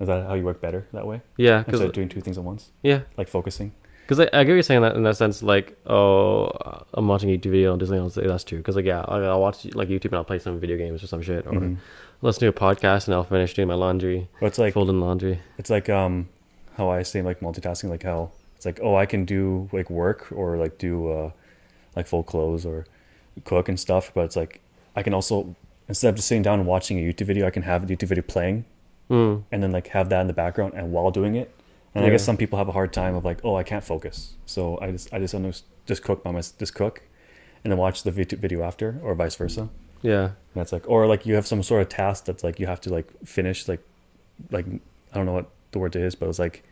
Is 0.00 0.08
that 0.08 0.26
how 0.26 0.34
you 0.34 0.42
work 0.44 0.60
better 0.60 0.86
that 0.92 1.06
way? 1.06 1.20
yeah, 1.36 1.58
because 1.58 1.74
Instead 1.74 1.88
of 1.88 1.94
doing 1.94 2.08
two 2.08 2.20
things 2.20 2.36
at 2.36 2.44
once, 2.44 2.72
yeah, 2.82 3.00
like 3.16 3.28
focusing. 3.28 3.72
Because 4.02 4.20
I, 4.20 4.24
I 4.24 4.44
get 4.44 4.48
what 4.50 4.54
you're 4.54 4.62
saying 4.62 4.82
that 4.82 4.96
in 4.96 5.02
that 5.04 5.16
sense, 5.16 5.42
like, 5.42 5.78
oh, 5.86 6.50
I'm 6.92 7.08
watching 7.08 7.30
a 7.30 7.38
YouTube 7.38 7.52
video 7.52 7.72
on 7.72 7.78
Disney. 7.78 7.96
I'll 7.96 8.10
say 8.10 8.26
that's 8.26 8.44
true. 8.44 8.58
Because 8.58 8.76
like, 8.76 8.84
yeah, 8.84 9.02
I'll, 9.08 9.24
I'll 9.24 9.40
watch 9.40 9.64
like 9.74 9.88
YouTube 9.88 10.06
and 10.06 10.16
I'll 10.16 10.24
play 10.24 10.38
some 10.38 10.60
video 10.60 10.76
games 10.76 11.02
or 11.02 11.06
some 11.06 11.22
shit, 11.22 11.46
or 11.46 11.52
Mhm. 11.52 11.76
listen 12.20 12.40
to 12.40 12.48
a 12.48 12.52
podcast 12.52 13.06
and 13.06 13.14
I'll 13.14 13.24
finish 13.24 13.54
doing 13.54 13.68
my 13.68 13.74
laundry, 13.74 14.28
But 14.40 14.46
it's 14.48 14.58
like 14.58 14.74
folding 14.74 15.00
laundry. 15.00 15.40
it's 15.58 15.70
like 15.70 15.88
um 15.88 16.28
how 16.76 16.90
I 16.90 17.02
say 17.02 17.22
like 17.22 17.40
multitasking, 17.40 17.88
like 17.88 18.02
how 18.02 18.32
it's 18.64 18.78
like 18.78 18.80
oh 18.82 18.94
I 18.96 19.06
can 19.06 19.24
do 19.24 19.68
like 19.72 19.90
work 19.90 20.28
or 20.32 20.56
like 20.56 20.78
do 20.78 21.10
uh 21.10 21.30
like 21.96 22.06
full 22.06 22.22
clothes 22.22 22.64
or 22.64 22.86
cook 23.44 23.68
and 23.68 23.78
stuff, 23.78 24.10
but 24.14 24.24
it's 24.24 24.36
like 24.36 24.60
I 24.96 25.02
can 25.02 25.12
also 25.14 25.54
instead 25.88 26.08
of 26.08 26.14
just 26.16 26.28
sitting 26.28 26.42
down 26.42 26.58
and 26.60 26.66
watching 26.68 26.98
a 26.98 27.02
YouTube 27.02 27.26
video, 27.26 27.46
I 27.46 27.50
can 27.50 27.62
have 27.62 27.82
a 27.84 27.86
YouTube 27.86 28.08
video 28.08 28.22
playing 28.22 28.64
Mm. 29.10 29.42
and 29.52 29.62
then 29.62 29.70
like 29.70 29.88
have 29.88 30.08
that 30.08 30.22
in 30.22 30.28
the 30.28 30.32
background 30.32 30.72
and 30.74 30.90
while 30.90 31.10
doing 31.10 31.34
it. 31.34 31.50
And 31.94 32.06
I 32.06 32.08
guess 32.10 32.24
some 32.24 32.38
people 32.38 32.58
have 32.58 32.68
a 32.68 32.72
hard 32.72 32.90
time 32.92 33.14
of 33.14 33.22
like 33.24 33.38
oh 33.44 33.54
I 33.54 33.62
can't 33.62 33.84
focus, 33.84 34.34
so 34.46 34.78
I 34.80 34.90
just 34.92 35.12
I 35.12 35.18
just 35.18 35.34
under, 35.34 35.52
just 35.86 36.02
cook 36.02 36.24
by 36.24 36.30
my 36.30 36.40
just 36.40 36.74
cook, 36.74 37.02
and 37.62 37.70
then 37.70 37.78
watch 37.78 38.02
the 38.02 38.10
vid- 38.10 38.32
video 38.40 38.62
after 38.62 38.98
or 39.02 39.14
vice 39.14 39.36
versa. 39.36 39.68
Yeah, 40.00 40.24
And 40.24 40.54
that's 40.54 40.72
like, 40.72 40.84
or 40.88 41.06
like 41.06 41.24
you 41.26 41.34
have 41.34 41.46
some 41.46 41.62
sort 41.62 41.80
of 41.82 41.88
task 41.90 42.24
that's 42.26 42.42
like 42.44 42.58
you 42.60 42.66
have 42.66 42.80
to 42.82 42.90
like 42.92 43.08
finish, 43.24 43.68
like, 43.68 43.80
like 44.50 44.66
I 45.12 45.16
don't 45.16 45.24
know 45.26 45.32
what 45.32 45.48
the 45.72 45.78
word 45.78 45.94
is, 45.96 46.14
but 46.14 46.28
it's 46.28 46.38
like 46.38 46.62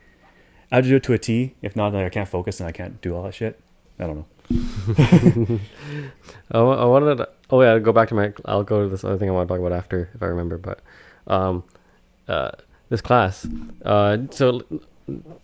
I 0.73 0.77
have 0.77 0.85
to 0.87 0.89
do 0.89 0.97
it 0.97 1.03
to 1.03 1.13
a 1.13 1.19
T. 1.19 1.55
If 1.61 1.77
not, 1.77 1.93
like 1.93 2.07
I 2.07 2.09
can't 2.09 2.29
focus 2.29 2.59
and 2.59 2.67
I 2.69 2.73
can't 2.73 2.99
do 3.03 3.15
all 3.15 3.25
that 3.25 3.35
shit. 3.35 3.61
I 3.99 4.07
don't 4.07 4.17
know. 4.17 4.27
I, 6.51 6.59
I 6.59 6.85
wanted. 6.87 7.19
To, 7.19 7.29
oh 7.51 7.61
yeah, 7.61 7.79
go 7.79 7.93
back 7.93 8.09
to 8.09 8.15
my. 8.15 8.33
I'll 8.47 8.65
go 8.65 8.83
to 8.83 8.89
this 8.89 9.05
other 9.05 9.19
thing 9.19 9.29
I 9.29 9.33
want 9.33 9.49
to 9.49 9.55
talk 9.55 9.61
about 9.61 9.77
after 9.77 10.09
if 10.15 10.23
I 10.23 10.27
remember. 10.27 10.57
But, 10.57 10.81
um, 11.27 11.63
uh, 12.27 12.53
this 12.89 13.03
class. 13.03 13.47
Uh, 13.85 14.17
so, 14.31 14.63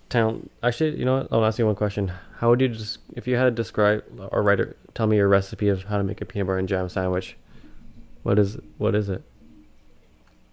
town. 0.09 0.49
Actually, 0.63 0.99
you 0.99 1.05
know 1.05 1.19
what? 1.19 1.29
I'll 1.31 1.45
ask 1.45 1.59
you 1.59 1.67
one 1.67 1.75
question. 1.75 2.11
How 2.37 2.49
would 2.49 2.63
you 2.63 2.69
just 2.69 2.99
if 3.15 3.27
you 3.27 3.37
had 3.37 3.45
to 3.45 3.51
describe 3.51 4.05
or 4.33 4.43
write 4.43 4.61
a, 4.61 4.75
tell 4.95 5.07
me 5.07 5.17
your 5.17 5.29
recipe 5.29 5.69
of 5.69 5.85
how 5.85 5.99
to 5.99 6.05
make 6.05 6.23
a 6.23 6.25
peanut 6.25 6.47
butter 6.47 6.59
and 6.59 6.67
jam 6.67 6.89
sandwich? 6.89 7.37
What 8.23 8.39
is 8.39 8.57
what 8.79 8.95
is 8.95 9.11
it? 9.11 9.23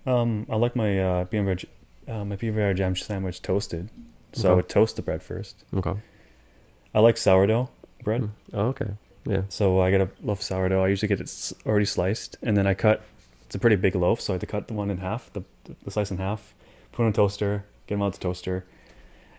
Um, 0.06 0.46
I 0.50 0.58
like 0.58 0.76
my 0.76 1.00
uh, 1.00 1.26
peanut 1.26 1.66
butter, 2.06 2.14
uh, 2.20 2.26
my 2.26 2.36
peanut 2.36 2.56
butter 2.56 2.74
jam 2.74 2.94
sandwich 2.98 3.42
toasted. 3.42 3.90
So 4.36 4.52
I 4.52 4.54
would 4.56 4.70
toast 4.70 4.96
the 4.98 5.02
bread 5.02 5.24
first. 5.24 5.64
Okay. 5.74 5.94
I 6.94 7.00
like 7.00 7.18
sourdough 7.18 7.70
bread. 8.04 8.22
Mm. 8.24 8.30
Oh, 8.54 8.68
okay. 8.68 8.92
Yeah. 9.26 9.42
So 9.50 9.80
I 9.82 9.92
get 9.92 10.02
a 10.02 10.10
loaf 10.22 10.40
of 10.40 10.44
sourdough. 10.44 10.84
I 10.84 10.88
usually 10.88 11.08
get 11.08 11.20
it 11.20 11.52
already 11.66 11.86
sliced, 11.86 12.38
and 12.42 12.56
then 12.56 12.68
I 12.68 12.74
cut. 12.74 13.02
It's 13.46 13.56
a 13.56 13.60
pretty 13.60 13.76
big 13.76 13.96
loaf, 13.96 14.22
so 14.22 14.34
I 14.34 14.36
had 14.36 14.42
to 14.42 14.48
cut 14.48 14.68
the 14.68 14.74
one 14.74 14.90
in 14.90 14.98
half, 14.98 15.32
the, 15.34 15.44
the 15.84 15.92
slice 15.92 16.12
in 16.12 16.18
half, 16.18 16.54
put 16.92 17.04
it 17.04 17.08
in 17.08 17.10
a 17.12 17.16
toaster, 17.16 17.64
get 17.88 17.96
them 17.96 18.02
out 18.02 18.14
the 18.14 18.20
toaster. 18.20 18.66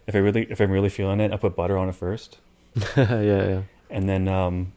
If 0.06 0.14
I 0.14 0.18
really, 0.18 0.46
if 0.48 0.60
I'm 0.60 0.70
really 0.70 0.88
feeling 0.88 1.20
it, 1.20 1.32
I 1.32 1.36
put 1.36 1.56
butter 1.56 1.76
on 1.76 1.88
it 1.88 1.94
first, 1.94 2.38
yeah. 2.96 3.22
Yeah. 3.22 3.62
and 3.90 4.08
then 4.08 4.28
um, 4.28 4.72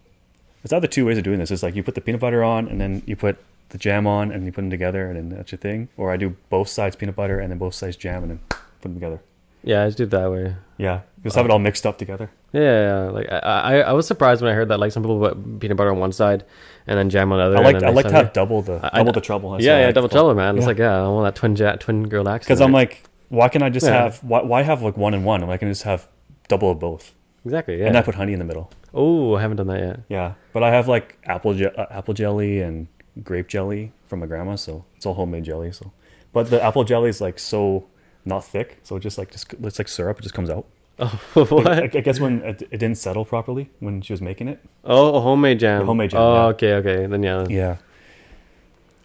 there's 0.63 0.73
other 0.73 0.87
two 0.87 1.05
ways 1.05 1.17
of 1.17 1.23
doing 1.23 1.37
this. 1.39 1.51
It's 1.51 1.61
like 1.63 1.75
you 1.75 1.83
put 1.83 1.95
the 1.95 2.01
peanut 2.01 2.21
butter 2.21 2.43
on, 2.43 2.67
and 2.67 2.81
then 2.81 3.03
you 3.05 3.15
put 3.15 3.37
the 3.69 3.77
jam 3.77 4.07
on, 4.07 4.31
and 4.31 4.45
you 4.45 4.51
put 4.51 4.61
them 4.61 4.71
together, 4.71 5.07
and 5.07 5.15
then 5.15 5.29
that's 5.29 5.51
your 5.51 5.59
thing. 5.59 5.89
Or 5.95 6.11
I 6.11 6.17
do 6.17 6.35
both 6.49 6.67
sides 6.67 6.95
peanut 6.95 7.15
butter 7.15 7.39
and 7.39 7.51
then 7.51 7.59
both 7.59 7.75
sides 7.75 7.95
jam, 7.95 8.23
and 8.23 8.31
then 8.31 8.39
put 8.49 8.81
them 8.81 8.95
together. 8.95 9.21
Yeah. 9.63 9.83
I 9.83 9.87
just 9.87 9.97
do 9.97 10.03
it 10.05 10.09
that 10.11 10.31
way. 10.31 10.55
Yeah, 10.77 11.01
just 11.23 11.35
have 11.35 11.45
it 11.45 11.51
all 11.51 11.59
mixed 11.59 11.85
up 11.85 11.97
together. 11.97 12.31
Yeah, 12.53 12.61
yeah, 12.61 13.03
yeah. 13.05 13.09
like 13.11 13.29
I, 13.31 13.37
I, 13.39 13.75
I 13.79 13.91
was 13.93 14.07
surprised 14.07 14.41
when 14.41 14.49
I 14.49 14.55
heard 14.55 14.69
that. 14.69 14.79
Like 14.79 14.91
some 14.93 15.03
people 15.03 15.19
put 15.19 15.59
peanut 15.59 15.75
butter 15.77 15.91
on 15.91 15.99
one 15.99 16.13
side 16.13 16.45
and 16.87 16.97
then 16.97 17.09
jam 17.09 17.31
on 17.33 17.37
the 17.39 17.43
other. 17.45 17.57
I 17.57 17.61
like 17.71 17.83
I 17.83 17.89
like 17.89 18.07
to 18.07 18.11
have 18.13 18.31
double 18.33 18.61
the 18.61 18.79
I- 18.81 18.89
I- 18.93 18.97
double 18.99 19.11
the 19.11 19.21
trouble. 19.21 19.61
Yeah, 19.61 19.79
yeah, 19.81 19.91
double 19.91 20.07
trouble, 20.09 20.33
man. 20.35 20.57
It's 20.57 20.65
like 20.65 20.77
yeah, 20.77 21.03
I 21.03 21.07
want 21.09 21.25
that 21.25 21.37
twin 21.37 21.55
ja- 21.57 21.75
twin 21.75 22.07
girl 22.07 22.27
accent. 22.29 22.47
Because 22.47 22.61
I'm 22.61 22.71
like, 22.71 23.03
why 23.27 23.49
can 23.49 23.61
I 23.61 23.69
just 23.69 23.85
Yeah. 23.85 24.03
have 24.03 24.23
why, 24.23 24.41
why 24.41 24.61
have 24.63 24.81
like 24.81 24.95
one 24.95 25.13
and 25.13 25.25
one? 25.25 25.43
I 25.43 25.57
can 25.57 25.67
just 25.69 25.83
have 25.83 26.07
double 26.47 26.71
of 26.71 26.79
both, 26.79 27.13
exactly. 27.43 27.79
Yeah. 27.79 27.87
and 27.87 27.97
I 27.97 28.01
put 28.01 28.15
honey 28.15 28.31
in 28.33 28.39
the 28.39 28.45
middle. 28.45 28.71
oh, 28.93 29.35
I 29.35 29.41
haven't 29.41 29.57
done 29.57 29.67
that 29.67 29.79
yet. 29.81 29.99
Yeah, 30.07 30.33
but 30.53 30.63
I 30.63 30.71
have 30.71 30.87
like 30.87 31.17
apple 31.25 31.53
je- 31.53 31.65
uh, 31.65 31.85
apple 31.91 32.13
jelly 32.13 32.61
and 32.61 32.87
grape 33.21 33.49
jelly 33.49 33.91
from 34.07 34.21
my 34.21 34.25
grandma, 34.25 34.55
so 34.55 34.85
it's 34.95 35.05
all 35.05 35.13
homemade 35.15 35.43
jelly. 35.43 35.73
So, 35.73 35.91
but 36.31 36.49
the 36.49 36.63
apple 36.63 36.85
jelly 36.85 37.09
is 37.09 37.19
like 37.19 37.37
so 37.37 37.85
not 38.25 38.43
thick, 38.45 38.79
so 38.83 38.95
it 38.95 38.99
just 39.01 39.17
like 39.17 39.31
just 39.31 39.53
it's 39.63 39.79
like 39.79 39.87
syrup. 39.87 40.19
It 40.19 40.23
just 40.23 40.35
comes 40.35 40.49
out. 40.49 40.65
Oh, 41.01 41.45
what? 41.45 41.67
I, 41.67 41.83
I 41.83 41.87
guess 41.87 42.19
when 42.19 42.41
it, 42.43 42.61
it 42.63 42.77
didn't 42.77 42.95
settle 42.97 43.23
properly 43.23 43.69
when 43.79 44.01
she 44.01 44.11
was 44.13 44.21
making 44.21 44.49
it. 44.49 44.59
oh, 44.83 45.19
homemade 45.21 45.59
jam. 45.59 45.79
The 45.79 45.85
homemade 45.85 46.09
jam, 46.11 46.19
Oh, 46.21 46.33
yeah. 46.35 46.45
okay, 46.47 46.73
okay. 46.73 47.05
Then 47.05 47.23
yeah, 47.23 47.45
Yeah. 47.49 47.77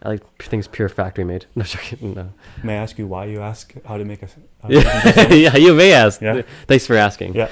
I 0.02 0.08
like 0.08 0.42
things 0.42 0.66
pure 0.68 0.88
factory 0.88 1.24
made. 1.24 1.46
No. 1.54 1.64
No. 2.00 2.32
May 2.64 2.74
I 2.78 2.82
ask 2.82 2.98
you 2.98 3.06
why 3.06 3.26
you 3.26 3.40
ask 3.40 3.72
how 3.86 3.96
to 3.96 4.04
make 4.04 4.22
a? 4.22 4.28
How 4.62 4.68
to 4.68 4.74
make 4.74 4.84
a 4.84 5.36
Yeah, 5.36 5.52
yeah. 5.52 5.56
You 5.56 5.72
may 5.74 5.92
ask. 5.92 6.20
Yeah. 6.20 6.42
Thanks 6.66 6.84
for 6.86 6.96
asking. 6.96 7.34
Yeah. 7.34 7.48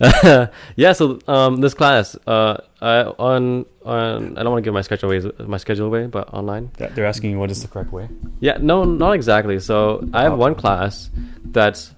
yeah. 0.76 0.92
So 0.92 1.18
um, 1.26 1.56
this 1.60 1.74
class, 1.74 2.16
uh, 2.26 2.58
I, 2.82 3.02
on 3.18 3.64
on 3.84 4.36
I 4.38 4.42
don't 4.42 4.52
want 4.52 4.62
to 4.62 4.66
give 4.66 4.74
my 4.74 4.82
schedule 4.82 5.10
away, 5.10 5.30
my 5.46 5.56
schedule 5.56 5.86
away, 5.86 6.06
but 6.06 6.32
online. 6.34 6.70
They're 6.76 7.06
asking 7.06 7.30
you 7.30 7.38
what 7.38 7.50
is 7.50 7.62
the 7.62 7.68
correct 7.68 7.92
way. 7.92 8.08
Yeah, 8.40 8.58
no, 8.60 8.84
not 8.84 9.12
exactly. 9.12 9.58
So 9.60 10.06
I 10.12 10.22
have 10.24 10.32
Oh. 10.34 10.36
one 10.36 10.54
class 10.54 11.10
that's 11.44 11.94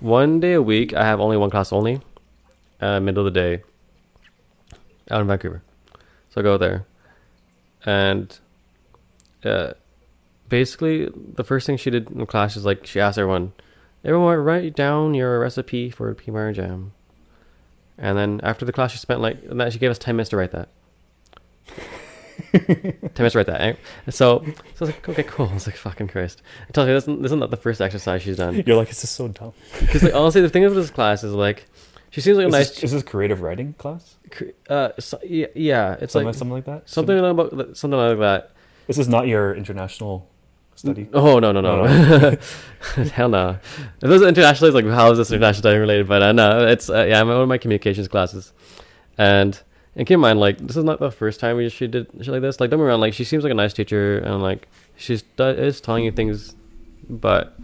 one 0.00 0.40
day 0.40 0.52
a 0.54 0.62
week. 0.62 0.94
I 0.94 1.04
have 1.04 1.20
only 1.20 1.36
one 1.36 1.50
class 1.50 1.72
only, 1.72 2.00
uh, 2.80 3.00
middle 3.00 3.26
of 3.26 3.32
the 3.32 3.40
day 3.40 3.62
out 5.10 5.20
in 5.20 5.26
Vancouver. 5.26 5.62
So 6.30 6.40
I 6.40 6.44
go 6.44 6.56
there, 6.58 6.86
and 7.84 8.38
uh, 9.44 9.72
basically 10.48 11.08
the 11.34 11.44
first 11.44 11.66
thing 11.66 11.76
she 11.76 11.90
did 11.90 12.10
in 12.10 12.24
class 12.26 12.56
is 12.56 12.64
like 12.64 12.86
she 12.86 13.00
asked 13.00 13.18
everyone, 13.18 13.52
everyone 14.04 14.36
write 14.38 14.74
down 14.76 15.14
your 15.14 15.40
recipe 15.40 15.90
for 15.90 16.14
butter 16.14 16.52
jam. 16.52 16.92
And 17.98 18.16
then 18.16 18.40
after 18.42 18.64
the 18.64 18.72
class, 18.72 18.92
she 18.92 18.98
spent 18.98 19.20
like 19.20 19.38
and 19.48 19.72
she 19.72 19.78
gave 19.78 19.90
us 19.90 19.98
ten 19.98 20.16
minutes 20.16 20.30
to 20.30 20.36
write 20.36 20.52
that. 20.52 20.68
ten 22.52 22.94
minutes 23.18 23.32
to 23.32 23.38
write 23.38 23.46
that. 23.46 23.60
And 24.06 24.14
so, 24.14 24.42
so 24.44 24.44
I 24.44 24.54
was 24.80 24.88
like, 24.90 25.08
okay, 25.08 25.22
cool. 25.22 25.48
I 25.48 25.54
was 25.54 25.66
like, 25.66 25.76
fucking 25.76 26.08
Christ. 26.08 26.42
I 26.68 26.72
tell 26.72 26.86
you, 26.86 26.94
this 26.94 27.04
isn't, 27.04 27.22
this 27.22 27.28
isn't 27.30 27.50
the 27.50 27.56
first 27.56 27.80
exercise 27.80 28.22
she's 28.22 28.38
done. 28.38 28.62
You're 28.66 28.76
like, 28.76 28.88
this 28.88 29.04
is 29.04 29.10
so 29.10 29.28
dumb. 29.28 29.52
Because 29.80 30.02
like 30.02 30.14
honestly, 30.14 30.40
the 30.40 30.48
thing 30.48 30.62
with 30.64 30.74
this 30.74 30.90
class 30.90 31.22
is 31.24 31.34
like, 31.34 31.66
she 32.10 32.20
seems 32.20 32.36
like 32.36 32.44
a 32.44 32.48
Is, 32.48 32.52
nice. 32.52 32.70
this, 32.70 32.84
is 32.84 32.92
this 32.92 33.02
creative 33.02 33.40
writing 33.40 33.74
class? 33.74 34.16
Uh, 34.68 34.90
so, 34.98 35.18
yeah, 35.24 35.46
yeah, 35.54 35.96
it's 36.00 36.12
something, 36.12 36.26
like 36.26 36.34
something 36.34 36.52
like 36.52 36.64
that. 36.66 36.88
something 36.88 37.18
about 37.18 37.76
something 37.76 37.98
like 37.98 38.18
that. 38.18 38.50
This 38.86 38.98
is 38.98 39.08
not 39.08 39.26
your 39.28 39.54
international 39.54 40.28
study. 40.74 41.08
Oh 41.12 41.38
no 41.38 41.52
no 41.52 41.60
no, 41.60 41.84
No, 41.84 42.36
hell 43.12 43.28
no! 43.28 43.58
If 44.02 44.08
was 44.08 44.22
international, 44.22 44.68
it's 44.68 44.74
like 44.74 44.92
how 44.92 45.10
is 45.12 45.18
this 45.18 45.30
international 45.30 45.62
study 45.62 45.78
related? 45.78 46.08
But 46.08 46.22
uh, 46.22 46.32
no, 46.32 46.66
it's 46.66 46.90
uh, 46.90 47.04
yeah, 47.08 47.20
I'm 47.20 47.28
in 47.28 47.34
one 47.34 47.42
of 47.42 47.48
my 47.48 47.58
communications 47.58 48.08
classes, 48.08 48.52
and 49.18 49.60
and 49.94 50.06
keep 50.06 50.14
in 50.14 50.20
mind 50.20 50.40
like 50.40 50.58
this 50.58 50.76
is 50.76 50.84
not 50.84 51.00
the 51.00 51.10
first 51.10 51.40
time 51.40 51.56
we 51.56 51.68
she 51.68 51.86
did 51.86 52.08
shit 52.20 52.28
like 52.28 52.42
this. 52.42 52.60
Like 52.60 52.70
don't 52.70 52.80
me 52.80 52.86
wrong, 52.86 53.00
like 53.00 53.14
she 53.14 53.24
seems 53.24 53.44
like 53.44 53.50
a 53.50 53.54
nice 53.54 53.72
teacher 53.72 54.18
and 54.18 54.42
like 54.42 54.68
she's 54.96 55.24
is 55.38 55.80
telling 55.80 56.04
you 56.04 56.12
things, 56.12 56.54
but 57.08 57.56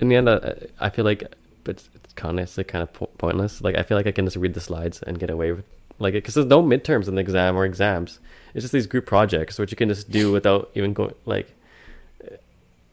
in 0.00 0.08
the 0.08 0.16
end, 0.16 0.28
uh, 0.28 0.54
I 0.78 0.90
feel 0.90 1.04
like 1.04 1.24
it's, 1.66 1.88
it's 1.94 2.12
kind 2.14 2.38
of 2.38 2.56
like 2.56 2.68
kind 2.68 2.82
of 2.82 2.92
po- 2.92 3.10
pointless. 3.18 3.60
Like 3.60 3.76
I 3.76 3.82
feel 3.82 3.96
like 3.96 4.06
I 4.06 4.12
can 4.12 4.24
just 4.24 4.36
read 4.36 4.54
the 4.54 4.60
slides 4.60 5.02
and 5.02 5.18
get 5.18 5.30
away 5.30 5.52
with 5.52 5.64
like 5.98 6.14
because 6.14 6.34
there's 6.34 6.46
no 6.46 6.62
midterms 6.62 7.08
in 7.08 7.14
the 7.14 7.20
exam 7.20 7.56
or 7.56 7.64
exams. 7.64 8.18
It's 8.54 8.62
just 8.62 8.72
these 8.72 8.86
group 8.86 9.06
projects 9.06 9.58
which 9.58 9.70
you 9.70 9.76
can 9.76 9.88
just 9.88 10.10
do 10.10 10.32
without 10.32 10.70
even 10.74 10.92
going 10.92 11.14
like 11.24 11.52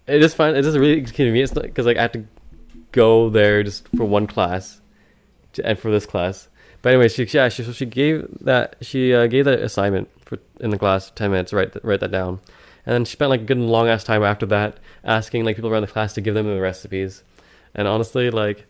it 0.07 0.21
is 0.21 0.33
fine. 0.33 0.55
It 0.55 0.65
is 0.65 0.77
really 0.77 1.01
convenient 1.01 1.53
because 1.53 1.85
like 1.85 1.97
I 1.97 2.03
have 2.03 2.11
to 2.13 2.25
go 2.91 3.29
there 3.29 3.63
just 3.63 3.87
for 3.97 4.05
one 4.05 4.27
class, 4.27 4.81
to, 5.53 5.65
and 5.65 5.77
for 5.79 5.91
this 5.91 6.05
class. 6.05 6.47
But 6.81 6.89
anyway, 6.93 7.07
she 7.09 7.23
yeah 7.25 7.49
she 7.49 7.63
so 7.63 7.71
she 7.71 7.85
gave 7.85 8.27
that 8.41 8.75
she 8.81 9.13
uh, 9.13 9.27
gave 9.27 9.45
that 9.45 9.59
assignment 9.59 10.09
for 10.25 10.37
in 10.59 10.69
the 10.69 10.77
class 10.77 11.11
ten 11.15 11.31
minutes 11.31 11.53
write 11.53 11.75
write 11.83 12.01
that 12.01 12.11
down, 12.11 12.39
and 12.85 12.93
then 12.93 13.05
she 13.05 13.13
spent 13.13 13.29
like 13.29 13.41
a 13.41 13.45
good 13.45 13.57
long 13.57 13.87
ass 13.87 14.03
time 14.03 14.23
after 14.23 14.45
that 14.47 14.77
asking 15.03 15.45
like 15.45 15.55
people 15.55 15.69
around 15.71 15.81
the 15.83 15.87
class 15.87 16.13
to 16.13 16.21
give 16.21 16.33
them 16.35 16.45
the 16.47 16.59
recipes, 16.59 17.23
and 17.73 17.87
honestly 17.87 18.29
like. 18.29 18.65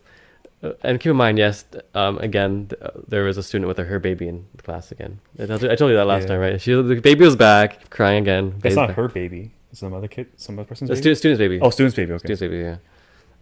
uh, 0.62 0.72
And 0.82 0.98
keep 1.00 1.10
in 1.10 1.16
mind, 1.16 1.36
yes. 1.38 1.64
Um, 1.94 2.16
again, 2.18 2.68
th- 2.70 2.80
uh, 2.80 2.90
there 3.08 3.24
was 3.24 3.36
a 3.36 3.42
student 3.42 3.68
with 3.68 3.76
her, 3.76 3.84
her 3.84 3.98
baby 3.98 4.28
in 4.28 4.46
the 4.56 4.62
class 4.62 4.90
again. 4.92 5.18
I 5.38 5.44
told 5.46 5.62
you, 5.62 5.70
I 5.70 5.74
told 5.76 5.90
you 5.90 5.96
that 5.98 6.06
last 6.06 6.22
Yeah. 6.22 6.28
time, 6.28 6.40
right? 6.40 6.56
She, 6.60 6.72
the 6.72 7.00
baby 7.02 7.22
was 7.24 7.36
back, 7.36 7.90
crying 7.90 8.22
again. 8.22 8.54
It's 8.64 8.74
not 8.76 8.88
back. 8.88 8.96
her 8.96 9.08
baby. 9.08 9.50
Some 9.74 9.92
other 9.92 10.08
kid, 10.08 10.28
some 10.36 10.58
other 10.58 10.66
person's 10.66 10.88
baby. 10.90 11.00
student, 11.00 11.18
student's 11.18 11.38
baby. 11.38 11.60
oh, 11.60 11.70
student's 11.70 11.96
baby. 11.96 12.12
Okay. 12.12 12.34
Student's 12.34 12.40
baby, 12.40 12.58
yeah. 12.58 12.76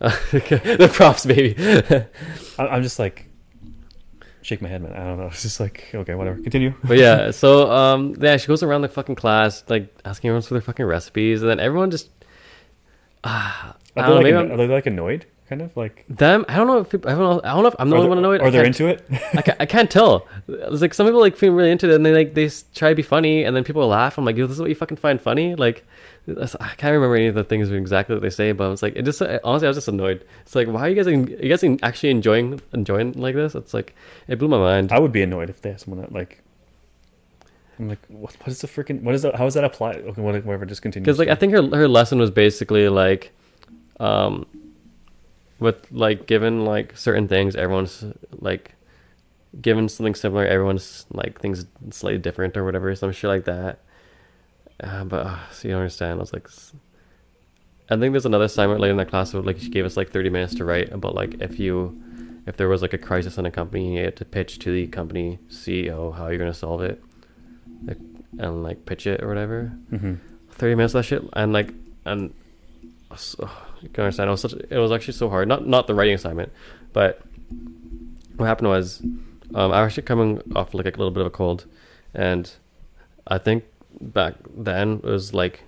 the 0.79 0.90
props 0.92 1.25
baby. 1.27 1.55
I, 2.59 2.66
I'm 2.66 2.83
just 2.83 2.99
like 2.99 3.29
shake 4.40 4.61
my 4.61 4.68
head, 4.68 4.83
man. 4.83 4.92
I 4.95 5.05
don't 5.05 5.18
know. 5.18 5.27
It's 5.33 5.42
just 5.42 5.61
like 5.61 5.90
okay, 5.95 6.14
whatever. 6.14 6.40
Continue. 6.40 6.75
but 6.83 6.99
yeah, 6.99 7.31
so 7.31 7.71
um, 7.71 8.16
yeah, 8.21 8.37
she 8.37 8.49
goes 8.49 8.62
around 8.62 8.83
the 8.83 8.88
fucking 8.88 9.14
class 9.14 9.62
like 9.68 9.95
asking 10.05 10.29
everyone 10.29 10.42
for 10.42 10.55
their 10.55 10.62
fucking 10.62 10.85
recipes, 10.87 11.42
and 11.42 11.51
then 11.51 11.61
everyone 11.61 11.90
just 11.90 12.09
ah, 13.25 13.77
I 13.97 14.01
Are 14.03 14.23
they, 14.23 14.33
like, 14.33 14.35
I'm- 14.35 14.53
are 14.53 14.57
they 14.57 14.66
like 14.68 14.87
annoyed? 14.87 15.27
Kind 15.49 15.61
of 15.61 15.77
like. 15.77 16.07
them. 16.09 16.47
I 16.49 16.57
don't 16.57 16.66
know 16.66 16.79
if 16.79 16.88
people, 16.88 17.11
I 17.11 17.14
don't 17.14 17.21
know. 17.23 17.40
I 17.45 17.53
don't 17.53 17.62
know 17.62 17.68
if 17.68 17.75
I'm 17.79 17.90
the 17.90 17.97
only 17.97 18.09
one 18.09 18.16
annoyed. 18.16 18.40
Are 18.40 18.51
they 18.51 18.62
can't- 18.62 18.68
into 18.68 18.87
it? 18.87 19.05
I 19.35 19.42
can't, 19.42 19.61
I 19.61 19.66
can't 19.66 19.90
tell. 19.90 20.27
It's 20.49 20.81
like 20.81 20.95
some 20.95 21.07
people 21.07 21.21
like 21.21 21.37
feel 21.37 21.53
really 21.53 21.71
into 21.71 21.90
it, 21.90 21.95
and 21.95 22.07
they 22.07 22.14
like 22.14 22.33
they 22.33 22.49
try 22.75 22.88
to 22.88 22.95
be 22.95 23.03
funny, 23.03 23.45
and 23.45 23.55
then 23.55 23.62
people 23.62 23.87
laugh. 23.87 24.16
I'm 24.16 24.25
like, 24.25 24.37
Yo, 24.37 24.47
this 24.47 24.55
is 24.55 24.61
what 24.62 24.71
you 24.71 24.75
fucking 24.75 24.97
find 24.97 25.21
funny. 25.21 25.55
Like, 25.55 25.85
I 26.28 26.68
can't 26.76 26.92
remember 26.92 27.16
any 27.16 27.26
of 27.26 27.35
the 27.35 27.42
things 27.42 27.70
exactly 27.70 28.14
that 28.14 28.20
they 28.20 28.30
say, 28.30 28.52
but 28.52 28.70
it's 28.70 28.82
like 28.82 28.94
it 28.94 29.02
just 29.02 29.20
honestly, 29.20 29.66
I 29.66 29.70
was 29.70 29.76
just 29.76 29.88
annoyed. 29.88 30.24
It's 30.42 30.54
like, 30.54 30.68
why 30.68 30.82
are 30.82 30.88
you 30.88 30.94
guys 30.94 31.08
en- 31.08 31.26
you 31.26 31.48
guys 31.48 31.64
actually 31.82 32.11
enjoying 32.11 32.61
enjoying 32.72 33.12
like 33.14 33.35
this? 33.35 33.54
It's 33.56 33.74
like 33.74 33.94
it 34.28 34.38
blew 34.38 34.48
my 34.48 34.58
mind. 34.58 34.92
I 34.92 35.00
would 35.00 35.11
be 35.12 35.22
annoyed 35.22 35.50
if 35.50 35.61
they 35.62 35.70
had 35.70 35.80
someone 35.80 36.00
that 36.00 36.12
like. 36.12 36.42
I'm 37.78 37.88
like, 37.88 37.98
what? 38.08 38.37
What 38.40 38.48
is 38.48 38.61
the 38.61 38.68
freaking? 38.68 39.02
What 39.02 39.14
is 39.16 39.22
that? 39.22 39.35
How 39.35 39.46
is 39.46 39.54
that 39.54 39.64
applied? 39.64 39.96
Okay, 39.96 40.20
what- 40.20 40.44
whatever. 40.44 40.64
Just 40.66 40.82
continue. 40.82 41.04
because 41.04 41.18
like 41.18 41.28
I 41.28 41.35
think 41.35 41.52
her 41.54 41.62
her 41.76 41.88
lesson 41.88 42.18
was 42.20 42.30
basically 42.30 42.88
like, 42.88 43.32
um, 43.98 44.46
with 45.58 45.90
like 45.90 46.26
given 46.26 46.64
like 46.64 46.96
certain 46.96 47.26
things, 47.26 47.56
everyone's 47.56 48.04
like, 48.38 48.72
given 49.61 49.88
something 49.88 50.14
similar, 50.14 50.46
everyone's 50.46 51.06
like 51.12 51.40
things 51.40 51.66
slightly 51.90 52.18
different 52.18 52.56
or 52.56 52.64
whatever, 52.64 52.94
some 52.94 53.11
shit 53.11 53.28
like 53.28 53.44
that. 53.46 53.80
Uh, 54.83 55.05
but 55.05 55.27
uh, 55.27 55.38
so 55.53 55.68
you 55.68 55.75
don't 55.75 55.83
understand. 55.83 56.18
I 56.18 56.21
was 56.23 56.33
like, 56.33 56.47
s- 56.47 56.73
I 57.90 57.97
think 57.97 58.12
there's 58.12 58.27
another 58.27 58.45
assignment 58.47 58.81
later 58.81 58.90
in 58.92 58.97
that 58.99 59.09
class 59.11 59.33
where 59.33 59.42
like 59.42 59.59
she 59.59 59.68
gave 59.68 59.85
us 59.85 59.97
like 59.97 60.11
30 60.11 60.31
minutes 60.31 60.55
to 60.57 60.64
write 60.64 60.90
about 60.92 61.14
like 61.14 61.40
if 61.40 61.59
you, 61.61 62.01
if 62.47 62.57
there 62.57 62.68
was 62.68 62.83
like 62.83 62.92
a 62.92 62.99
crisis 62.99 63.38
in 63.38 63.47
a 63.47 63.51
company, 63.51 63.99
you 63.99 64.05
had 64.05 64.16
to 64.16 64.25
pitch 64.25 64.59
to 64.61 64.73
the 64.73 64.87
company 64.88 65.38
CEO 65.51 66.12
how 66.14 66.27
you're 66.29 66.38
gonna 66.38 66.55
solve 66.55 66.83
it, 66.83 67.03
like, 67.87 67.99
and 68.38 68.62
like 68.62 68.85
pitch 68.87 69.07
it 69.07 69.23
or 69.23 69.29
whatever. 69.29 69.66
hmm 69.90 70.14
30 70.53 70.75
minutes 70.75 70.95
of 70.95 70.99
that 70.99 71.05
shit 71.05 71.23
and 71.33 71.53
like 71.55 71.73
and 72.05 72.33
so, 73.16 73.49
you 73.81 73.88
can 73.88 74.05
understand 74.05 74.29
it 74.29 74.31
was 74.33 74.40
such 74.42 74.53
it 74.53 74.79
was 74.79 74.92
actually 74.92 75.14
so 75.14 75.29
hard 75.31 75.49
not 75.49 75.66
not 75.66 75.87
the 75.87 75.95
writing 75.95 76.14
assignment 76.14 76.53
but 76.92 77.23
what 78.37 78.47
happened 78.47 78.68
was 78.68 79.01
um, 79.01 79.73
I 79.73 79.83
was 79.83 79.88
actually 79.88 80.03
coming 80.05 80.42
off 80.55 80.75
like 80.75 80.85
a 80.87 80.90
little 80.90 81.11
bit 81.11 81.23
of 81.23 81.27
a 81.27 81.31
cold 81.31 81.64
and 82.14 82.51
I 83.27 83.38
think 83.38 83.64
back 84.00 84.35
then 84.57 84.94
it 84.94 85.05
was 85.05 85.33
like 85.35 85.62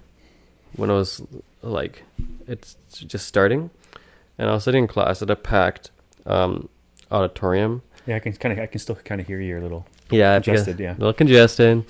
when 0.77 0.91
it 0.91 0.95
was 0.95 1.23
like 1.63 2.03
it's 2.47 2.77
just 2.91 3.27
starting 3.27 3.71
and 4.39 4.49
I 4.51 4.55
was 4.55 4.65
sitting 4.65 4.85
in 4.85 4.89
class 4.89 5.23
at 5.23 5.31
a 5.31 5.37
packed 5.37 5.91
um, 6.27 6.69
auditorium 7.11 7.83
Yeah, 8.07 8.17
I 8.17 8.19
can 8.19 8.33
kind 8.35 8.53
of. 8.53 8.59
I 8.59 8.67
can 8.67 8.81
still 8.81 8.97
kind 8.97 9.21
of 9.21 9.27
hear 9.27 9.41
you 9.41 9.59
a 9.59 9.61
little. 9.61 9.87
yeah, 10.11 10.39
Congested, 10.41 10.81
yeah. 10.81 10.93
A 10.93 10.99
little 10.99 11.13
congested. 11.13 11.85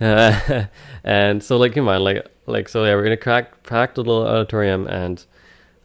Uh, 0.00 0.64
and 1.04 1.42
so 1.42 1.56
like 1.56 1.74
come 1.74 1.88
on, 1.88 2.02
like 2.02 2.26
like 2.46 2.68
so 2.68 2.84
yeah, 2.84 2.94
we're 2.94 3.06
in 3.06 3.12
a 3.12 3.16
crack 3.16 3.62
packed 3.62 3.96
little 3.98 4.26
auditorium 4.26 4.86
and 4.86 5.24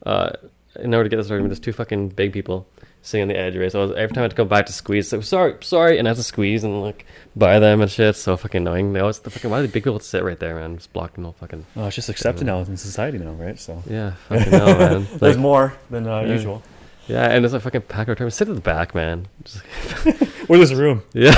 uh 0.05 0.31
in 0.79 0.93
order 0.93 1.09
to 1.09 1.09
get 1.09 1.17
this 1.17 1.29
argument, 1.29 1.49
there's 1.49 1.59
two 1.59 1.73
fucking 1.73 2.09
big 2.09 2.31
people 2.33 2.65
sitting 3.03 3.23
on 3.23 3.27
the 3.29 3.37
edge, 3.37 3.55
right? 3.57 3.71
So 3.71 3.81
I 3.81 3.85
was, 3.85 3.91
every 3.97 4.13
time 4.13 4.21
I 4.21 4.23
had 4.23 4.31
to 4.31 4.37
come 4.37 4.47
back 4.47 4.65
to 4.67 4.73
squeeze, 4.73 5.11
like 5.11 5.23
sorry, 5.23 5.55
sorry, 5.61 5.97
and 5.97 6.07
I 6.07 6.09
have 6.11 6.17
to 6.17 6.23
squeeze 6.23 6.63
and 6.63 6.81
like 6.81 7.05
buy 7.35 7.59
them 7.59 7.81
and 7.81 7.89
shit. 7.89 8.07
It's 8.09 8.19
so 8.19 8.37
fucking 8.37 8.61
annoying. 8.61 8.93
They 8.93 8.99
always 8.99 9.19
the 9.19 9.29
fucking 9.29 9.49
why 9.49 9.61
do 9.61 9.67
the 9.67 9.73
big 9.73 9.83
people 9.83 9.99
sit 9.99 10.23
right 10.23 10.39
there, 10.39 10.55
man? 10.55 10.77
Just 10.77 10.93
blocking 10.93 11.23
whole 11.23 11.33
fucking 11.33 11.65
Oh, 11.75 11.87
it's 11.87 11.95
just 11.95 12.09
accepted 12.09 12.45
now 12.45 12.59
in 12.59 12.77
society 12.77 13.17
now, 13.17 13.31
right? 13.31 13.59
So 13.59 13.81
yeah, 13.89 14.11
fucking 14.29 14.51
hell, 14.51 14.77
man. 14.77 15.07
there's 15.19 15.37
more 15.37 15.73
than 15.89 16.07
uh, 16.07 16.21
Yeah. 16.21 16.33
usual. 16.33 16.61
yeah, 17.07 17.25
and 17.31 17.43
it's 17.43 17.53
a 17.53 17.59
fucking 17.59 17.81
packed 17.81 18.09
auditorium. 18.09 18.31
Sit 18.31 18.49
at 18.49 18.55
the 18.55 18.61
back, 18.61 18.93
man. 18.95 19.27
Just, 19.43 19.57
Where's 20.47 20.69
this 20.69 20.77
room? 20.77 21.01
Yeah. 21.13 21.33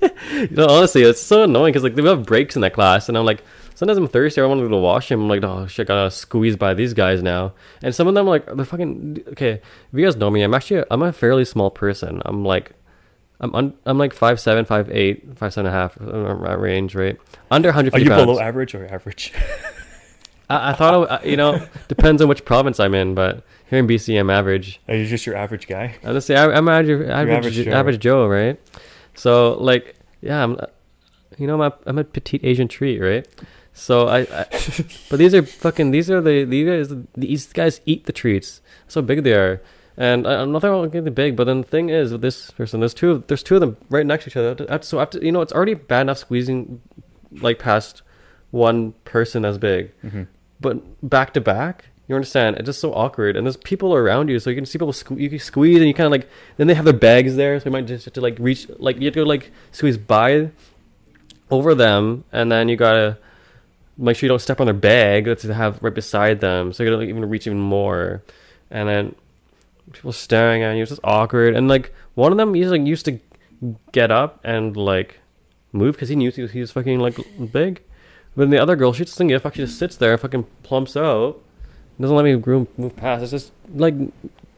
you 0.32 0.48
know, 0.50 0.66
honestly, 0.68 1.02
it's 1.02 1.20
so 1.20 1.42
annoying 1.44 1.72
because 1.72 1.82
like 1.82 1.94
they 1.96 2.02
have 2.02 2.24
breaks 2.26 2.56
in 2.56 2.62
that 2.62 2.72
class, 2.72 3.08
and 3.08 3.18
I'm 3.18 3.24
like, 3.26 3.42
sometimes 3.74 3.98
I'm 3.98 4.08
thirsty, 4.08 4.40
I 4.40 4.46
want 4.46 4.58
to 4.58 4.62
go 4.62 4.68
to 4.68 4.74
the 4.76 4.80
washroom. 4.80 5.22
I'm 5.22 5.28
like, 5.28 5.42
oh 5.42 5.66
shit, 5.66 5.86
gotta 5.88 6.10
squeeze 6.10 6.56
by 6.56 6.74
these 6.74 6.94
guys 6.94 7.22
now. 7.22 7.52
And 7.82 7.94
some 7.94 8.06
of 8.08 8.14
them 8.14 8.26
like 8.26 8.46
they're 8.46 8.64
fucking 8.64 9.24
okay. 9.28 9.52
If 9.52 9.62
you 9.92 10.04
guys 10.04 10.16
know 10.16 10.30
me, 10.30 10.42
I'm 10.42 10.54
actually 10.54 10.84
I'm 10.90 11.02
a 11.02 11.12
fairly 11.12 11.44
small 11.44 11.70
person. 11.70 12.22
I'm 12.24 12.44
like. 12.44 12.72
I'm 13.40 13.52
un- 13.54 13.74
I'm 13.84 13.98
like 13.98 14.14
five 14.14 14.38
seven, 14.38 14.64
five 14.64 14.88
eight, 14.90 15.36
five 15.36 15.52
seven 15.52 15.66
and 15.66 15.76
a 15.76 15.78
half 15.78 15.96
range, 16.58 16.94
right? 16.94 17.18
Under 17.50 17.72
hundred. 17.72 17.92
Are 17.92 17.98
150 17.98 18.04
you 18.04 18.08
pounds. 18.10 18.24
below 18.24 18.40
average 18.40 18.74
or 18.76 18.86
average? 18.86 19.32
I, 20.48 20.70
I 20.70 20.72
thought 20.74 21.10
I, 21.10 21.24
you 21.24 21.36
know 21.36 21.66
depends 21.88 22.22
on 22.22 22.28
which 22.28 22.44
province 22.44 22.78
I'm 22.78 22.94
in, 22.94 23.14
but 23.14 23.44
here 23.68 23.80
in 23.80 23.88
BC 23.88 24.18
I'm 24.18 24.30
average. 24.30 24.80
Are 24.88 24.94
you 24.94 25.04
just 25.04 25.26
your 25.26 25.34
average 25.36 25.66
guy? 25.66 25.96
I'm 26.04 26.14
just 26.14 26.28
say 26.28 26.36
I- 26.36 26.52
I'm 26.52 26.68
average, 26.68 26.90
average, 27.10 27.10
average 27.10 27.68
average, 27.68 27.98
Joe. 27.98 28.24
Joe, 28.24 28.28
right? 28.28 28.60
So 29.14 29.54
like, 29.54 29.96
yeah, 30.20 30.42
I'm, 30.42 30.56
you 31.36 31.46
know, 31.48 31.54
I'm 31.60 31.72
a, 31.72 31.78
I'm 31.86 31.98
a 31.98 32.04
petite 32.04 32.44
Asian 32.44 32.68
treat, 32.68 33.00
right? 33.00 33.26
So 33.76 34.06
I, 34.08 34.20
I 34.20 34.46
but 35.10 35.18
these 35.18 35.34
are 35.34 35.42
fucking, 35.42 35.90
these 35.90 36.08
are 36.10 36.20
the 36.20 36.44
these 36.44 36.66
guys, 36.88 36.96
these 37.16 37.52
guys 37.52 37.80
eat 37.86 38.06
the 38.06 38.12
treats. 38.12 38.60
That's 38.86 38.94
how 38.94 39.00
big 39.02 39.24
they 39.24 39.34
are, 39.34 39.60
and 39.96 40.26
I, 40.26 40.40
I'm 40.42 40.52
nothing 40.52 40.70
wrong 40.70 40.82
with 40.82 40.92
getting 40.92 41.12
big. 41.12 41.34
But 41.36 41.44
then 41.44 41.62
the 41.62 41.66
thing 41.66 41.88
is, 41.90 42.12
with 42.12 42.22
this 42.22 42.50
person, 42.52 42.80
there's 42.80 42.94
two, 42.94 43.10
of- 43.10 43.26
there's 43.26 43.42
two 43.42 43.56
of 43.56 43.60
them 43.60 43.76
right 43.90 44.06
next 44.06 44.24
to 44.24 44.30
each 44.30 44.36
other. 44.36 44.64
I 44.68 44.72
have 44.72 44.80
to- 44.82 44.86
So 44.86 45.00
after, 45.00 45.18
you 45.18 45.32
know, 45.32 45.40
it's 45.42 45.52
already 45.52 45.74
bad 45.74 46.02
enough 46.02 46.18
squeezing, 46.18 46.80
like 47.40 47.58
past 47.58 48.02
one 48.52 48.92
person 49.04 49.44
as 49.44 49.58
big 49.58 49.90
hmm 50.02 50.22
but 50.60 50.76
back 51.10 51.34
to 51.34 51.40
back 51.40 51.86
you 52.06 52.14
understand 52.14 52.54
it's 52.56 52.66
just 52.66 52.78
so 52.80 52.94
awkward 52.94 53.36
and 53.36 53.44
there's 53.44 53.56
people 53.56 53.92
around 53.92 54.28
you 54.28 54.38
so 54.38 54.48
you 54.48 54.54
can 54.54 54.64
see 54.64 54.78
people 54.78 54.92
sque- 54.92 55.18
you 55.18 55.28
can 55.28 55.40
squeeze 55.40 55.78
and 55.78 55.88
you 55.88 55.92
kind 55.92 56.06
of 56.06 56.12
like 56.12 56.28
then 56.56 56.68
they 56.68 56.74
have 56.74 56.84
their 56.84 56.94
bags 56.94 57.34
there 57.34 57.58
so 57.58 57.64
you 57.64 57.72
might 57.72 57.84
just 57.88 58.04
have 58.04 58.14
to 58.14 58.20
like 58.20 58.36
reach 58.38 58.68
like 58.78 58.96
you 59.00 59.06
have 59.06 59.14
to 59.14 59.24
like 59.24 59.50
squeeze 59.72 59.98
by 59.98 60.48
over 61.50 61.74
them 61.74 62.22
and 62.30 62.52
then 62.52 62.68
you 62.68 62.76
gotta 62.76 63.18
make 63.96 64.16
sure 64.16 64.26
you 64.26 64.28
don't 64.28 64.40
step 64.40 64.60
on 64.60 64.66
their 64.66 64.74
bag 64.74 65.24
that 65.26 65.38
they 65.40 65.54
have 65.54 65.80
right 65.82 65.94
beside 65.94 66.40
them 66.40 66.72
so 66.72 66.82
you 66.82 66.90
gotta 66.90 67.02
even 67.02 67.28
reach 67.28 67.46
even 67.46 67.58
more 67.60 68.22
and 68.70 68.88
then 68.88 69.14
people 69.92 70.12
staring 70.12 70.62
at 70.62 70.74
you. 70.76 70.82
It's 70.82 70.90
just 70.90 71.00
awkward. 71.04 71.54
And 71.54 71.68
like 71.68 71.94
one 72.14 72.32
of 72.32 72.38
them, 72.38 72.54
he's 72.54 72.68
like 72.70 72.82
used 72.82 73.04
to 73.06 73.20
get 73.92 74.10
up 74.10 74.40
and 74.44 74.76
like 74.76 75.20
move 75.72 75.94
because 75.94 76.08
he 76.08 76.16
knew 76.16 76.30
he 76.30 76.42
was, 76.42 76.52
he 76.52 76.60
was 76.60 76.70
fucking 76.70 76.98
like 76.98 77.16
big. 77.52 77.82
But 78.36 78.42
then 78.42 78.50
the 78.50 78.58
other 78.58 78.76
girl, 78.76 78.92
she 78.92 79.04
doesn't 79.04 79.30
a 79.30 79.38
fuck. 79.38 79.54
She 79.54 79.62
just 79.62 79.78
sits 79.78 79.96
there 79.96 80.12
and 80.12 80.20
fucking 80.20 80.46
plumps 80.62 80.96
out. 80.96 81.40
Doesn't 82.00 82.16
let 82.16 82.24
me 82.24 82.34
move, 82.34 82.66
move 82.76 82.96
past. 82.96 83.22
It's 83.22 83.30
just 83.30 83.52
like 83.72 83.94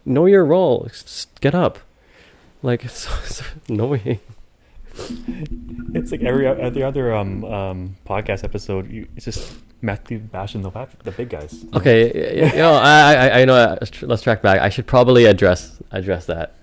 know 0.05 0.27
your 0.27 0.45
role. 0.45 0.85
Just 0.89 1.41
get 1.41 1.55
up. 1.55 1.79
Like 2.63 2.85
it's, 2.87 3.07
so- 3.07 3.19
it's 3.25 3.43
annoying. 3.69 4.21
It's 5.95 6.11
like 6.13 6.23
every 6.23 6.47
every 6.47 6.83
other 6.83 7.15
um 7.15 7.45
um 7.45 7.97
podcast 8.07 8.45
episode. 8.45 8.91
You, 8.91 9.07
it's 9.17 9.25
just 9.25 9.57
Matthew 9.83 10.19
bashing 10.19 10.63
the 10.63 10.71
the 11.05 11.11
big 11.13 11.31
guys. 11.31 11.65
Okay, 11.75 12.51
you 12.53 12.59
know, 12.59 12.75
I, 12.75 13.13
I, 13.15 13.41
I 13.41 13.45
know. 13.45 13.55
uh, 13.55 13.77
Let's 14.03 14.23
track 14.23 14.43
back. 14.43 14.61
I 14.61 14.69
should 14.69 14.87
probably 14.87 15.25
address 15.27 15.81
address 15.91 16.27
that. 16.27 16.55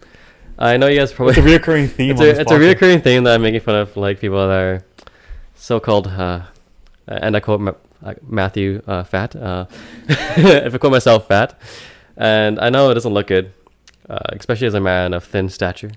I 0.58 0.78
know 0.78 0.88
you 0.88 1.00
guys 1.00 1.12
probably. 1.14 1.32
It's 1.32 1.40
a 1.40 1.50
reoccurring 1.50 1.90
theme. 1.90 2.12
it's 2.12 2.22
a, 2.22 2.42
it's 2.42 2.52
a 2.52 2.56
reoccurring 2.56 3.04
theme 3.04 3.24
that 3.24 3.36
I'm 3.36 3.42
making 3.42 3.62
fun 3.62 3.76
of, 3.76 3.96
like 3.98 4.20
people 4.20 4.38
that 4.38 4.52
are 4.52 4.86
so-called, 5.56 6.08
uh, 6.08 6.42
and 7.08 7.36
I 7.36 7.40
quote 7.40 7.62
Ma- 7.62 7.74
uh, 8.04 8.14
Matthew 8.28 8.82
uh, 8.86 9.04
fat. 9.04 9.36
Uh, 9.36 9.66
if 10.08 10.74
I 10.74 10.78
quote 10.78 10.92
myself 10.92 11.28
fat, 11.28 11.60
and 12.18 12.60
I 12.60 12.70
know 12.70 12.90
it 12.92 12.94
doesn't 12.94 13.14
look 13.14 13.28
good, 13.28 13.52
uh, 14.10 14.20
especially 14.34 14.68
as 14.68 14.74
a 14.74 14.82
man 14.82 15.14
of 15.14 15.24
thin 15.24 15.50
stature. 15.50 15.92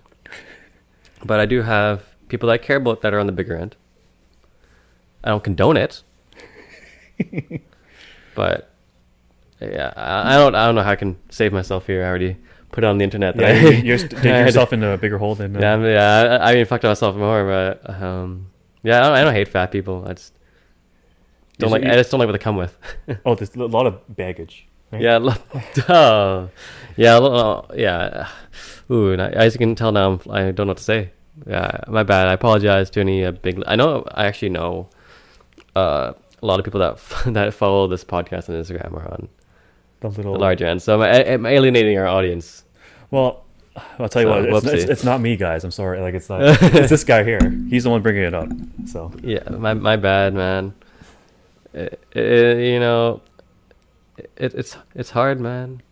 But 1.24 1.40
I 1.40 1.46
do 1.46 1.62
have 1.62 2.02
people 2.28 2.46
that 2.48 2.54
I 2.54 2.58
care 2.58 2.76
about 2.76 3.02
that 3.02 3.12
are 3.14 3.18
on 3.18 3.26
the 3.26 3.32
bigger 3.32 3.56
end. 3.56 3.76
I 5.24 5.30
don't 5.30 5.42
condone 5.42 5.76
it, 5.76 6.02
but 8.34 8.70
yeah, 9.60 9.92
I, 9.96 10.34
I 10.34 10.38
don't. 10.38 10.54
I 10.54 10.66
don't 10.66 10.74
know 10.74 10.82
how 10.82 10.90
I 10.92 10.96
can 10.96 11.16
save 11.30 11.52
myself 11.52 11.86
here. 11.86 12.04
I 12.04 12.08
already 12.08 12.36
put 12.72 12.84
it 12.84 12.86
on 12.86 12.98
the 12.98 13.04
internet. 13.04 13.36
That 13.36 13.60
you- 13.62 13.68
I- 13.68 13.72
you're 13.84 13.98
st- 13.98 14.12
had- 14.12 14.46
yourself 14.46 14.72
into 14.72 14.88
a 14.88 14.98
bigger 14.98 15.18
hole 15.18 15.34
than. 15.34 15.56
Uh, 15.56 15.60
yeah, 15.60 15.72
I 15.72 15.76
mean, 15.76 15.90
yeah. 15.92 16.38
I, 16.42 16.50
I 16.50 16.54
mean, 16.54 16.64
fucked 16.66 16.84
myself 16.84 17.16
more, 17.16 17.44
but 17.44 17.88
um, 18.02 18.50
yeah, 18.82 18.98
I 18.98 19.02
don't, 19.02 19.12
I 19.16 19.24
don't 19.24 19.34
hate 19.34 19.48
fat 19.48 19.72
people. 19.72 20.04
I 20.06 20.12
just 20.12 20.34
don't 21.58 21.70
like. 21.70 21.82
you- 21.82 21.90
I 21.90 21.94
just 21.94 22.10
don't 22.10 22.20
like 22.20 22.26
what 22.28 22.32
they 22.32 22.38
come 22.38 22.56
with. 22.56 22.76
Oh, 23.24 23.34
there's 23.34 23.54
a 23.56 23.64
lot 23.66 23.86
of 23.86 24.14
baggage. 24.14 24.66
right? 24.92 25.00
yeah, 25.00 25.16
lo- 25.16 25.34
duh. 25.74 26.46
yeah, 26.96 27.16
lo- 27.16 27.66
yeah. 27.74 28.28
Ooh, 28.90 29.14
I, 29.14 29.30
as 29.30 29.54
you 29.54 29.58
can 29.58 29.74
tell 29.74 29.90
now, 29.90 30.12
I'm, 30.12 30.20
I 30.30 30.42
don't 30.52 30.66
know 30.66 30.70
what 30.72 30.76
to 30.78 30.84
say. 30.84 31.10
Yeah, 31.46 31.80
my 31.88 32.02
bad. 32.02 32.28
I 32.28 32.32
apologize 32.32 32.88
to 32.90 33.00
any 33.00 33.24
uh, 33.24 33.32
big. 33.32 33.62
I 33.66 33.76
know. 33.76 34.04
I 34.12 34.26
actually 34.26 34.50
know 34.50 34.88
uh, 35.74 36.12
a 36.42 36.46
lot 36.46 36.58
of 36.58 36.64
people 36.64 36.80
that 36.80 36.98
that 37.34 37.52
follow 37.54 37.86
this 37.88 38.04
podcast 38.04 38.48
on 38.48 38.54
Instagram 38.56 38.92
are 38.94 39.10
on 39.12 39.28
The 40.00 40.08
little. 40.08 40.32
the 40.34 40.38
larger 40.38 40.66
end, 40.66 40.80
so 40.82 41.02
I'm, 41.02 41.26
I'm 41.28 41.46
alienating 41.46 41.98
our 41.98 42.06
audience. 42.06 42.64
Well, 43.10 43.44
I'll 43.98 44.08
tell 44.08 44.22
you 44.22 44.28
So, 44.28 44.50
what. 44.52 44.64
It's, 44.64 44.72
it's, 44.72 44.90
it's 44.90 45.04
not 45.04 45.20
me, 45.20 45.36
guys. 45.36 45.62
I'm 45.64 45.70
sorry. 45.70 46.00
Like 46.00 46.14
it's 46.14 46.28
not. 46.30 46.40
it's 46.62 46.88
this 46.90 47.04
guy 47.04 47.22
here. 47.24 47.40
He's 47.68 47.84
the 47.84 47.90
one 47.90 48.00
bringing 48.02 48.22
it 48.22 48.34
up. 48.34 48.48
So 48.86 49.12
Yeah, 49.22 49.48
my 49.50 49.74
my 49.74 49.96
bad, 49.96 50.32
man. 50.34 50.74
It, 51.74 52.00
it, 52.12 52.72
you 52.72 52.80
know, 52.80 53.20
it, 54.16 54.54
it's 54.54 54.76
it's 54.94 55.10
hard, 55.10 55.40
man. 55.40 55.82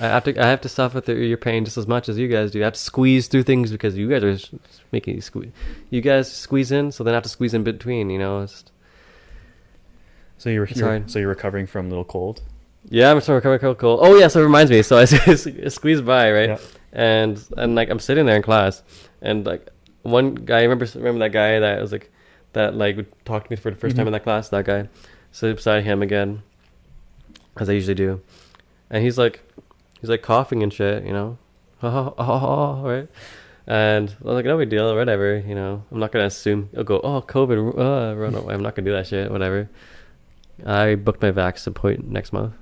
I 0.00 0.06
have 0.06 0.24
to 0.24 0.42
I 0.42 0.46
have 0.46 0.60
to 0.62 0.68
suffer 0.68 1.00
through 1.00 1.16
your 1.22 1.36
pain 1.36 1.64
just 1.64 1.76
as 1.76 1.86
much 1.86 2.08
as 2.08 2.16
you 2.18 2.26
guys 2.28 2.50
do. 2.52 2.60
I 2.60 2.64
have 2.64 2.72
to 2.72 2.80
squeeze 2.80 3.28
through 3.28 3.42
things 3.42 3.70
because 3.70 3.96
you 3.98 4.08
guys 4.08 4.24
are 4.24 4.58
making 4.92 5.14
you 5.16 5.20
squeeze. 5.20 5.50
You 5.90 6.00
guys 6.00 6.32
squeeze 6.32 6.72
in, 6.72 6.90
so 6.90 7.04
then 7.04 7.12
I 7.14 7.16
have 7.16 7.22
to 7.24 7.28
squeeze 7.28 7.52
in 7.54 7.62
between. 7.64 8.08
You 8.10 8.18
know, 8.18 8.40
it's, 8.40 8.64
so 10.38 10.48
you're, 10.48 10.66
you're 10.66 11.02
so 11.06 11.18
you're 11.18 11.28
recovering 11.28 11.66
from 11.66 11.86
a 11.86 11.88
little 11.90 12.04
cold. 12.04 12.40
yeah, 12.88 13.10
I'm 13.10 13.20
still 13.20 13.34
recovering 13.34 13.60
cold. 13.60 13.78
cold. 13.78 14.00
Oh 14.02 14.16
yeah, 14.18 14.28
so 14.28 14.40
it 14.40 14.44
reminds 14.44 14.70
me. 14.70 14.82
So 14.82 14.96
I 14.96 15.04
squeezed 15.68 16.06
by 16.06 16.32
right, 16.32 16.48
Yeah. 16.50 16.58
and 16.92 17.44
and 17.58 17.74
like 17.74 17.90
I'm 17.90 17.98
sitting 18.00 18.24
there 18.26 18.36
in 18.36 18.42
class, 18.42 18.82
and 19.20 19.44
like 19.44 19.68
one 20.02 20.34
guy, 20.34 20.62
remember 20.62 20.86
remember 20.94 21.18
that 21.20 21.32
guy 21.32 21.58
that 21.60 21.80
was 21.80 21.92
like 21.92 22.10
that 22.54 22.74
like 22.74 22.96
would 22.96 23.24
talk 23.26 23.44
to 23.44 23.50
me 23.52 23.56
for 23.56 23.70
the 23.70 23.76
1st 23.76 23.96
time 23.96 24.04
Mhm. 24.04 24.08
in 24.08 24.12
that 24.14 24.22
class. 24.24 24.48
That 24.48 24.64
guy, 24.64 24.88
sit 25.30 25.54
beside 25.56 25.84
him 25.84 26.00
again, 26.02 26.42
as 27.58 27.68
I 27.68 27.74
usually 27.74 27.94
do, 27.94 28.22
and 28.88 29.04
he's 29.04 29.18
like, 29.18 29.42
he's 30.00 30.10
like 30.10 30.22
coughing 30.22 30.62
and 30.62 30.72
shit, 30.72 31.04
you 31.04 31.12
know, 31.12 31.38
right. 31.82 33.08
And 33.66 34.10
I 34.10 34.24
was 34.24 34.34
like, 34.34 34.44
no 34.44 34.58
big 34.58 34.70
deal, 34.70 34.94
whatever, 34.96 35.38
you 35.38 35.54
know. 35.54 35.84
I'm 35.90 36.00
not 36.00 36.12
gonna 36.12 36.26
assume 36.26 36.70
he'll 36.72 36.84
go, 36.84 37.00
oh, 37.00 37.22
COVID, 37.22 37.78
uh, 37.78 38.16
run 38.16 38.34
away. 38.34 38.54
I'm 38.54 38.62
not 38.62 38.74
gonna 38.74 38.86
do 38.86 38.92
that 38.92 39.06
shit, 39.06 39.30
whatever. 39.30 39.68
I 40.66 40.94
booked 40.94 41.22
my 41.22 41.30
vax 41.30 41.66
appointment 41.66 42.10
next 42.10 42.32
month. 42.32 42.54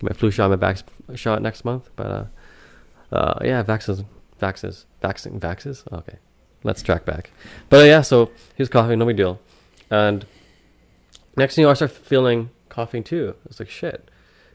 My 0.00 0.12
flu 0.12 0.30
shot, 0.30 0.50
my 0.50 0.56
vax 0.56 0.84
shot 1.14 1.42
next 1.42 1.64
month. 1.64 1.90
But 1.96 2.06
uh, 2.06 2.24
uh, 3.12 3.38
yeah, 3.42 3.62
vaxes, 3.62 4.04
vaxes, 4.40 4.84
vaccine, 5.02 5.40
vaxes. 5.40 5.90
Okay, 5.92 6.18
let's 6.62 6.82
track 6.82 7.04
back. 7.04 7.30
But 7.68 7.80
uh, 7.80 7.84
yeah, 7.84 8.02
so 8.02 8.26
he 8.54 8.62
was 8.62 8.68
coughing, 8.68 8.98
no 8.98 9.06
big 9.06 9.16
deal. 9.16 9.40
And 9.90 10.24
next 11.36 11.54
thing 11.54 11.62
you 11.62 11.66
know, 11.66 11.72
I 11.72 11.74
start 11.74 11.90
feeling 11.90 12.50
coughing 12.68 13.02
too. 13.02 13.34
It's 13.46 13.58
like 13.58 13.70
shit. 13.70 14.08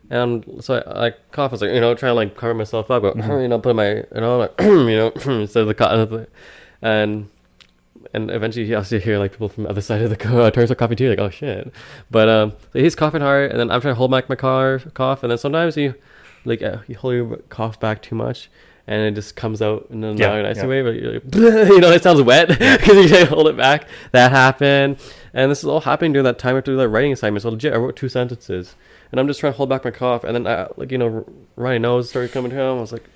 And 0.10 0.64
so 0.64 0.76
I, 0.86 1.08
I 1.08 1.12
cough. 1.32 1.52
I 1.52 1.54
was 1.54 1.62
like, 1.62 1.72
you 1.72 1.80
know, 1.82 1.96
trying 1.96 2.12
to 2.12 2.14
like 2.16 2.36
cover 2.38 2.54
myself 2.54 2.92
up, 2.92 3.02
but 3.04 3.18
Mhm. 3.18 3.42
you 3.44 3.48
know, 3.48 3.60
put 3.60 3.76
my, 3.76 3.90
you 3.96 4.06
know, 4.16 4.38
like, 4.40 4.54
you 4.62 4.96
know, 4.96 5.10
instead 5.42 5.62
of 5.62 5.68
the 5.68 5.74
cough, 5.74 6.28
and 6.82 7.30
and 8.14 8.30
eventually 8.30 8.66
you 8.66 8.76
also 8.76 9.00
hear 9.00 9.18
like 9.18 9.32
people 9.32 9.50
from 9.50 9.64
the 9.64 9.70
other 9.70 9.82
side 9.82 10.02
of 10.02 10.10
the 10.10 10.16
co- 10.26 10.42
uh, 10.42 10.52
turns 10.52 10.70
are 10.72 10.76
coughing 10.76 10.98
too, 10.98 11.10
like 11.10 11.20
oh 11.20 11.30
shit. 11.30 11.72
But 12.12 12.30
um, 12.30 12.52
so 12.74 12.80
he's 12.80 12.96
coughing 12.96 13.22
hard, 13.22 13.52
and 13.52 13.60
then 13.60 13.72
I'm 13.72 13.82
trying 13.82 13.94
to 13.94 13.98
hold 13.98 14.12
back 14.12 14.30
my 14.30 14.36
car 14.36 14.80
cough, 14.94 15.24
and 15.24 15.32
then 15.32 15.38
sometimes 15.38 15.78
you 15.78 15.96
like 16.46 16.62
uh, 16.62 16.78
you 16.88 16.96
hold 16.96 17.14
your 17.14 17.38
cough 17.50 17.80
back 17.80 18.02
too 18.02 18.16
much, 18.16 18.50
and 18.88 19.02
it 19.02 19.16
just 19.16 19.36
comes 19.38 19.62
out 19.62 19.88
in 19.90 20.04
a 20.04 20.14
Yeah, 20.14 20.42
nice 20.42 20.58
yeah. 20.58 20.68
way, 20.68 20.82
but 20.82 20.96
you're 20.96 21.14
like, 21.14 21.24
you 21.36 21.80
know, 21.80 21.92
it 21.92 22.04
sounds 22.04 22.22
wet 22.22 22.48
because 22.50 22.88
you 23.04 23.08
can't 23.10 23.30
hold 23.30 23.48
it 23.48 23.56
back. 23.58 23.88
That 24.12 24.32
happened, 24.32 24.98
and 25.34 25.50
this 25.50 25.60
is 25.60 25.66
all 25.66 25.80
happening 25.82 26.12
during 26.12 26.26
that 26.26 26.38
time 26.38 26.58
after 26.58 26.76
the 26.76 26.90
writing 26.90 27.14
assignment. 27.14 27.44
So 27.44 27.50
legit, 27.50 27.74
I 27.74 27.78
wrote 27.78 27.96
two 27.96 28.10
sentences, 28.10 28.76
and 29.14 29.20
I'm 29.20 29.28
just 29.28 29.40
trying 29.40 29.54
to 29.54 29.58
hold 29.58 29.70
back 29.70 29.86
my 29.86 29.92
cough, 29.92 30.24
and 30.24 30.34
then 30.36 30.48
I, 30.48 30.68
like 30.76 30.92
you 30.92 30.98
know, 30.98 31.24
runny 31.56 31.78
nose 31.78 32.10
started 32.10 32.32
coming 32.32 32.50
down. 32.52 32.78
I 32.80 32.82
was 32.82 32.92
like, 32.92 33.04
you 33.04 33.10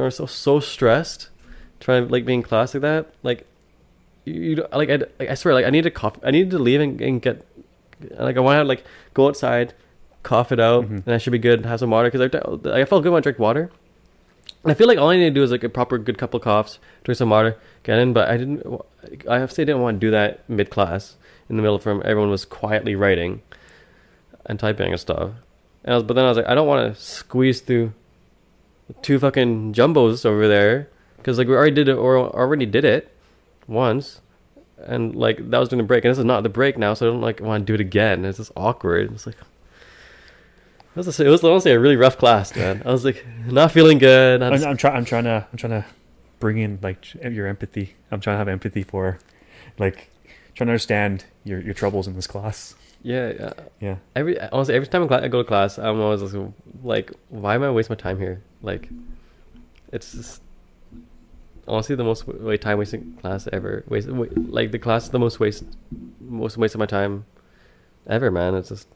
know, 0.00 0.04
I'm 0.06 0.10
so 0.10 0.26
so 0.26 0.58
stressed, 0.58 1.28
trying 1.78 2.08
like 2.08 2.24
being 2.26 2.40
in 2.40 2.42
class 2.42 2.74
like 2.74 2.80
that, 2.82 3.06
like 3.22 3.46
you, 4.24 4.34
you 4.34 4.66
like 4.72 4.90
I, 4.90 4.96
like, 5.20 5.30
I 5.30 5.34
swear 5.34 5.54
like 5.54 5.64
I 5.64 5.70
need 5.70 5.82
to 5.84 5.90
cough 5.92 6.18
I 6.24 6.32
needed 6.32 6.50
to 6.50 6.58
leave 6.58 6.80
and, 6.80 7.00
and 7.00 7.22
get 7.22 7.46
like 8.18 8.36
I 8.36 8.40
want 8.40 8.58
to 8.58 8.64
like 8.64 8.82
go 9.14 9.28
outside 9.28 9.72
cough 10.24 10.50
it 10.50 10.58
out 10.58 10.84
Mhm. 10.84 11.06
and 11.06 11.14
I 11.14 11.18
should 11.18 11.30
be 11.30 11.38
good 11.38 11.64
have 11.64 11.78
some 11.78 11.90
water 11.90 12.10
because 12.10 12.28
I, 12.74 12.80
I 12.80 12.84
felt 12.84 13.04
good 13.04 13.12
when 13.12 13.20
I 13.20 13.22
drank 13.22 13.38
water 13.38 13.70
and 14.64 14.72
I 14.72 14.74
feel 14.74 14.88
like 14.88 14.98
all 14.98 15.10
I 15.10 15.16
need 15.16 15.26
to 15.26 15.30
do 15.30 15.44
is 15.44 15.52
like 15.52 15.62
a 15.62 15.68
proper 15.68 15.96
good 15.96 16.18
couple 16.18 16.40
coughs 16.40 16.80
drink 17.04 17.16
some 17.18 17.30
water 17.30 17.56
get 17.84 18.00
in 18.00 18.12
but 18.12 18.28
I 18.28 18.36
didn't 18.36 18.66
I 19.30 19.38
have 19.38 19.50
to 19.50 19.54
say 19.54 19.62
I 19.62 19.66
didn't 19.66 19.82
want 19.82 20.00
to 20.00 20.06
do 20.06 20.10
that 20.10 20.40
mid 20.50 20.70
class 20.70 21.14
in 21.48 21.54
the 21.56 21.62
middle 21.62 21.78
from 21.78 22.02
everyone 22.04 22.28
was 22.30 22.44
quietly 22.44 22.96
writing 22.96 23.42
and 24.46 24.58
typing 24.58 24.92
and 24.92 25.00
stuff 25.00 25.30
and 25.84 25.92
I 25.92 25.96
was, 25.96 26.04
but 26.04 26.14
then 26.14 26.24
I 26.24 26.28
was 26.28 26.36
like 26.36 26.48
I 26.48 26.54
don't 26.54 26.66
want 26.66 26.94
to 26.94 27.00
squeeze 27.00 27.60
through 27.60 27.92
two 29.02 29.18
fucking 29.18 29.72
jumbos 29.74 30.24
over 30.24 30.46
there 30.46 30.88
because 31.16 31.38
like 31.38 31.48
we 31.48 31.54
already 31.54 31.74
did 31.74 31.88
it 31.88 31.96
or 31.96 32.16
already 32.16 32.66
did 32.66 32.84
it 32.84 33.12
once 33.66 34.20
and 34.78 35.14
like 35.16 35.50
that 35.50 35.58
was 35.58 35.68
during 35.68 35.82
the 35.82 35.86
break 35.86 36.04
and 36.04 36.12
this 36.12 36.18
is 36.18 36.24
not 36.24 36.42
the 36.42 36.48
break 36.48 36.78
now 36.78 36.94
so 36.94 37.06
i 37.06 37.10
don't 37.10 37.20
like 37.20 37.40
want 37.40 37.62
to 37.62 37.64
do 37.66 37.74
it 37.74 37.80
again 37.80 38.24
it's 38.24 38.38
just 38.38 38.52
awkward 38.56 39.10
it's 39.12 39.26
like 39.26 39.36
it 39.36 40.96
was, 40.96 41.20
a, 41.20 41.26
it 41.26 41.28
was 41.28 41.42
honestly 41.42 41.72
a 41.72 41.80
really 41.80 41.96
rough 41.96 42.16
class 42.16 42.54
man 42.54 42.80
i 42.84 42.92
was 42.92 43.04
like 43.04 43.26
not 43.46 43.72
feeling 43.72 43.98
good 43.98 44.42
I'm, 44.42 44.52
I'm 44.62 44.76
trying. 44.76 44.96
I'm 44.96 45.04
trying 45.04 45.24
to. 45.24 45.46
I'm 45.50 45.58
trying 45.58 45.82
to 45.82 45.84
bring 46.38 46.58
in 46.58 46.78
like 46.82 47.14
your 47.14 47.46
empathy. 47.46 47.94
I'm 48.10 48.20
trying 48.20 48.34
to 48.34 48.38
have 48.38 48.48
empathy 48.48 48.82
for, 48.82 49.18
like, 49.78 50.10
trying 50.54 50.66
to 50.66 50.72
understand 50.72 51.24
your 51.44 51.60
your 51.60 51.74
troubles 51.74 52.06
in 52.06 52.14
this 52.14 52.26
class. 52.26 52.74
Yeah, 53.02 53.32
yeah. 53.38 53.52
Yeah. 53.80 53.96
every 54.14 54.40
honestly 54.40 54.74
every 54.74 54.88
time 54.88 55.10
I 55.12 55.28
go 55.28 55.42
to 55.42 55.48
class 55.48 55.78
i'm 55.78 56.00
always 56.00 56.34
like 56.82 57.12
why 57.28 57.54
am 57.54 57.62
i 57.62 57.70
wasting 57.70 57.94
my 57.94 58.00
time 58.00 58.18
here? 58.18 58.42
Like 58.62 58.88
it's 59.92 60.12
just 60.12 60.42
honestly 61.68 61.96
the 61.96 62.04
most 62.04 62.24
time 62.60 62.78
wasting 62.78 63.14
class 63.20 63.48
ever. 63.52 63.84
Waste 63.88 64.08
wa- 64.08 64.26
like 64.34 64.72
the 64.72 64.78
class 64.78 65.04
is 65.04 65.10
the 65.10 65.18
most 65.18 65.40
waste 65.40 65.64
most 66.20 66.56
waste 66.56 66.74
of 66.74 66.78
my 66.78 66.86
time 66.86 67.24
ever 68.06 68.30
man. 68.30 68.54
It's 68.54 68.68
just 68.68 68.88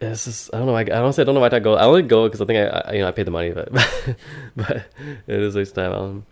it's 0.00 0.24
just 0.24 0.54
I 0.54 0.58
don't 0.58 0.66
know 0.66 0.76
I, 0.76 0.84
I 0.84 1.00
honestly 1.00 1.22
I 1.22 1.24
don't 1.24 1.34
know 1.34 1.40
why 1.40 1.50
I 1.50 1.58
go 1.58 1.74
I 1.74 1.84
only 1.84 2.02
go 2.02 2.26
because 2.26 2.40
I 2.40 2.44
think 2.44 2.58
I, 2.58 2.66
I 2.90 2.92
you 2.94 3.00
know 3.00 3.08
I 3.08 3.12
paid 3.12 3.26
the 3.26 3.30
money 3.30 3.50
but 3.50 3.72
but 4.56 4.76
it 5.26 5.40
is 5.40 5.54
waste 5.56 5.76
of 5.76 5.84
time. 5.84 5.92
Um 5.92 6.26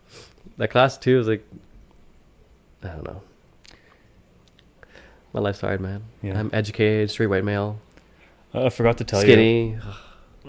that 0.57 0.69
class 0.69 0.97
too 0.97 1.19
is 1.19 1.27
like 1.27 1.45
I 2.83 2.87
don't 2.89 3.03
know 3.05 3.21
my 5.37 5.43
life's 5.43 5.61
hard 5.61 5.79
man 5.79 6.01
Yeah. 6.23 6.39
I'm 6.39 6.49
educated 6.51 7.11
straight 7.11 7.27
white 7.27 7.43
male 7.43 7.79
Uh, 8.55 8.65
I 8.65 8.69
forgot 8.69 8.97
to 8.97 9.03
tell 9.03 9.19
you. 9.21 9.27
skinny 9.27 9.77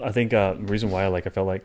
I 0.03 0.11
think 0.11 0.33
uh, 0.33 0.53
the 0.53 0.63
reason 0.63 0.89
why 0.89 1.05
like 1.07 1.27
I 1.27 1.29
felt 1.29 1.45
like 1.47 1.63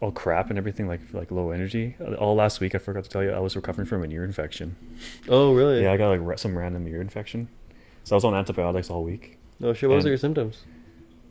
all 0.00 0.12
crap 0.12 0.50
and 0.50 0.58
everything 0.58 0.86
like 0.86 1.00
like 1.12 1.30
low 1.30 1.50
energy. 1.50 1.96
uh, 2.00 2.12
All 2.14 2.34
last 2.36 2.60
week 2.60 2.74
I 2.74 2.78
forgot 2.78 3.04
to 3.04 3.10
tell 3.10 3.22
you 3.22 3.30
I 3.30 3.38
was 3.40 3.56
recovering 3.56 3.86
from 3.86 4.02
an 4.04 4.12
ear 4.12 4.22
infection. 4.24 4.76
oh 5.28 5.54
really 5.54 5.82
Yeah, 5.82 5.92
I 5.92 5.96
got 5.96 6.10
like 6.14 6.38
some 6.38 6.56
random 6.58 6.86
ear 6.88 7.00
infection. 7.00 7.48
So 8.04 8.14
I 8.14 8.16
was 8.18 8.24
on 8.24 8.34
antibiotics 8.34 8.90
all 8.90 9.02
week. 9.02 9.38
no 9.60 9.72
shit 9.72 9.88
what 9.88 9.96
was 9.96 10.04
your 10.04 10.18
symptoms 10.18 10.64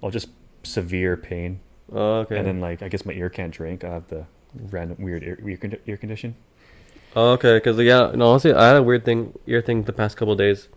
Oh, 0.02 0.10
just 0.10 0.30
severe 0.64 1.16
pain. 1.18 1.60
Oh, 1.92 2.22
okay. 2.22 2.38
And 2.38 2.48
then 2.48 2.60
like 2.60 2.82
I 2.82 2.88
guess 2.90 3.06
my 3.06 3.14
ear 3.14 3.30
can't 3.30 3.54
drink. 3.54 3.84
I 3.84 3.90
have 3.98 4.08
the 4.08 4.26
random 4.74 4.98
weird 5.06 5.22
ear, 5.24 5.38
ear, 5.46 5.58
condi- 5.58 5.80
ear 5.86 5.98
condition. 5.98 6.36
Oh, 7.16 7.32
okay. 7.38 7.56
Because 7.58 7.78
yeah, 7.80 8.12
no, 8.14 8.28
honestly, 8.32 8.54
I 8.54 8.68
had 8.68 8.76
a 8.78 8.84
weird 8.84 9.06
thing, 9.06 9.34
ear 9.48 9.62
thing 9.62 9.84
the 9.84 9.94
past 9.94 10.18
couple 10.18 10.34
of 10.34 10.38
days. 10.38 10.68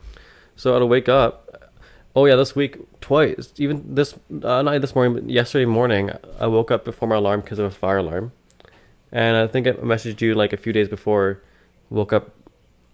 So 0.56 0.76
I'd 0.76 0.82
wake 0.84 1.08
up. 1.08 1.72
Oh 2.14 2.26
yeah, 2.26 2.36
this 2.36 2.56
week 2.56 2.78
twice. 3.00 3.52
Even 3.56 3.94
this 3.94 4.14
uh, 4.42 4.62
not 4.62 4.80
this 4.80 4.94
morning, 4.94 5.14
but 5.14 5.30
yesterday 5.30 5.64
morning, 5.64 6.10
I 6.38 6.46
woke 6.46 6.70
up 6.70 6.84
before 6.84 7.08
my 7.08 7.16
alarm 7.16 7.40
because 7.40 7.58
of 7.58 7.66
a 7.66 7.70
fire 7.70 7.98
alarm. 7.98 8.32
And 9.12 9.36
I 9.36 9.46
think 9.46 9.66
I 9.66 9.72
messaged 9.72 10.20
you 10.20 10.34
like 10.34 10.52
a 10.52 10.56
few 10.56 10.72
days 10.72 10.88
before. 10.88 11.42
Woke 11.88 12.12
up 12.12 12.30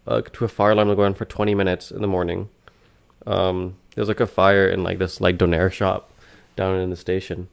uh, 0.07 0.23
to 0.33 0.45
a 0.45 0.49
fire 0.49 0.71
alarm 0.73 0.89
going 0.95 1.09
on 1.09 1.15
for 1.15 1.25
20 1.25 1.55
minutes 1.55 1.91
in 1.91 2.01
the 2.01 2.07
morning. 2.07 2.49
Um, 3.27 3.77
there 3.95 4.03
was 4.03 4.09
like 4.09 4.21
a 4.21 4.27
fire 4.27 4.69
in 4.69 4.83
like 4.83 4.99
this 4.99 5.21
like 5.21 5.37
donair 5.37 5.73
shop 5.73 6.11
down 6.55 6.77
in 6.77 6.91
the 6.91 6.97
station. 6.97 7.49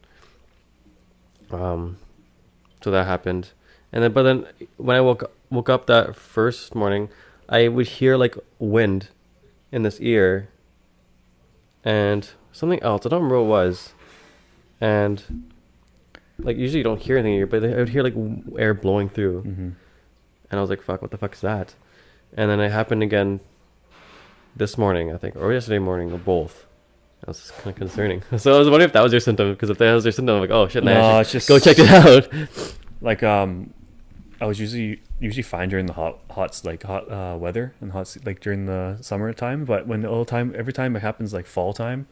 Um, 1.52 1.98
so 2.82 2.92
that 2.92 3.06
happened, 3.06 3.52
and 3.92 4.04
then 4.04 4.12
but 4.12 4.24
then 4.24 4.46
when 4.78 4.96
I 4.96 5.02
woke 5.02 5.32
woke 5.50 5.70
up 5.70 5.88
that 5.88 6.16
first 6.16 6.76
morning, 6.76 7.10
I 7.48 7.68
would 7.68 7.88
hear 7.88 8.18
like 8.18 8.36
wind 8.60 9.10
in 9.74 9.84
this 9.84 10.00
ear, 10.00 10.48
and 11.84 12.30
something 12.52 12.82
else. 12.82 13.06
I 13.06 13.10
don't 13.10 13.24
remember 13.24 13.42
what 13.42 13.46
it 13.46 13.50
was, 13.68 13.94
and 14.80 15.44
like 16.40 16.58
usually 16.58 16.80
you 16.80 16.84
don't 16.84 17.02
hear 17.02 17.18
anything 17.18 17.34
in 17.34 17.40
your 17.40 17.48
ear, 17.48 17.60
but 17.62 17.64
I 17.64 17.78
would 17.78 17.90
hear 17.90 18.04
like 18.04 18.16
air 18.58 18.74
blowing 18.74 19.10
through, 19.10 19.42
Mm-hmm. 19.42 19.70
and 20.52 20.58
I 20.60 20.62
was 20.62 20.70
like, 20.70 20.82
"Fuck, 20.82 21.02
what 21.02 21.12
the 21.12 21.18
fuck 21.18 21.34
is 21.34 21.42
that?" 21.42 21.76
And 22.36 22.50
then 22.50 22.60
it 22.60 22.72
happened 22.72 23.04
again 23.04 23.40
this 24.56 24.78
morning, 24.78 25.12
I 25.14 25.18
think, 25.18 25.36
or 25.36 25.52
yesterday 25.54 25.80
morning, 25.80 26.12
or 26.12 26.18
both. 26.18 26.66
That 27.22 27.28
was 27.30 27.52
kind 27.52 27.68
of 27.68 27.76
concerning. 27.76 28.22
So 28.38 28.54
I 28.56 28.60
was 28.60 28.70
wondering 28.70 28.88
if 28.90 28.94
that 28.94 29.04
was 29.04 29.14
your 29.14 29.22
symptom, 29.22 29.52
because 29.54 29.70
if 29.70 29.78
that 29.78 29.94
was 29.94 30.04
your 30.06 30.12
symptom, 30.12 30.36
I'm 30.36 30.42
like, 30.42 30.50
"Oh 30.52 30.68
shit, 30.68 30.84
No, 30.84 30.92
I 31.00 31.22
it's 31.22 31.32
just 31.32 31.48
go 31.48 31.60
check 31.60 31.78
it 31.80 31.90
out." 32.02 32.28
Like 33.02 33.24
um, 33.24 33.74
I 34.41 34.46
was 34.46 34.60
usually 34.60 35.02
usually 35.19 35.43
fine 35.43 35.69
during 35.69 35.86
the 35.86 35.93
hot 35.93 36.19
hot 36.32 36.60
like 36.63 36.84
hot 36.84 37.10
uh, 37.12 37.38
weather 37.39 37.74
and 37.82 37.91
hot 37.91 38.15
like 38.26 38.39
during 38.39 38.65
the 38.65 38.98
summer 39.02 39.32
time. 39.34 39.65
But 39.65 39.88
when 39.88 40.02
the 40.02 40.10
all 40.10 40.26
time 40.26 40.54
every 40.58 40.74
time 40.74 40.96
it 40.96 41.02
happens 41.02 41.34
like 41.34 41.46
fall 41.46 41.74
time, 41.74 42.08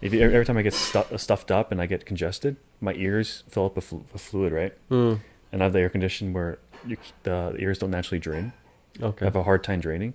if 0.00 0.12
you, 0.14 0.20
every 0.22 0.44
time 0.44 0.56
I 0.56 0.62
get 0.62 0.74
stu- 0.74 1.16
stuffed 1.18 1.50
up 1.50 1.70
and 1.72 1.80
I 1.80 1.86
get 1.86 2.06
congested, 2.06 2.56
my 2.80 2.94
ears 2.94 3.44
fill 3.48 3.66
up 3.66 3.76
with, 3.76 3.84
flu- 3.84 4.04
with 4.12 4.22
fluid, 4.22 4.52
right? 4.52 4.72
Hmm. 4.88 5.14
And 5.52 5.62
I 5.62 5.64
have 5.64 5.72
the 5.72 5.80
air 5.80 5.88
condition 5.90 6.32
where 6.32 6.58
you, 6.86 6.96
the 7.24 7.54
ears 7.58 7.78
don't 7.78 7.90
naturally 7.90 8.20
drain. 8.20 8.52
Okay, 9.02 9.24
I 9.24 9.26
have 9.26 9.36
a 9.36 9.42
hard 9.42 9.62
time 9.64 9.80
draining. 9.80 10.14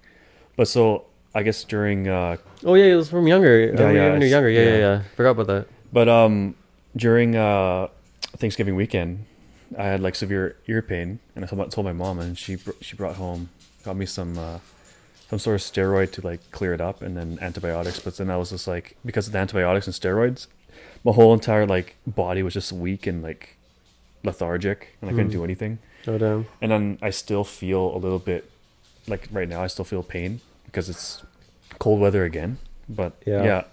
But 0.55 0.67
so 0.67 1.05
I 1.35 1.43
guess 1.43 1.63
during 1.65 2.07
uh, 2.07 2.37
Oh 2.63 2.75
yeah, 2.75 2.85
it 2.85 2.95
was 2.95 3.09
from 3.09 3.27
younger. 3.27 3.59
Yeah, 3.59 3.65
Yeah, 3.73 3.79
yeah, 3.79 3.91
yeah, 3.91 4.11
when 4.11 4.21
you're 4.21 4.29
younger. 4.29 4.49
Yeah, 4.49 4.61
yeah, 4.61 4.69
yeah. 4.69 4.77
yeah. 4.77 5.01
Forgot 5.15 5.31
about 5.31 5.47
that. 5.47 5.67
But 5.91 6.09
um, 6.09 6.55
during 6.95 7.35
uh, 7.35 7.87
Thanksgiving 8.37 8.75
weekend, 8.75 9.25
I 9.77 9.83
had 9.85 10.01
like 10.01 10.15
severe 10.15 10.55
ear 10.67 10.81
pain, 10.81 11.19
and 11.35 11.43
I 11.43 11.47
told 11.47 11.59
my, 11.59 11.65
told 11.67 11.85
my 11.85 11.93
mom, 11.93 12.19
and 12.19 12.37
she 12.37 12.57
she 12.81 12.95
brought 12.95 13.15
home, 13.15 13.49
got 13.83 13.95
me 13.95 14.05
some 14.05 14.37
uh, 14.37 14.59
some 15.29 15.39
sort 15.39 15.55
of 15.55 15.61
steroid 15.61 16.11
to 16.13 16.21
like 16.21 16.39
clear 16.51 16.73
it 16.73 16.81
up, 16.81 17.01
and 17.01 17.15
then 17.17 17.37
antibiotics. 17.41 17.99
But 17.99 18.17
then 18.17 18.29
I 18.29 18.37
was 18.37 18.49
just 18.51 18.67
like, 18.67 18.95
because 19.05 19.27
of 19.27 19.33
the 19.33 19.39
antibiotics 19.39 19.87
and 19.87 19.95
steroids, 19.95 20.47
my 21.03 21.11
whole 21.13 21.33
entire 21.33 21.65
like 21.65 21.95
body 22.05 22.43
was 22.43 22.53
just 22.53 22.71
weak 22.71 23.07
and 23.07 23.21
like 23.23 23.57
lethargic, 24.23 24.95
and 25.01 25.09
I 25.09 25.13
couldn't 25.13 25.27
Hmm. 25.27 25.37
do 25.39 25.43
anything. 25.43 25.79
Oh 26.07 26.17
damn. 26.17 26.45
And 26.61 26.71
then 26.71 26.99
I 27.01 27.09
still 27.09 27.43
feel 27.43 27.95
a 27.95 27.97
little 27.97 28.19
bit, 28.19 28.49
like 29.07 29.27
right 29.31 29.47
now, 29.49 29.63
I 29.63 29.67
still 29.67 29.85
feel 29.85 30.03
pain 30.03 30.41
because 30.65 30.89
it's 30.89 31.23
cold 31.79 31.99
weather 31.99 32.23
again. 32.23 32.57
But 32.87 33.13
Yeah. 33.25 33.43
yeah, 33.43 33.63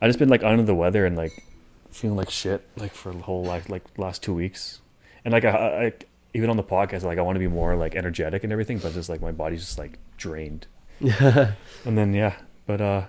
I 0.00 0.06
just 0.06 0.18
been 0.18 0.28
like 0.28 0.44
under 0.44 0.62
the 0.62 0.74
weather 0.74 1.04
and 1.06 1.16
like 1.16 1.44
feeling 1.90 2.16
like 2.16 2.30
shit 2.30 2.64
like 2.76 2.94
for 2.94 3.12
the 3.12 3.18
whole 3.22 3.42
like 3.44 3.68
like 3.68 3.82
last 3.96 4.22
two 4.22 4.32
weeks. 4.34 4.79
And 5.24 5.32
like 5.32 5.44
I, 5.44 5.86
I 5.86 5.92
even 6.34 6.48
on 6.50 6.56
the 6.56 6.62
podcast, 6.64 7.02
like 7.02 7.18
I 7.18 7.22
want 7.22 7.36
to 7.36 7.40
be 7.40 7.48
more 7.48 7.76
like 7.76 7.94
energetic 7.94 8.44
and 8.44 8.52
everything, 8.52 8.78
but 8.78 8.92
just 8.94 9.08
like 9.08 9.20
my 9.20 9.32
body's 9.32 9.60
just 9.60 9.78
like 9.78 9.98
drained. 10.16 10.66
Yeah. 11.00 11.52
And 11.84 11.96
then 11.96 12.12
yeah, 12.14 12.34
but 12.66 12.80
uh, 12.80 13.02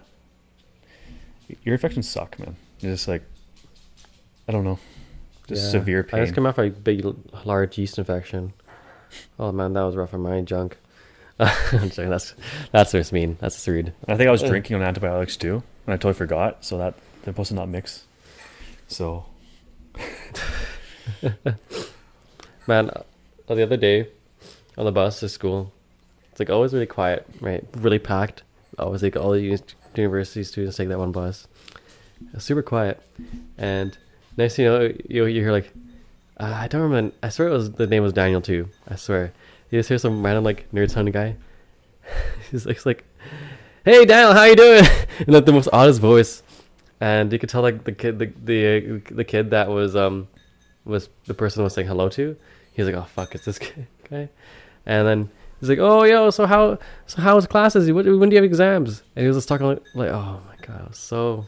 ear 1.66 1.74
infections 1.74 2.10
suck, 2.10 2.40
man. 2.40 2.56
It's 2.76 2.84
just 2.84 3.08
like 3.08 3.24
I 4.48 4.52
don't 4.52 4.64
know, 4.64 4.80
just 5.48 5.66
Yeah. 5.66 5.70
severe 5.72 6.04
pain. 6.04 6.20
I 6.20 6.24
just 6.24 6.34
came 6.36 6.46
off 6.46 6.58
a 6.58 6.70
big, 6.70 7.06
large 7.46 7.78
yeast 7.78 7.98
infection. 7.98 8.54
Oh 9.38 9.52
man, 9.52 9.74
that 9.74 9.82
was 9.82 9.96
rough 9.96 10.14
on 10.14 10.22
my 10.22 10.42
junk. 10.42 10.78
I'm 11.40 11.90
joking. 11.90 12.10
That's 12.10 12.34
that's 12.72 12.92
just 12.94 13.12
mean. 13.12 13.38
That's 13.40 13.56
just 13.56 13.68
rude. 13.68 13.94
I 14.08 14.16
think 14.16 14.28
I 14.28 14.32
was 14.32 14.42
drinking 14.52 14.76
on 14.78 14.82
antibiotics 14.84 15.36
too, 15.38 15.64
and 15.86 15.94
I 15.94 15.98
totally 15.98 16.14
forgot. 16.14 16.64
So 16.64 16.78
that 16.78 16.94
they're 17.24 17.34
supposed 17.34 17.50
to 17.50 17.56
not 17.56 17.68
mix. 17.70 18.06
So 18.88 19.26
Man, 22.72 22.90
the 23.48 23.64
other 23.64 23.76
day 23.76 24.08
on 24.78 24.86
the 24.86 24.94
bus 24.94 25.20
to 25.20 25.28
school, 25.28 25.74
it's 26.32 26.40
like 26.40 26.50
always 26.50 26.72
really 26.72 26.86
quiet, 26.86 27.28
right? 27.42 27.66
Really 27.76 28.00
packed. 28.00 28.44
Always 28.80 29.04
like 29.04 29.18
all 29.18 29.32
the 29.32 29.42
uni- 29.42 29.60
university 29.94 30.42
students 30.46 30.78
take 30.78 30.88
that 30.88 30.98
one 30.98 31.12
bus. 31.12 31.50
Super 32.38 32.62
quiet, 32.62 33.02
and 33.58 33.98
next 34.38 34.58
you 34.58 34.64
know, 34.64 34.90
you 35.10 35.26
you 35.26 35.42
hear 35.42 35.52
like, 35.52 35.70
uh, 36.40 36.46
I 36.46 36.70
don't 36.70 36.84
remember. 36.84 37.14
I 37.22 37.28
swear 37.28 37.50
it 37.50 37.52
was 37.52 37.74
the 37.74 37.88
name 37.88 38.04
was 38.04 38.14
Daniel 38.14 38.40
too. 38.40 38.70
I 38.88 38.96
swear. 38.96 39.34
You 39.70 39.80
just 39.80 39.90
hear 39.90 39.98
some 39.98 40.26
random 40.26 40.46
like 40.46 40.72
nerd 40.72 40.92
sounding 40.92 41.12
guy. 41.12 41.36
He's 42.52 42.66
like, 42.66 42.86
like, 42.86 43.04
"Hey 43.84 44.06
Daniel, 44.06 44.32
how 44.32 44.46
you 44.46 44.56
doing?" 44.56 44.86
and 45.20 45.28
like 45.28 45.44
the 45.44 45.52
most 45.52 45.68
oddest 45.74 46.00
voice, 46.00 46.42
and 47.02 47.34
you 47.34 47.38
could 47.38 47.50
tell 47.50 47.64
like 47.64 47.84
the 47.84 47.92
kid, 47.92 48.18
the 48.18 48.32
the 48.46 49.02
the 49.14 49.26
kid 49.26 49.50
that 49.50 49.68
was 49.68 49.94
um 49.94 50.30
was 50.86 51.10
the 51.26 51.34
person 51.34 51.64
was 51.64 51.74
saying 51.74 51.90
hello 51.90 52.08
to. 52.08 52.38
He's 52.74 52.86
like, 52.86 52.96
"Oh 52.96 53.04
fuck, 53.04 53.36
it's 53.36 53.46
this 53.46 53.60
guy," 53.60 53.88
Okay? 54.06 54.30
and 54.86 55.08
then 55.08 55.30
he's 55.60 55.70
like, 55.70 55.80
"Oh 55.80 56.04
yo, 56.04 56.30
so 56.30 56.46
how 56.46 56.78
so 57.06 57.22
how 57.22 57.36
was 57.36 57.48
classes? 57.48 57.92
When, 57.92 58.20
when 58.20 58.30
do 58.30 58.36
you 58.36 58.42
have 58.42 58.50
exams?" 58.50 59.04
And 59.16 59.24
he 59.24 59.28
was 59.28 59.38
just 59.38 59.48
talking 59.48 59.68
like, 59.68 59.82
like 59.94 60.10
"Oh 60.10 60.42
my 60.48 60.66
god, 60.66 60.82
it 60.84 60.90
was 60.90 60.98
so 60.98 61.46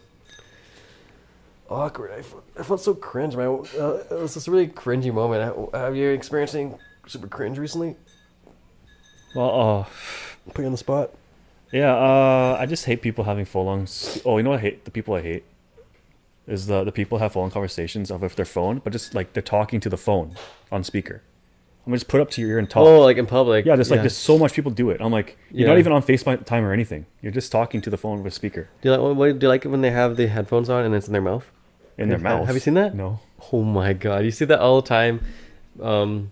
awkward. 1.70 2.12
I 2.12 2.22
felt, 2.22 2.44
I 2.60 2.64
felt 2.64 2.82
so 2.82 2.94
cringe, 2.94 3.36
man. 3.36 3.48
Uh, 3.78 3.94
it 4.12 4.12
was 4.12 4.34
this 4.34 4.48
really 4.48 4.68
cringy 4.68 5.14
moment. 5.14 5.74
Have 5.74 5.96
you 5.96 6.10
experienced 6.10 6.56
anything 6.56 6.80
super 7.08 7.28
cringe 7.28 7.58
recently? 7.58 7.96
well, 9.36 9.50
oh 9.50 9.88
Put 10.54 10.60
you 10.60 10.66
on 10.66 10.72
the 10.74 10.78
spot. 10.78 11.12
yeah. 11.72 11.96
Uh, 11.96 12.58
I 12.60 12.66
just 12.66 12.86
hate 12.86 13.02
people 13.02 13.24
having 13.24 13.46
full 13.46 13.68
on. 13.70 13.88
Oh, 14.26 14.38
you 14.38 14.44
know 14.44 14.50
what 14.52 14.60
I 14.60 14.62
hate? 14.62 14.86
The 14.86 14.92
people 14.92 15.14
I 15.16 15.22
hate 15.22 15.46
is 16.48 16.68
the 16.68 16.84
the 16.84 16.92
people 16.92 17.20
have 17.20 17.36
on 17.38 17.50
conversations 17.52 18.12
of 18.12 18.22
with 18.22 18.36
their 18.36 18.46
phone, 18.46 18.80
but 18.84 18.92
just 18.94 19.14
like 19.16 19.34
they're 19.34 19.44
talking 19.44 19.80
to 19.82 19.90
the 19.90 19.98
phone 19.98 20.36
on 20.72 20.84
speaker. 20.84 21.22
I'm 21.86 21.92
gonna 21.92 21.98
just 21.98 22.08
put 22.08 22.22
up 22.22 22.30
to 22.32 22.42
your 22.42 22.52
ear 22.52 22.60
and 22.60 22.70
talk. 22.70 22.88
Oh, 22.88 23.02
like 23.02 23.18
in 23.18 23.26
public. 23.26 23.66
yeah, 23.66 23.76
just 23.76 23.92
like 23.92 24.00
there's 24.02 24.16
so 24.16 24.38
much 24.38 24.54
people 24.54 24.72
do 24.72 24.90
it. 24.90 25.02
I'm 25.02 25.12
like, 25.12 25.38
you're 25.52 25.68
not 25.68 25.80
even 25.80 25.92
on 25.92 26.02
FaceTime 26.02 26.62
or 26.62 26.72
anything. 26.72 27.06
You're 27.22 27.34
just 27.34 27.52
talking 27.52 27.82
to 27.82 27.90
the 27.90 27.98
phone 27.98 28.24
with 28.24 28.32
a 28.32 28.36
speaker 28.36 28.70
Do 28.82 28.88
you 28.90 28.92
like 28.92 29.02
what, 29.02 29.16
what- 29.18 29.40
do 29.40 29.46
you 29.46 29.50
like 29.50 29.66
it 29.66 29.68
when 29.68 29.82
they 29.82 29.92
have 29.92 30.16
the 30.16 30.28
headphones 30.28 30.70
on 30.70 30.86
and 30.86 30.96
it's 30.96 31.08
in 31.08 31.14
their 31.14 31.22
mouth? 31.22 31.50
in 31.98 32.10
their 32.10 32.18
Have- 32.18 32.24
mouth. 32.24 32.46
have 32.48 32.56
you 32.56 32.60
seen 32.62 32.74
that? 32.76 32.96
No. 32.96 33.20
Oh 33.52 33.62
my 33.64 33.92
god, 33.94 34.24
you 34.26 34.32
see 34.32 34.46
that 34.46 34.60
all 34.60 34.82
the 34.82 34.88
time. 34.88 35.22
Um, 35.82 36.32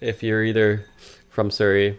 if 0.00 0.22
you're 0.22 0.42
either 0.44 0.84
from 1.30 1.50
Surrey 1.50 1.98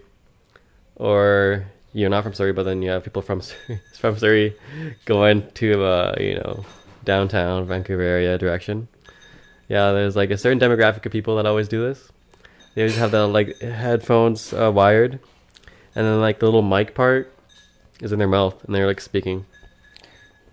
or 0.96 1.66
you're 1.94 2.10
not 2.10 2.24
from 2.24 2.34
Surrey, 2.34 2.54
but 2.54 2.64
then 2.64 2.82
you 2.82 2.90
have 2.92 3.04
people 3.04 3.22
from 3.22 3.42
Surrey, 3.42 3.82
from 4.00 4.18
Surrey 4.18 4.56
going 5.06 5.50
to 5.56 5.84
uh, 5.84 6.16
you 6.20 6.36
know 6.36 6.66
downtown 7.10 7.66
Vancouver 7.66 8.04
area 8.04 8.38
direction. 8.38 8.88
Yeah, 9.68 9.94
there's 9.94 10.16
like 10.16 10.30
a 10.30 10.38
certain 10.38 10.60
demographic 10.60 11.04
of 11.08 11.12
people 11.12 11.38
that 11.38 11.48
always 11.48 11.68
do 11.68 11.82
this. 11.82 12.12
They 12.76 12.84
always 12.84 12.98
have 12.98 13.10
the 13.10 13.26
like 13.26 13.60
headphones 13.62 14.54
uh, 14.54 14.72
wired, 14.72 15.14
and 15.96 16.06
then 16.06 16.22
like 16.22 16.38
the 16.38 16.46
little 16.46 16.62
mic 16.62 16.94
part 16.94 17.34
is 18.00 18.12
in 18.12 18.20
their 18.20 18.28
mouth, 18.28 18.64
and 18.64 18.76
they're 18.76 18.86
like 18.86 19.02
speaking. 19.02 19.48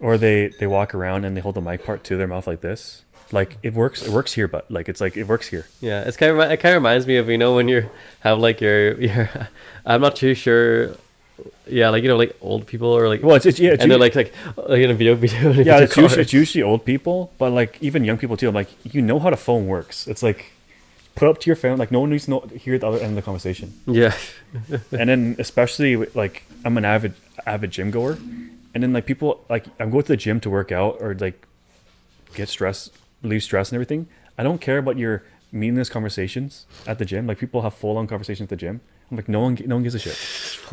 Or 0.00 0.16
they 0.16 0.48
they 0.58 0.66
walk 0.66 0.94
around 0.94 1.26
and 1.26 1.36
they 1.36 1.42
hold 1.42 1.56
the 1.56 1.60
mic 1.60 1.84
part 1.84 2.04
to 2.04 2.16
their 2.16 2.26
mouth 2.26 2.46
like 2.46 2.62
this. 2.62 3.04
Like 3.32 3.58
it 3.62 3.74
works. 3.74 4.02
It 4.02 4.10
works 4.10 4.32
here, 4.32 4.48
but 4.48 4.70
like 4.70 4.88
it's 4.88 5.00
like 5.02 5.18
it 5.18 5.24
works 5.24 5.48
here. 5.48 5.66
Yeah, 5.82 6.04
it's 6.08 6.16
kind 6.16 6.32
of 6.32 6.50
it 6.50 6.56
kind 6.56 6.74
of 6.74 6.80
reminds 6.80 7.06
me 7.06 7.18
of 7.18 7.28
you 7.28 7.36
know 7.36 7.54
when 7.54 7.68
you 7.68 7.90
have 8.20 8.38
like 8.38 8.62
your 8.62 8.98
your 9.08 9.28
I'm 9.84 10.00
not 10.00 10.16
too 10.16 10.32
sure. 10.34 10.96
Yeah, 11.66 11.90
like 11.90 12.02
you 12.02 12.08
know, 12.08 12.16
like 12.16 12.36
old 12.40 12.66
people 12.66 12.88
or 12.88 13.08
like, 13.08 13.22
Well, 13.22 13.36
it's, 13.36 13.46
it's 13.46 13.58
yeah, 13.58 13.72
it's 13.72 13.82
and 13.82 13.90
they're 13.90 13.98
like 13.98 14.14
like 14.14 14.32
like 14.56 14.80
in 14.80 14.90
a 14.90 14.94
video 14.94 15.14
video. 15.24 15.50
in 15.50 15.60
a 15.60 15.62
yeah, 15.62 15.80
it's 15.80 15.96
usually, 15.96 16.22
it's 16.22 16.32
usually 16.32 16.62
old 16.62 16.84
people, 16.84 17.32
but 17.38 17.50
like 17.50 17.76
even 17.82 18.04
young 18.04 18.18
people 18.18 18.36
too. 18.36 18.48
I'm 18.48 18.54
like, 18.54 18.70
you 18.94 19.02
know 19.02 19.18
how 19.18 19.30
the 19.30 19.36
phone 19.36 19.66
works. 19.66 20.06
It's 20.06 20.22
like 20.22 20.52
put 21.14 21.28
up 21.28 21.38
to 21.40 21.46
your 21.46 21.56
phone. 21.56 21.78
Like 21.78 21.90
no 21.90 22.00
one 22.00 22.10
needs 22.10 22.24
to 22.24 22.30
know, 22.30 22.40
hear 22.40 22.78
the 22.78 22.86
other 22.86 22.98
end 22.98 23.10
of 23.10 23.16
the 23.16 23.22
conversation. 23.22 23.74
yeah, 23.86 24.14
and 24.92 25.08
then 25.10 25.36
especially 25.38 25.96
like 25.96 26.44
I'm 26.64 26.78
an 26.78 26.84
avid 26.84 27.14
avid 27.44 27.70
gym 27.70 27.90
goer, 27.90 28.12
and 28.74 28.82
then 28.82 28.92
like 28.92 29.04
people 29.06 29.44
like 29.50 29.66
I'm 29.78 29.90
going 29.90 30.04
to 30.04 30.08
the 30.08 30.16
gym 30.16 30.40
to 30.40 30.50
work 30.50 30.72
out 30.72 30.98
or 31.00 31.14
like 31.14 31.46
get 32.34 32.48
stress, 32.48 32.90
relieve 33.22 33.42
stress 33.42 33.70
and 33.70 33.76
everything. 33.76 34.06
I 34.38 34.42
don't 34.42 34.60
care 34.60 34.78
about 34.78 34.96
your 34.98 35.22
meaningless 35.52 35.88
conversations 35.88 36.66
at 36.86 36.98
the 36.98 37.04
gym. 37.04 37.26
Like 37.26 37.38
people 37.38 37.62
have 37.62 37.74
full 37.74 37.96
on 37.98 38.06
conversations 38.06 38.46
at 38.46 38.50
the 38.50 38.56
gym. 38.56 38.80
I'm 39.10 39.16
like 39.16 39.28
no 39.28 39.40
one 39.40 39.58
no 39.66 39.76
one 39.76 39.82
gives 39.82 39.94
a 39.94 39.98
shit. 39.98 40.16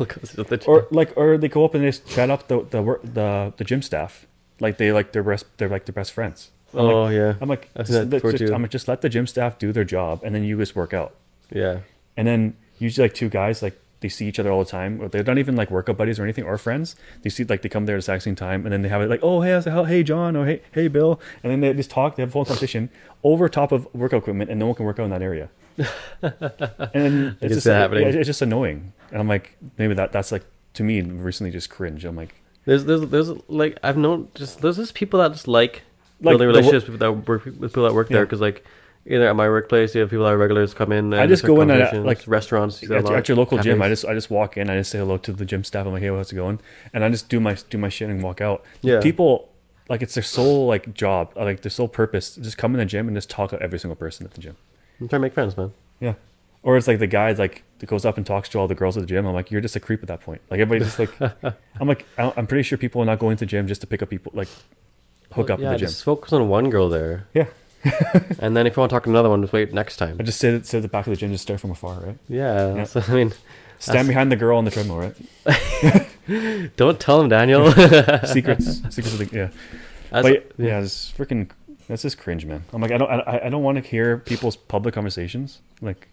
Or 0.66 0.86
like 0.90 1.12
or 1.16 1.38
they 1.38 1.48
go 1.48 1.64
up 1.64 1.74
and 1.74 1.84
they 1.84 1.88
just 1.88 2.06
chat 2.08 2.30
up 2.30 2.48
the 2.48 2.62
the 2.68 2.82
work 2.82 3.00
the 3.02 3.52
the 3.56 3.64
gym 3.64 3.80
staff. 3.82 4.26
Like 4.60 4.78
they 4.78 4.92
like 4.92 5.12
their 5.12 5.22
best 5.22 5.46
they're 5.58 5.68
like 5.68 5.84
their 5.86 5.92
best 5.92 6.12
friends. 6.12 6.50
I'm 6.72 6.80
oh 6.80 7.02
like, 7.04 7.14
yeah, 7.14 7.34
I'm 7.40 7.48
like, 7.48 7.72
just, 7.76 7.86
seen 7.90 7.94
that 7.94 8.00
let- 8.10 8.22
before, 8.22 8.32
just-. 8.32 8.52
I'm 8.52 8.62
like, 8.62 8.70
just 8.70 8.88
let 8.88 9.00
the 9.02 9.08
gym 9.08 9.26
staff 9.26 9.58
do 9.58 9.72
their 9.72 9.84
job, 9.84 10.20
and 10.24 10.34
then 10.34 10.42
you 10.42 10.58
just 10.58 10.74
work 10.74 10.92
out. 10.92 11.14
yeah. 11.50 11.80
And 12.16 12.26
then 12.28 12.56
usually 12.78 13.04
like 13.06 13.14
two 13.14 13.28
guys 13.28 13.62
like 13.62 13.80
they 14.00 14.08
see 14.08 14.26
each 14.28 14.38
other 14.38 14.50
all 14.52 14.62
the 14.62 14.70
time. 14.70 15.00
Or 15.00 15.08
they're 15.08 15.22
not 15.24 15.38
even 15.38 15.56
like 15.56 15.70
workout 15.70 15.96
buddies 15.96 16.18
or 16.18 16.24
anything 16.24 16.44
or 16.44 16.58
friends. 16.58 16.94
They 17.22 17.30
see 17.30 17.44
like 17.44 17.62
they 17.62 17.68
come 17.68 17.86
there 17.86 17.96
at 17.96 18.04
the 18.04 18.12
exact 18.12 18.24
same 18.24 18.34
time, 18.34 18.66
and 18.66 18.72
then 18.72 18.82
they 18.82 18.88
have 18.88 19.02
it 19.02 19.08
like, 19.08 19.20
oh 19.22 19.40
hey, 19.40 19.60
hey 19.86 20.02
John, 20.02 20.36
or 20.36 20.46
hey 20.46 20.62
hey 20.72 20.88
Bill, 20.88 21.20
and 21.42 21.52
then 21.52 21.60
they 21.60 21.72
just 21.74 21.90
talk. 21.90 22.16
They 22.16 22.22
have 22.22 22.30
a 22.30 22.32
full 22.32 22.44
conversation 22.44 22.90
over 23.22 23.48
top 23.48 23.72
of 23.72 23.92
workout 23.94 24.18
equipment, 24.18 24.50
and 24.50 24.58
no 24.60 24.66
one 24.66 24.74
can 24.74 24.84
work 24.84 24.98
out 24.98 25.04
in 25.04 25.10
that 25.10 25.22
area. 25.22 25.48
and 26.22 27.36
it's 27.40 27.54
just 27.54 27.64
see 27.64 27.70
that 27.70 27.74
like, 27.74 27.82
happening. 27.82 28.02
yeah, 28.04 28.18
it's 28.18 28.26
just 28.26 28.42
annoying. 28.42 28.92
And 29.10 29.20
I'm 29.20 29.28
like, 29.28 29.56
maybe 29.78 29.94
that 29.94 30.12
that's 30.12 30.32
like 30.32 30.44
to 30.74 30.82
me 30.82 31.00
recently 31.00 31.50
just 31.50 31.70
cringe. 31.70 32.04
I'm 32.04 32.16
like, 32.16 32.34
There's 32.64 32.84
there's 32.84 33.02
there's 33.02 33.30
like 33.48 33.78
I've 33.82 33.96
known 33.96 34.28
just 34.34 34.60
there's 34.60 34.76
just 34.76 34.94
people 34.94 35.20
that 35.20 35.32
just 35.32 35.48
like, 35.48 35.82
Like 36.20 36.32
building 36.32 36.38
the 36.38 36.46
relationships 36.46 36.86
with 36.86 37.00
people 37.00 37.12
that 37.12 37.28
work 37.28 37.44
with 37.44 37.60
people 37.60 37.84
that 37.84 37.94
work 37.94 38.08
there 38.08 38.24
because 38.24 38.40
like 38.40 38.64
either 39.06 39.28
at 39.28 39.36
my 39.36 39.48
workplace 39.48 39.94
you 39.94 40.00
have 40.00 40.10
people 40.10 40.24
that 40.24 40.32
are 40.32 40.38
regulars 40.38 40.74
come 40.74 40.92
in. 40.92 41.12
And 41.12 41.16
I 41.16 41.26
just 41.26 41.44
go 41.44 41.60
in 41.60 41.70
uh, 41.70 42.02
like, 42.04 42.26
restaurants 42.26 42.80
you 42.82 42.88
see 42.88 42.94
at, 42.94 43.10
at 43.10 43.28
your 43.28 43.36
local 43.36 43.58
gym, 43.58 43.82
I 43.82 43.88
just 43.88 44.04
I 44.04 44.14
just 44.14 44.30
walk 44.30 44.56
in, 44.56 44.70
I 44.70 44.78
just 44.78 44.90
say 44.90 44.98
hello 44.98 45.18
to 45.18 45.32
the 45.32 45.44
gym 45.44 45.64
staff. 45.64 45.86
I'm 45.86 45.92
like, 45.92 46.02
hey, 46.02 46.08
how's 46.08 46.32
it 46.32 46.36
going? 46.36 46.60
And 46.92 47.04
I 47.04 47.10
just 47.10 47.28
do 47.28 47.40
my 47.40 47.56
do 47.70 47.78
my 47.78 47.88
shit 47.88 48.10
and 48.10 48.22
walk 48.22 48.40
out. 48.40 48.64
Yeah. 48.80 49.00
People 49.00 49.50
like 49.88 50.02
it's 50.02 50.14
their 50.14 50.22
sole 50.22 50.66
like 50.66 50.94
job, 50.94 51.32
like 51.36 51.62
their 51.62 51.70
sole 51.70 51.88
purpose. 51.88 52.36
Just 52.36 52.58
come 52.58 52.74
in 52.74 52.78
the 52.78 52.86
gym 52.86 53.08
and 53.08 53.16
just 53.16 53.30
talk 53.30 53.50
to 53.50 53.60
every 53.60 53.78
single 53.78 53.96
person 53.96 54.26
at 54.26 54.32
the 54.32 54.40
gym. 54.40 54.56
I'm 55.00 55.08
trying 55.08 55.20
to 55.20 55.24
make 55.24 55.34
friends, 55.34 55.56
man. 55.56 55.72
Yeah. 56.00 56.14
Or 56.62 56.76
it's 56.76 56.86
like 56.88 56.98
the 56.98 57.06
guy 57.06 57.32
like 57.32 57.62
that 57.78 57.86
goes 57.86 58.04
up 58.04 58.16
and 58.16 58.24
talks 58.26 58.48
to 58.50 58.58
all 58.58 58.66
the 58.68 58.74
girls 58.74 58.96
at 58.96 59.00
the 59.02 59.06
gym. 59.06 59.26
I'm 59.26 59.34
like, 59.34 59.50
you're 59.50 59.60
just 59.60 59.76
a 59.76 59.80
creep 59.80 60.00
at 60.02 60.08
that 60.08 60.20
point. 60.20 60.40
Like 60.50 60.60
everybody 60.60 60.84
just 60.90 60.98
like, 60.98 61.10
I'm 61.80 61.86
like, 61.88 62.06
I'm 62.16 62.46
pretty 62.46 62.62
sure 62.62 62.78
people 62.78 63.02
are 63.02 63.04
not 63.04 63.18
going 63.18 63.36
to 63.36 63.44
the 63.44 63.48
gym 63.48 63.66
just 63.68 63.80
to 63.82 63.86
pick 63.86 64.02
up 64.02 64.08
people 64.10 64.32
like 64.34 64.48
hook 65.32 65.50
up 65.50 65.60
yeah, 65.60 65.68
at 65.68 65.72
the 65.72 65.78
gym. 65.78 65.88
just 65.88 66.04
focus 66.04 66.32
on 66.32 66.48
one 66.48 66.70
girl 66.70 66.88
there, 66.88 67.26
Yeah. 67.34 67.46
and 68.38 68.56
then 68.56 68.66
if 68.66 68.76
you 68.76 68.80
want 68.80 68.88
to 68.90 68.94
talk 68.96 69.04
to 69.04 69.10
another 69.10 69.28
one, 69.28 69.42
just 69.42 69.52
wait 69.52 69.74
next 69.74 69.98
time. 69.98 70.16
I 70.18 70.22
just 70.22 70.38
sit, 70.40 70.64
sit 70.64 70.78
at 70.78 70.82
the 70.82 70.88
back 70.88 71.06
of 71.06 71.10
the 71.10 71.16
gym, 71.16 71.32
just 71.32 71.42
stare 71.42 71.58
from 71.58 71.70
afar, 71.72 72.00
right? 72.00 72.18
Yeah, 72.28 72.76
Yeah. 72.76 72.84
so, 72.84 73.02
I 73.06 73.12
mean, 73.12 73.32
Stand 73.78 73.96
That's- 73.96 74.08
behind 74.08 74.32
the 74.32 74.36
girl 74.36 74.56
on 74.56 74.64
the 74.64 74.70
treadmill, 74.70 74.98
right? 74.98 76.70
don't 76.76 76.98
tell 76.98 77.20
him, 77.20 77.28
Daniel. 77.28 77.70
Secrets, 78.26 78.80
secrets 78.88 79.12
of 79.12 79.18
the 79.18 79.28
yeah. 79.32 79.48
That's- 80.10 80.22
but 80.22 80.52
yeah, 80.64 80.80
it's 80.80 81.12
freaking. 81.12 81.50
That's 81.88 82.02
just 82.02 82.18
cringe, 82.18 82.46
man. 82.46 82.64
I'm 82.72 82.80
like, 82.80 82.92
I 82.92 82.98
don't, 82.98 83.10
I, 83.10 83.42
I 83.44 83.48
don't 83.50 83.62
want 83.62 83.76
to 83.82 83.84
hear 83.88 84.16
people's 84.18 84.56
public 84.56 84.94
conversations. 84.94 85.60
Like, 85.82 86.08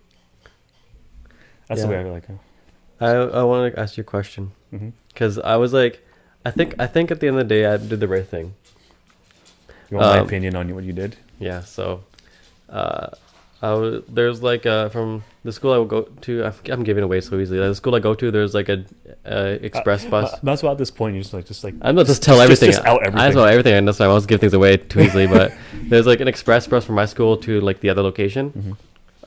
that's 1.68 1.82
the 1.82 1.88
way 1.88 1.98
I 2.00 2.04
like. 2.04 2.30
it. 2.30 2.38
I 3.00 3.12
I 3.12 3.44
want 3.44 3.74
to 3.74 3.80
ask 3.80 3.98
you 3.98 4.02
a 4.02 4.06
question 4.06 4.52
because 5.08 5.40
I 5.40 5.56
was 5.56 5.72
like, 5.74 6.06
I 6.46 6.52
think 6.52 6.76
I 6.80 6.88
think 6.88 7.10
at 7.12 7.20
the 7.20 7.28
end 7.28 7.40
of 7.40 7.48
the 7.48 7.56
day 7.56 7.66
I 7.66 7.78
did 7.78 8.00
the 8.00 8.08
right 8.08 8.28
thing. 8.28 8.54
You 9.90 9.98
want 9.98 10.10
my 10.10 10.20
Um, 10.20 10.26
opinion 10.26 10.56
on 10.56 10.74
what 10.76 10.84
you 10.84 10.94
did? 10.94 11.16
Yeah, 11.40 11.62
so 11.62 12.04
uh, 12.70 13.08
I 13.62 13.74
was, 13.74 14.04
there's 14.08 14.44
like 14.44 14.66
uh, 14.66 14.90
from 14.90 15.24
the 15.44 15.52
school 15.52 15.74
I 15.74 15.78
would 15.78 15.90
go 15.90 16.02
to. 16.04 16.46
I'm, 16.46 16.54
I'm 16.70 16.84
giving 16.84 17.04
away 17.04 17.22
so 17.22 17.40
easily. 17.40 17.60
The 17.60 17.74
school 17.76 17.96
I 17.96 18.00
go 18.00 18.14
to, 18.14 18.30
there's 18.32 18.54
like 18.54 18.70
a 18.70 18.86
uh, 19.26 19.58
express 19.62 20.06
bus. 20.06 20.34
Uh, 20.34 20.40
that's 20.44 20.64
why 20.64 20.72
at 20.72 20.78
this 20.78 20.92
point 20.92 21.16
you 21.16 21.22
just 21.22 21.34
like, 21.34 21.46
just 21.46 21.64
like. 21.64 21.76
I'm 21.82 21.96
not 21.96 22.06
just 22.08 22.24
tell 22.24 22.36
just- 22.38 22.44
everything. 22.44 22.72
just 22.72 22.86
out 22.86 23.02
I 23.04 23.06
everything. 23.08 23.28
just 23.28 23.36
know 23.36 23.44
everything. 23.46 23.74
And 23.76 23.88
that's 23.88 24.00
why 24.00 24.06
I 24.06 24.10
won't 24.10 24.28
give 24.28 24.40
things 24.42 24.54
away 24.54 24.78
too 24.78 25.00
easily. 25.06 25.28
but 25.28 25.54
there's 25.74 26.06
like 26.08 26.20
an 26.22 26.28
express 26.28 26.68
bus 26.68 26.86
from 26.86 26.96
my 26.96 27.06
school 27.06 27.38
to 27.38 27.62
like 27.62 27.80
the 27.82 27.90
other 27.90 28.02
location, 28.02 28.52
Mhm. 28.52 28.78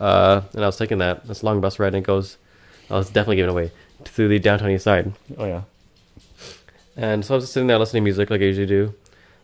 uh, 0.01 0.41
and 0.55 0.63
I 0.65 0.67
was 0.67 0.77
taking 0.77 0.99
that. 0.99 1.27
This 1.27 1.43
long 1.43 1.61
bus 1.61 1.79
ride, 1.79 1.89
and 1.95 1.97
it 1.97 2.07
goes. 2.07 2.37
I 2.91 2.95
was 2.95 3.07
definitely 3.09 3.37
giving 3.37 3.51
away 3.51 3.71
through 4.05 4.29
the 4.29 4.39
downtown 4.39 4.71
east 4.71 4.85
side. 4.85 5.13
Oh 5.39 5.47
yeah. 5.47 5.63
And 6.97 7.25
so 7.25 7.35
I 7.35 7.37
was 7.37 7.45
just 7.45 7.53
sitting 7.55 7.67
there 7.67 7.79
listening 7.79 8.03
to 8.03 8.05
music 8.05 8.31
like 8.31 8.41
I 8.41 8.45
usually 8.45 8.67
do 8.67 8.95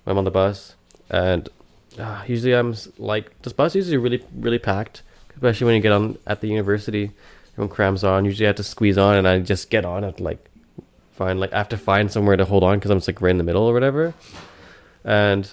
when 0.05 0.13
I'm 0.13 0.19
on 0.19 0.25
the 0.25 0.31
bus. 0.31 0.75
And 1.09 1.49
uh, 1.99 2.23
usually 2.27 2.53
I'm 2.55 2.75
like, 2.99 3.41
this 3.43 3.53
bus 3.53 3.75
is 3.75 3.87
usually 3.91 3.97
really, 3.97 4.25
really 4.37 4.59
packed, 4.59 5.03
especially 5.35 5.65
when 5.65 5.75
you 5.75 5.81
get 5.81 5.91
on 5.93 6.19
at 6.27 6.41
the 6.41 6.49
university. 6.49 7.11
Everyone 7.61 7.77
crams 7.77 8.05
on. 8.05 8.25
Usually 8.25 8.47
I 8.47 8.49
have 8.49 8.57
to 8.57 8.63
squeeze 8.63 8.97
on 8.97 9.17
and 9.17 9.29
I 9.29 9.39
just 9.41 9.69
get 9.69 9.85
on. 9.85 10.03
I 10.03 10.07
have 10.07 10.17
to 10.17 10.23
like 10.23 10.43
find, 11.13 11.39
like, 11.39 11.53
I 11.53 11.59
have 11.59 11.69
to 11.69 11.77
find 11.77 12.11
somewhere 12.11 12.35
to 12.35 12.47
hold 12.47 12.65
on 12.65 12.79
because 12.79 12.91
I'm 12.91 12.97
just 12.97 13.07
like 13.09 13.21
right 13.21 13.29
in 13.33 13.37
the 13.37 13.45
middle 13.45 13.65
or 13.65 13.75
whatever. 13.75 14.15
And 15.05 15.47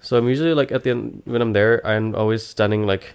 so 0.00 0.16
I'm 0.16 0.26
usually 0.26 0.54
like 0.54 0.72
at 0.72 0.84
the 0.84 0.90
end, 0.92 1.20
when 1.26 1.42
I'm 1.42 1.52
there, 1.52 1.86
I'm 1.86 2.14
always 2.14 2.46
standing 2.46 2.86
like 2.86 3.12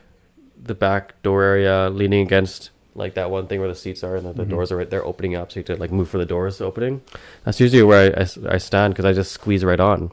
the 0.62 0.76
back 0.76 1.20
door 1.24 1.42
area, 1.42 1.90
leaning 1.90 2.22
against 2.24 2.70
like 2.94 3.16
that 3.16 3.32
one 3.32 3.48
thing 3.48 3.60
where 3.60 3.70
the 3.70 3.74
seats 3.74 4.04
are 4.04 4.16
and 4.16 4.28
the, 4.28 4.34
the 4.34 4.44
Mhm. 4.44 4.50
doors 4.50 4.72
are 4.72 4.78
right 4.78 4.90
there 4.92 5.04
opening 5.04 5.34
up 5.36 5.52
so 5.52 5.60
you 5.60 5.64
have 5.68 5.76
to 5.78 5.82
like 5.82 5.92
move 5.92 6.08
for 6.10 6.18
the 6.20 6.26
doors 6.26 6.60
opening 6.62 7.02
that's 7.46 7.58
usually 7.60 7.82
where 7.82 8.14
I 8.20 8.28
I 8.50 8.58
stand 8.58 8.94
because 8.94 9.06
i 9.06 9.14
just 9.14 9.32
squeeze 9.32 9.64
right 9.64 9.80
on 9.80 10.12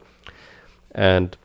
and 0.92 1.36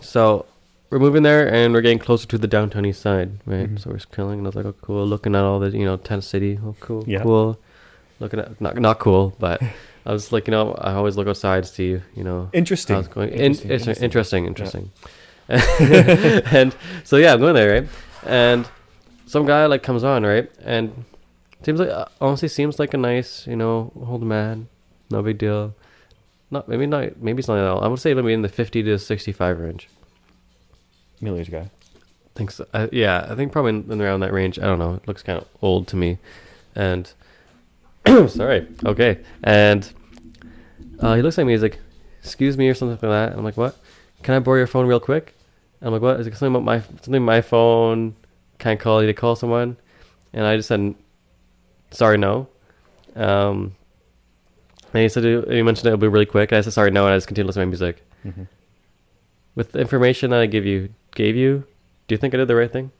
so 0.00 0.46
we're 0.90 0.98
moving 0.98 1.22
there 1.22 1.52
and 1.52 1.72
we're 1.74 1.80
getting 1.80 1.98
closer 1.98 2.26
to 2.28 2.38
the 2.38 2.46
downtown 2.46 2.84
east 2.86 3.00
side 3.02 3.30
right 3.46 3.68
Mhm. 3.74 3.78
so 3.80 3.90
we're 3.90 3.98
chilling 3.98 4.38
and 4.38 4.46
i 4.46 4.48
was 4.48 4.54
like 4.56 4.66
oh 4.66 4.74
cool 4.82 5.06
looking 5.06 5.34
at 5.34 5.42
all 5.42 5.58
the 5.58 5.70
you 5.70 5.84
know 5.84 5.96
tent 5.96 6.24
city 6.24 6.58
oh 6.64 6.74
cool 6.80 7.04
Yeah. 7.06 7.22
cool 7.22 7.58
looking 8.20 8.40
at 8.40 8.60
not 8.60 8.76
not 8.78 8.98
cool 8.98 9.34
but 9.38 9.60
i 10.06 10.12
was 10.12 10.30
like 10.32 10.46
you 10.46 10.52
know 10.52 10.74
i 10.74 10.92
always 10.92 11.16
look 11.16 11.26
outside 11.28 11.64
to 11.64 11.68
see 11.68 12.00
you 12.14 12.24
know 12.24 12.48
Interesting. 12.52 12.96
How's 12.96 13.08
going? 13.08 13.30
In, 13.30 13.40
Interesting, 13.52 13.70
interesting, 14.04 14.44
interesting. 14.44 14.44
interesting, 14.46 14.90
interesting. 15.48 16.42
and 16.58 16.74
so 17.04 17.16
yeah, 17.16 17.32
I'm 17.32 17.40
going 17.40 17.54
there, 17.54 17.70
right? 17.80 17.88
And 18.26 18.68
some 19.26 19.46
guy 19.46 19.66
like 19.66 19.82
comes 19.84 20.02
on, 20.04 20.24
right? 20.24 20.50
And 20.64 21.04
seems 21.62 21.78
like 21.80 21.88
uh, 21.90 22.06
honestly 22.20 22.48
seems 22.48 22.78
like 22.80 22.94
a 22.94 22.96
nice, 22.96 23.46
you 23.46 23.54
know, 23.56 23.92
old 24.08 24.22
man, 24.22 24.68
no 25.10 25.22
big 25.22 25.38
deal. 25.38 25.74
Not 26.50 26.68
maybe 26.68 26.86
not 26.86 27.20
maybe 27.22 27.38
it's 27.40 27.48
not 27.48 27.58
at 27.58 27.64
all. 27.66 27.82
I 27.84 27.88
would 27.88 28.00
say 28.00 28.12
maybe 28.14 28.32
in 28.32 28.42
the 28.42 28.48
50 28.48 28.82
to 28.84 28.98
65 28.98 29.58
range. 29.60 29.88
Aged 31.34 31.50
guy. 31.50 31.70
think 32.34 32.50
so. 32.50 32.66
I, 32.74 32.88
yeah, 32.92 33.26
I 33.28 33.34
think 33.34 33.50
probably 33.52 33.70
in, 33.70 33.90
in 33.90 34.00
around 34.00 34.20
that 34.20 34.32
range. 34.32 34.58
I 34.58 34.62
don't 34.62 34.78
know. 34.78 34.94
It 34.94 35.08
looks 35.08 35.22
kind 35.22 35.38
of 35.40 35.48
old 35.62 35.88
to 35.88 35.96
me. 35.96 36.18
And 36.74 37.10
sorry. 38.28 38.66
Okay. 38.84 39.18
And 39.42 39.90
uh, 41.00 41.14
he 41.14 41.22
looks 41.22 41.38
at 41.38 41.46
me. 41.46 41.52
He's 41.52 41.62
like, 41.62 41.78
"Excuse 42.22 42.56
me" 42.56 42.68
or 42.68 42.74
something 42.74 42.92
like 42.92 43.00
that. 43.00 43.30
And 43.30 43.38
I'm 43.38 43.44
like, 43.44 43.56
"What? 43.56 43.76
Can 44.22 44.34
I 44.34 44.38
borrow 44.38 44.58
your 44.58 44.66
phone 44.66 44.86
real 44.86 45.00
quick?" 45.00 45.34
And 45.80 45.88
I'm 45.88 45.92
like, 45.92 46.02
"What?" 46.02 46.20
Is 46.20 46.26
it 46.26 46.32
something 46.36 46.54
about 46.54 46.64
my 46.64 46.80
something 47.02 47.22
my 47.22 47.40
phone? 47.40 48.14
Can 48.58 48.72
I 48.72 48.76
call 48.76 49.00
you 49.02 49.06
to 49.06 49.14
call 49.14 49.36
someone? 49.36 49.76
And 50.32 50.44
I 50.46 50.56
just 50.56 50.68
said, 50.68 50.94
"Sorry, 51.90 52.18
no." 52.18 52.48
Um, 53.14 53.74
and 54.92 55.02
he 55.02 55.08
said 55.08 55.24
he 55.24 55.62
mentioned 55.62 55.86
it'll 55.86 55.98
be 55.98 56.08
really 56.08 56.26
quick. 56.26 56.52
And 56.52 56.58
I 56.58 56.60
said, 56.60 56.72
"Sorry, 56.72 56.90
no," 56.90 57.04
and 57.06 57.14
I 57.14 57.16
just 57.16 57.26
continued 57.26 57.46
listening 57.48 57.64
to 57.64 57.66
my 57.66 57.70
music. 57.70 58.06
hmm 58.22 58.42
With 59.54 59.72
the 59.72 59.80
information 59.80 60.30
that 60.30 60.40
I 60.40 60.46
give 60.46 60.64
you, 60.66 60.90
gave 61.16 61.34
you, 61.34 61.64
do 62.06 62.14
you 62.14 62.18
think 62.18 62.32
I 62.34 62.36
did 62.36 62.46
the 62.46 62.54
right 62.54 62.70
thing? 62.72 62.92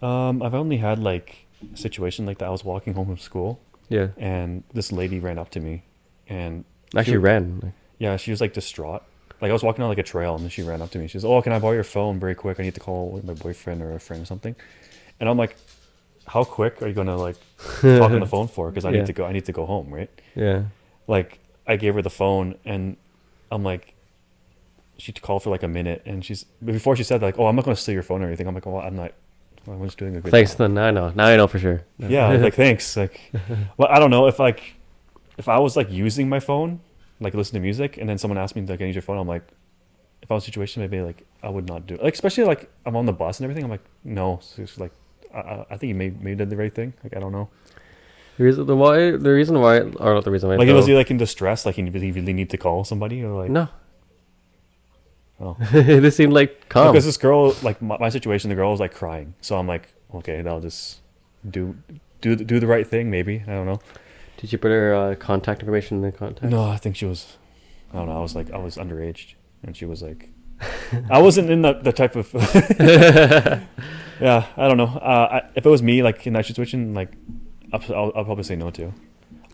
Um, 0.00 0.42
I've 0.42 0.54
only 0.54 0.78
had 0.78 0.98
like 0.98 1.44
a 1.72 1.76
situation 1.76 2.24
like 2.26 2.38
that. 2.38 2.46
I 2.46 2.50
was 2.50 2.64
walking 2.64 2.94
home 2.94 3.06
from 3.06 3.18
school, 3.18 3.60
Yeah. 3.88 4.08
and 4.16 4.64
this 4.72 4.90
lady 4.90 5.20
ran 5.20 5.38
up 5.38 5.50
to 5.50 5.60
me, 5.60 5.82
and 6.28 6.64
Actually 6.96 7.14
She- 7.14 7.18
ran. 7.18 7.72
yeah, 7.98 8.16
she 8.16 8.30
was 8.30 8.40
like 8.40 8.52
distraught. 8.52 9.02
Like 9.40 9.48
I 9.50 9.52
was 9.52 9.62
walking 9.62 9.82
on 9.82 9.88
like 9.88 9.98
a 9.98 10.02
trail, 10.02 10.34
and 10.34 10.42
then 10.44 10.50
she 10.50 10.62
ran 10.62 10.82
up 10.82 10.90
to 10.90 10.98
me. 10.98 11.06
She 11.08 11.16
was, 11.16 11.24
"Oh, 11.24 11.40
can 11.42 11.52
I 11.52 11.58
borrow 11.58 11.72
your 11.74 11.84
phone 11.84 12.18
very 12.20 12.34
quick? 12.34 12.60
I 12.60 12.62
need 12.62 12.74
to 12.74 12.80
call 12.80 13.20
my 13.24 13.32
boyfriend 13.34 13.80
or 13.82 13.92
a 13.94 13.98
friend 14.00 14.22
or 14.22 14.26
something." 14.26 14.54
And 15.18 15.28
I'm 15.28 15.38
like, 15.38 15.56
"How 16.26 16.44
quick 16.44 16.82
are 16.82 16.86
you 16.88 16.92
gonna 16.94 17.16
like 17.16 17.36
talk 17.80 18.10
on 18.12 18.20
the 18.20 18.26
phone 18.34 18.46
for? 18.48 18.68
Because 18.70 18.84
I 18.84 18.90
Yeah. 18.90 18.98
need 18.98 19.06
to 19.06 19.12
go. 19.14 19.24
I 19.24 19.32
need 19.32 19.46
to 19.46 19.52
go 19.52 19.64
home, 19.66 19.88
right?" 19.92 20.10
Yeah. 20.36 20.64
Like 21.08 21.38
I 21.66 21.76
gave 21.76 21.94
her 21.94 22.02
the 22.02 22.10
phone, 22.10 22.56
and 22.66 22.96
I'm 23.50 23.62
like, 23.64 23.91
she 25.02 25.10
called 25.12 25.42
for 25.42 25.50
like 25.50 25.62
a 25.64 25.68
minute, 25.78 26.00
and 26.06 26.24
she's 26.24 26.44
before 26.64 26.94
she 26.96 27.02
said 27.10 27.22
like, 27.22 27.38
"Oh, 27.38 27.46
I'm 27.48 27.56
not 27.56 27.64
gonna 27.64 27.76
steal 27.84 27.94
your 27.94 28.02
phone 28.10 28.22
or 28.22 28.26
anything." 28.30 28.46
I'm 28.46 28.54
like, 28.54 28.66
"Oh, 28.66 28.78
I'm 28.80 28.96
not. 29.02 29.12
I 29.66 29.76
was 29.86 29.94
doing 29.94 30.16
a 30.16 30.20
good 30.20 30.30
Thanks. 30.30 30.52
job." 30.52 30.58
Then 30.58 30.78
I 30.78 30.90
know. 30.90 31.12
Now 31.14 31.26
I 31.26 31.36
know 31.36 31.46
for 31.46 31.58
sure. 31.58 31.78
yeah 31.98 32.28
like 32.46 32.54
thanks 32.54 32.96
like 32.96 33.14
well 33.78 33.88
i 33.94 33.98
don't 34.00 34.10
know 34.10 34.26
if 34.26 34.38
like 34.40 34.60
if 35.38 35.46
i 35.48 35.58
was 35.66 35.76
like 35.76 35.88
using 35.90 36.28
my 36.28 36.40
phone 36.40 36.80
like 37.20 37.32
listen 37.40 37.54
to 37.54 37.60
music 37.60 37.90
and 37.98 38.08
then 38.08 38.18
someone 38.18 38.38
asked 38.42 38.54
me 38.56 38.62
like 38.72 38.80
i 38.80 38.84
need 38.86 38.94
your 39.00 39.06
phone 39.08 39.18
i'm 39.22 39.28
like 39.36 39.44
if 40.22 40.28
i 40.30 40.34
was 40.34 40.42
in 40.44 40.46
a 40.48 40.50
situation 40.50 40.82
maybe 40.82 41.00
like 41.00 41.22
i 41.44 41.48
would 41.48 41.66
not 41.72 41.86
do 41.86 41.94
it 41.94 42.02
like 42.02 42.14
especially 42.14 42.42
like 42.52 42.62
i'm 42.86 42.96
on 42.96 43.06
the 43.06 43.12
bus 43.22 43.38
and 43.38 43.44
everything 43.44 43.62
i'm 43.64 43.70
like 43.70 43.84
no 44.02 44.38
so 44.42 44.62
it's 44.62 44.78
like 44.84 44.92
I- 45.32 45.38
I, 45.52 45.66
I 45.72 45.76
think 45.78 45.88
you 45.92 45.94
may 46.02 46.10
maybe 46.10 46.34
did 46.42 46.50
the 46.50 46.56
right 46.56 46.74
thing 46.74 46.92
like 47.04 47.16
i 47.16 47.20
don't 47.20 47.32
know 47.38 47.48
The 48.38 48.44
reason, 48.44 48.66
the 48.66 48.74
why, 48.76 48.96
the 49.26 49.30
reason 49.40 49.60
why, 49.60 49.74
or 50.04 50.14
not 50.16 50.24
the 50.24 50.30
reason 50.32 50.48
why. 50.48 50.56
like 50.56 50.66
though- 50.66 50.74
was 50.74 50.86
he 50.90 50.94
like 50.96 51.10
in 51.14 51.18
distress 51.18 51.64
like 51.66 51.76
he 51.76 51.82
really, 51.84 52.10
really 52.10 52.32
need 52.32 52.50
to 52.50 52.56
call 52.58 52.82
somebody 52.84 53.22
or 53.22 53.30
like 53.42 53.50
no. 53.50 53.68
Oh 55.42 55.56
this 55.72 56.16
seemed 56.16 56.32
like 56.32 56.68
calm. 56.70 56.92
because 56.92 57.04
this 57.04 57.16
girl 57.18 57.54
like 57.62 57.82
my, 57.82 57.96
my 57.98 58.08
situation 58.08 58.48
the 58.48 58.54
girl 58.56 58.70
was 58.70 58.80
like 58.80 58.94
crying 58.94 59.34
so 59.40 59.58
i'm 59.58 59.66
like 59.66 59.92
okay 60.14 60.42
i'll 60.46 60.60
just 60.60 61.00
do 61.50 61.76
do 62.20 62.34
the- 62.36 62.44
do 62.44 62.58
the 62.60 62.66
right 62.66 62.86
thing 62.86 63.10
maybe 63.10 63.42
i 63.46 63.50
don't 63.52 63.66
know 63.66 63.80
Did 64.38 64.50
you 64.52 64.58
put 64.58 64.70
her 64.70 64.94
uh, 64.94 65.14
contact 65.16 65.60
information 65.62 65.98
in 65.98 66.02
the 66.02 66.10
contact? 66.10 66.50
No, 66.50 66.64
I 66.64 66.76
think 66.82 66.96
she 66.96 67.06
was. 67.06 67.38
I 67.92 67.98
don't 67.98 68.08
know. 68.08 68.18
I 68.18 68.22
was 68.26 68.34
like, 68.34 68.50
I 68.50 68.58
was 68.58 68.74
underage, 68.76 69.34
and 69.62 69.76
she 69.76 69.86
was 69.86 70.02
like, 70.02 70.30
I 71.16 71.18
wasn't 71.22 71.48
in 71.54 71.62
the 71.62 71.72
the 71.88 71.92
type 71.92 72.16
of. 72.18 72.26
yeah, 74.20 74.46
I 74.56 74.68
don't 74.68 74.76
know. 74.76 74.86
Uh, 74.98 75.28
I, 75.42 75.50
if 75.54 75.64
it 75.66 75.68
was 75.68 75.82
me, 75.82 76.02
like 76.02 76.26
in 76.26 76.32
that 76.34 76.46
situation, 76.46 76.94
like, 76.94 77.10
I'll, 77.72 77.82
I'll, 77.94 78.12
I'll 78.16 78.24
probably 78.24 78.44
say 78.44 78.56
no 78.56 78.70
to. 78.70 78.92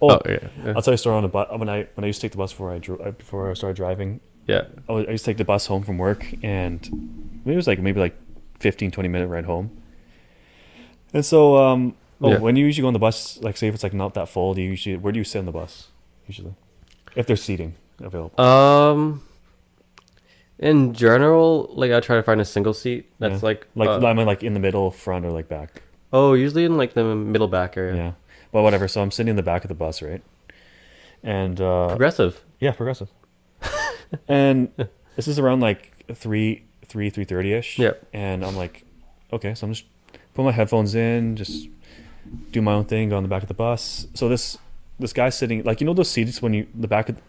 Oh, 0.01 0.11
Oh, 0.11 0.21
yeah. 0.27 0.39
yeah. 0.65 0.73
I'll 0.77 0.83
tell 0.83 0.93
you 0.93 0.97
a 0.97 0.99
story 0.99 1.17
on 1.17 1.23
the 1.23 1.29
bus. 1.29 1.49
When 1.53 1.69
I 1.69 1.87
when 1.95 2.05
I 2.05 2.07
used 2.07 2.21
to 2.21 2.25
take 2.27 2.33
the 2.33 2.39
bus 2.39 2.53
before 2.53 2.73
I 2.73 2.79
drew, 2.79 2.99
uh, 2.99 3.11
before 3.13 3.51
I 3.51 3.55
started 3.55 3.77
driving, 3.77 4.21
Yeah. 4.49 4.63
I, 4.89 4.93
was, 4.93 5.07
I 5.07 5.11
used 5.13 5.25
to 5.25 5.31
take 5.31 5.37
the 5.39 5.45
bus 5.45 5.67
home 5.67 5.83
from 5.85 5.99
work, 5.99 6.27
and 6.43 6.81
maybe 7.45 7.53
it 7.53 7.57
was 7.57 7.67
like 7.69 7.79
maybe 7.79 8.01
like 8.01 8.17
15, 8.61 8.91
20 8.91 9.09
minute 9.09 9.29
ride 9.29 9.45
home. 9.45 9.71
And 11.15 11.25
so, 11.25 11.57
um, 11.57 11.95
oh, 12.21 12.31
Yeah. 12.33 12.39
when 12.39 12.57
you 12.57 12.67
usually 12.67 12.83
go 12.83 12.89
on 12.89 12.93
the 12.95 12.99
bus, 12.99 13.39
like 13.43 13.57
say 13.57 13.69
if 13.69 13.75
it's 13.75 13.83
like 13.85 13.95
not 13.95 14.15
that 14.15 14.29
full, 14.29 14.55
do 14.55 14.63
you 14.63 14.71
usually 14.71 14.97
where 14.97 15.13
do 15.13 15.19
you 15.19 15.25
sit 15.25 15.39
on 15.39 15.45
the 15.47 15.53
bus 15.53 15.89
usually, 16.27 16.55
if 17.15 17.27
there's 17.27 17.43
seating 17.43 17.75
available? 18.01 18.41
Um. 18.43 19.23
In 20.61 20.93
general, 20.93 21.71
like 21.73 21.93
I 21.93 22.01
try 22.01 22.17
to 22.17 22.23
find 22.25 22.41
a 22.41 22.45
single 22.45 22.75
seat 22.75 23.09
that's 23.21 23.43
Yeah. 23.43 23.47
like 23.47 23.67
like 23.77 23.89
uh, 23.89 24.05
I 24.05 24.13
mean, 24.13 24.27
like 24.27 24.43
in 24.43 24.55
the 24.55 24.61
middle, 24.61 24.91
front, 24.91 25.25
or 25.25 25.31
like 25.31 25.49
back. 25.49 25.83
oh, 26.13 26.33
usually 26.35 26.65
in 26.65 26.77
like 26.77 26.95
the 26.95 27.05
middle 27.15 27.47
back 27.47 27.77
area. 27.77 27.95
Yeah. 27.95 28.13
but 28.51 28.63
whatever. 28.63 28.89
So 28.89 29.01
I'm 29.01 29.13
sitting 29.13 29.31
in 29.31 29.37
the 29.37 29.43
back 29.45 29.63
of 29.63 29.69
the 29.69 29.75
bus, 29.77 30.03
right? 30.03 30.21
And 31.23 31.61
uh, 31.61 31.89
Progressive. 31.89 32.43
Yeah, 32.59 32.73
progressive. 32.73 33.09
And 34.29 34.71
this 35.17 35.29
is 35.29 35.39
around 35.39 35.61
like 35.61 35.93
three, 36.15 36.65
three, 36.87 37.11
three 37.11 37.25
thirty 37.25 37.53
ish. 37.53 37.79
Yep. 37.79 38.07
And 38.13 38.45
I'm 38.45 38.57
like, 38.57 38.85
okay, 39.33 39.55
so 39.55 39.67
I'm 39.67 39.73
just 39.73 39.85
put 40.35 40.45
my 40.45 40.53
headphones 40.53 40.95
in, 40.95 41.37
just 41.37 41.69
do 42.51 42.63
my 42.63 42.73
own 42.73 42.85
thing, 42.85 43.09
go 43.11 43.17
on 43.17 43.23
the 43.23 43.29
back 43.29 43.43
of 43.43 43.49
the 43.49 43.55
bus. 43.55 44.07
So 44.15 44.29
this 44.29 44.59
this 44.99 45.13
guy's 45.13 45.37
sitting 45.37 45.63
like 45.65 45.81
you 45.81 45.87
know 45.87 45.95
those 45.95 46.11
seats 46.11 46.43
when 46.43 46.53
you 46.55 46.67
the 46.75 46.89
back 46.89 47.09
of 47.09 47.21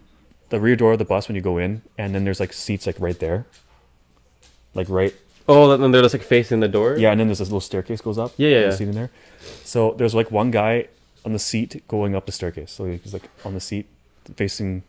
the 0.50 0.60
rear 0.60 0.76
door 0.76 0.94
of 0.94 1.00
the 1.00 1.06
bus 1.06 1.28
when 1.28 1.36
you 1.36 1.42
go 1.42 1.58
in, 1.58 1.82
and 1.98 2.16
then 2.16 2.24
there's 2.24 2.40
like 2.40 2.54
seats 2.54 2.88
like 2.88 3.00
right 3.00 3.20
there, 3.20 3.46
like 4.74 4.90
right 4.90 5.14
Oh, 5.48 5.72
and 5.72 5.82
then 5.82 5.92
they're 5.92 6.04
just 6.04 6.14
like 6.14 6.22
facing 6.22 6.60
the 6.60 6.68
door. 6.68 6.96
yeah, 6.96 7.10
and 7.10 7.20
then 7.20 7.26
there's 7.28 7.40
this 7.40 7.48
little 7.48 7.60
staircase 7.60 8.02
goes 8.02 8.20
up. 8.20 8.34
Yeah, 8.38 8.50
yeah, 8.50 8.60
yeah. 8.66 8.70
Seat 8.70 8.88
in 8.88 8.94
there. 8.94 9.10
So 9.64 9.96
there's 9.98 10.14
like 10.14 10.30
one 10.30 10.52
guy 10.52 10.90
on 11.26 11.34
the 11.34 11.40
seat 11.40 11.84
going 11.88 12.16
up 12.16 12.28
the 12.28 12.32
staircase. 12.32 12.72
So 12.72 12.86
he's 12.86 13.14
like 13.14 13.24
on 13.44 13.56
the 13.56 13.60
seat 13.60 13.88
facing, 14.36 14.84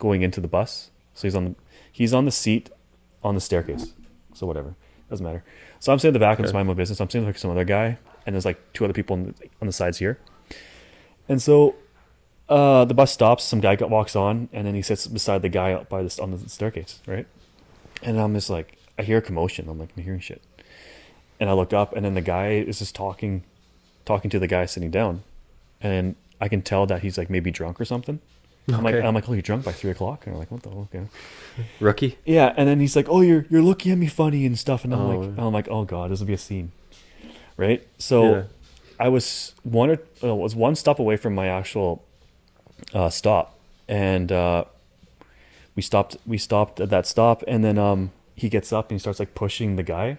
going 0.00 0.22
into 0.22 0.40
the 0.40 0.48
bus. 0.48 0.90
So 1.14 1.22
he's 1.28 1.34
on 1.34 1.44
the 1.44 1.54
he's 1.90 2.12
on 2.12 2.24
the 2.24 2.30
seat 2.30 2.70
on 3.22 3.34
the 3.34 3.40
staircase. 3.40 3.92
So 4.34 4.46
whatever, 4.46 4.74
doesn't 5.08 5.24
matter. 5.24 5.44
So 5.80 5.92
I'm 5.92 5.98
sitting 5.98 6.10
in 6.10 6.14
the 6.14 6.18
back 6.18 6.38
and 6.38 6.44
just 6.44 6.52
Okay. 6.52 6.58
mind 6.58 6.68
my 6.68 6.74
business. 6.74 7.00
I'm 7.00 7.08
sitting 7.08 7.26
with 7.26 7.34
like 7.36 7.40
some 7.40 7.50
other 7.50 7.64
guy, 7.64 7.98
and 8.26 8.34
there's 8.34 8.44
like 8.44 8.60
two 8.72 8.84
other 8.84 8.94
people 8.94 9.14
on 9.14 9.24
the, 9.38 9.48
on 9.60 9.66
the 9.66 9.72
sides 9.72 9.98
here. 9.98 10.18
And 11.28 11.40
so, 11.40 11.74
uh, 12.48 12.84
the 12.84 12.94
bus 12.94 13.12
stops. 13.12 13.44
Some 13.44 13.60
guy 13.60 13.76
walks 13.80 14.14
on, 14.16 14.48
and 14.52 14.66
then 14.66 14.74
he 14.74 14.82
sits 14.82 15.06
beside 15.06 15.42
the 15.42 15.48
guy 15.48 15.72
up 15.72 15.88
by 15.88 16.02
this 16.02 16.18
on 16.18 16.30
the 16.32 16.48
staircase, 16.48 17.00
right? 17.06 17.26
And 18.02 18.20
I'm 18.20 18.34
just 18.34 18.50
like, 18.50 18.76
I 18.98 19.02
hear 19.02 19.18
a 19.18 19.22
commotion. 19.22 19.68
I'm 19.68 19.78
like, 19.78 19.90
I'm 19.96 20.02
hearing 20.02 20.20
shit. 20.20 20.42
And 21.40 21.48
I 21.48 21.52
look 21.54 21.72
up, 21.72 21.94
and 21.94 22.04
then 22.04 22.14
the 22.14 22.20
guy 22.20 22.48
is 22.52 22.78
just 22.80 22.94
talking, 22.94 23.44
talking 24.04 24.30
to 24.30 24.38
the 24.38 24.46
guy 24.46 24.66
sitting 24.66 24.90
down, 24.90 25.22
and 25.80 26.16
I 26.40 26.48
can 26.48 26.60
tell 26.62 26.86
that 26.86 27.02
he's 27.02 27.16
like 27.16 27.30
maybe 27.30 27.50
drunk 27.50 27.80
or 27.80 27.84
something. 27.84 28.20
I'm 28.72 28.82
like, 28.82 28.94
I'm 28.94 29.14
like, 29.14 29.28
oh, 29.28 29.32
you're 29.34 29.42
drunk 29.42 29.64
by 29.64 29.72
three 29.72 29.90
o'clock, 29.90 30.26
and 30.26 30.34
I'm 30.34 30.38
like, 30.38 30.50
what 30.50 30.62
the 30.62 30.70
hell? 30.70 30.88
Okay. 30.94 31.06
Rookie. 31.80 32.16
Yeah, 32.24 32.54
and 32.56 32.66
then 32.68 32.80
he's 32.80 32.96
like, 32.96 33.08
"Oh, 33.10 33.20
you're 33.20 33.44
you're 33.50 33.62
looking 33.62 33.92
at 33.92 33.98
me 33.98 34.06
funny 34.06 34.46
and 34.46 34.58
stuff," 34.58 34.84
and 34.84 34.94
I'm 34.94 35.00
Oh, 35.00 35.18
like, 35.18 35.36
yeah. 35.36 35.44
I'm 35.46 35.52
like, 35.52 35.68
"Oh 35.68 35.84
God, 35.84 36.10
this 36.10 36.20
will 36.20 36.26
be 36.26 36.32
a 36.32 36.38
scene," 36.38 36.72
right? 37.58 37.86
So 37.98 38.24
Yeah. 38.34 38.42
I 38.98 39.08
was 39.08 39.52
one 39.64 39.90
or 39.90 39.98
uh, 40.22 40.34
was 40.34 40.56
one 40.56 40.74
stop 40.76 40.98
away 40.98 41.16
from 41.16 41.34
my 41.34 41.46
actual 41.48 42.02
uh, 42.94 43.10
stop, 43.10 43.58
and 43.86 44.32
uh, 44.32 44.64
we 45.76 45.82
stopped. 45.82 46.16
We 46.26 46.38
stopped 46.38 46.80
at 46.80 46.90
that 46.90 47.06
stop, 47.06 47.44
and 47.46 47.62
then 47.64 47.76
um, 47.78 48.12
he 48.34 48.48
gets 48.48 48.72
up 48.72 48.90
and 48.90 48.96
he 48.96 48.98
starts 48.98 49.18
like 49.18 49.34
pushing 49.34 49.76
the 49.76 49.82
guy, 49.82 50.18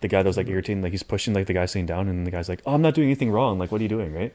the 0.00 0.08
guy 0.08 0.22
that 0.22 0.28
was 0.28 0.36
like 0.38 0.48
irritating. 0.48 0.82
Like 0.82 0.92
he's 0.92 1.02
pushing 1.02 1.34
like 1.34 1.46
the 1.46 1.52
guy 1.54 1.66
sitting 1.66 1.86
down, 1.86 2.08
and 2.08 2.26
the 2.26 2.30
guy's 2.30 2.48
like, 2.48 2.62
"Oh, 2.66 2.74
I'm 2.74 2.82
not 2.82 2.94
doing 2.94 3.08
anything 3.08 3.30
wrong. 3.30 3.58
Like, 3.58 3.70
what 3.70 3.80
are 3.80 3.84
you 3.84 3.88
doing, 3.88 4.14
right?" 4.14 4.32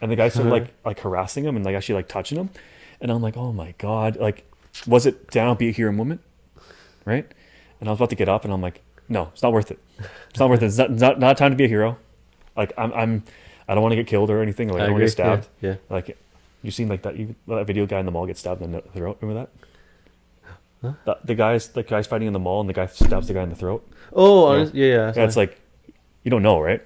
And 0.00 0.10
the 0.10 0.16
guy 0.16 0.28
started 0.28 0.50
like 0.56 0.68
like 0.84 1.00
harassing 1.00 1.44
him 1.44 1.56
and 1.56 1.64
like 1.64 1.74
actually 1.74 1.96
like 1.96 2.08
touching 2.08 2.38
him, 2.38 2.50
and 3.00 3.10
I'm 3.10 3.22
like, 3.22 3.36
"Oh 3.36 3.52
my 3.52 3.74
God!" 3.78 4.16
Like, 4.16 4.44
was 4.86 5.06
it 5.06 5.30
down 5.30 5.56
be 5.56 5.68
a 5.68 5.72
hero 5.72 5.92
moment? 5.92 6.20
right? 7.04 7.26
And 7.80 7.88
I 7.88 7.92
was 7.92 7.98
about 7.98 8.10
to 8.10 8.16
get 8.16 8.28
up, 8.28 8.44
and 8.44 8.52
I'm 8.52 8.60
like, 8.60 8.82
no, 9.08 9.30
it's 9.32 9.42
not 9.42 9.52
worth 9.52 9.70
it. 9.70 9.78
It's 10.30 10.40
not 10.40 10.50
worth 10.50 10.62
it. 10.62 10.66
It's 10.66 10.78
not, 10.78 10.90
not, 10.90 11.20
not 11.20 11.36
time 11.36 11.52
to 11.52 11.56
be 11.56 11.64
a 11.64 11.68
hero. 11.68 11.96
Like 12.56 12.72
I'm, 12.76 12.92
I'm, 12.92 13.22
I 13.68 13.74
don't 13.74 13.82
want 13.82 13.92
to 13.92 13.96
get 13.96 14.06
killed 14.08 14.28
or 14.30 14.42
anything. 14.42 14.68
Like 14.68 14.82
I, 14.82 14.86
don't 14.86 14.94
want 14.94 15.02
to 15.02 15.06
get 15.06 15.12
stabbed. 15.12 15.48
Yeah. 15.60 15.70
yeah. 15.70 15.76
Like 15.88 16.18
you 16.62 16.70
seen 16.72 16.88
like 16.88 17.02
that, 17.02 17.16
you, 17.16 17.34
that 17.46 17.66
video 17.66 17.86
guy 17.86 18.00
in 18.00 18.06
the 18.06 18.10
mall 18.12 18.26
get 18.26 18.36
stabbed 18.38 18.60
in 18.62 18.72
the 18.72 18.80
throat. 18.80 19.18
Remember 19.20 19.46
that? 20.82 20.96
The, 21.04 21.18
the 21.24 21.34
guys, 21.34 21.68
the 21.68 21.82
guys 21.82 22.06
fighting 22.06 22.26
in 22.28 22.32
the 22.32 22.38
mall, 22.38 22.60
and 22.60 22.68
the 22.68 22.72
guy 22.74 22.86
stabs 22.86 23.28
the 23.28 23.34
guy 23.34 23.42
in 23.42 23.50
the 23.50 23.56
throat. 23.56 23.86
Oh, 24.12 24.52
Yeah. 24.52 24.58
honest- 24.58 24.74
yeah, 24.74 24.86
yeah. 24.86 25.12
Yeah, 25.16 25.24
it's 25.24 25.36
like, 25.36 25.60
you 26.22 26.30
don't 26.30 26.42
know, 26.42 26.60
right? 26.60 26.82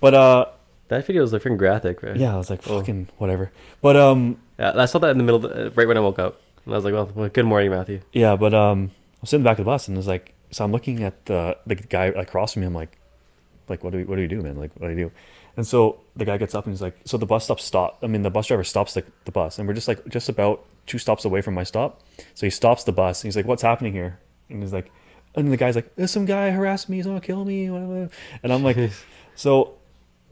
But 0.00 0.14
uh, 0.14 0.46
that 0.88 1.04
video 1.06 1.22
was 1.22 1.32
like 1.32 1.42
freaking 1.42 1.56
graphic, 1.58 2.02
right? 2.02 2.16
yeah, 2.16 2.34
I 2.34 2.36
was 2.36 2.50
like, 2.50 2.60
Oh. 2.68 2.78
fucking 2.80 3.08
whatever. 3.18 3.50
But 3.82 3.96
um, 3.96 4.38
Yeah, 4.58 4.72
I 4.74 4.86
saw 4.86 4.98
that 5.00 5.10
in 5.10 5.18
the 5.18 5.24
middle, 5.24 5.44
of 5.44 5.54
the, 5.54 5.70
right 5.72 5.86
when 5.86 5.96
I 5.96 6.00
woke 6.00 6.18
up, 6.18 6.40
and 6.64 6.74
I 6.74 6.76
was 6.76 6.84
like, 6.84 6.94
"Well, 6.94 7.10
well 7.14 7.28
good 7.28 7.44
morning, 7.44 7.70
Matthew." 7.70 8.00
Yeah, 8.12 8.36
but 8.36 8.54
um, 8.54 8.90
I'm 9.20 9.26
sitting 9.26 9.40
in 9.40 9.44
the 9.44 9.50
back 9.50 9.58
of 9.58 9.64
the 9.64 9.70
bus, 9.70 9.88
and 9.88 9.98
it's 9.98 10.06
like, 10.06 10.34
so 10.50 10.64
I'm 10.64 10.72
looking 10.72 11.02
at 11.02 11.26
the 11.26 11.58
the 11.66 11.74
guy 11.74 12.06
across 12.06 12.54
from 12.54 12.60
me. 12.62 12.66
I'm 12.66 12.74
like, 12.74 12.98
like, 13.68 13.84
what 13.84 13.92
do 13.92 13.98
we, 13.98 14.04
what 14.04 14.16
do 14.16 14.22
we 14.22 14.28
do, 14.28 14.40
man? 14.40 14.56
Like, 14.56 14.70
what 14.76 14.88
do 14.88 14.94
you 14.94 15.04
do? 15.06 15.12
And 15.56 15.66
so 15.66 16.00
the 16.14 16.24
guy 16.24 16.36
gets 16.36 16.54
up 16.54 16.66
and 16.66 16.74
he's 16.74 16.82
like, 16.82 16.96
so 17.04 17.16
the 17.16 17.26
bus 17.26 17.44
stop 17.44 17.60
stop. 17.60 17.98
I 18.02 18.06
mean, 18.06 18.22
the 18.22 18.30
bus 18.30 18.46
driver 18.46 18.64
stops 18.64 18.94
the, 18.94 19.04
the 19.24 19.32
bus, 19.32 19.58
and 19.58 19.66
we're 19.66 19.74
just 19.74 19.88
like 19.88 20.06
just 20.08 20.28
about 20.28 20.64
two 20.86 20.98
stops 20.98 21.24
away 21.24 21.40
from 21.40 21.54
my 21.54 21.64
stop. 21.64 22.02
So 22.34 22.46
he 22.46 22.50
stops 22.50 22.84
the 22.84 22.92
bus, 22.92 23.22
and 23.22 23.28
he's 23.28 23.36
like, 23.36 23.46
what's 23.46 23.62
happening 23.62 23.92
here? 23.92 24.18
And 24.48 24.62
he's 24.62 24.72
like, 24.72 24.90
and 25.34 25.52
the 25.52 25.56
guy's 25.56 25.76
like, 25.76 25.94
there's 25.96 26.10
some 26.10 26.24
guy 26.24 26.50
harassed 26.50 26.88
me. 26.88 26.96
He's 26.96 27.06
gonna 27.06 27.20
kill 27.20 27.44
me. 27.44 27.66
And 27.66 28.10
I'm 28.52 28.62
like, 28.62 28.78
so 29.34 29.74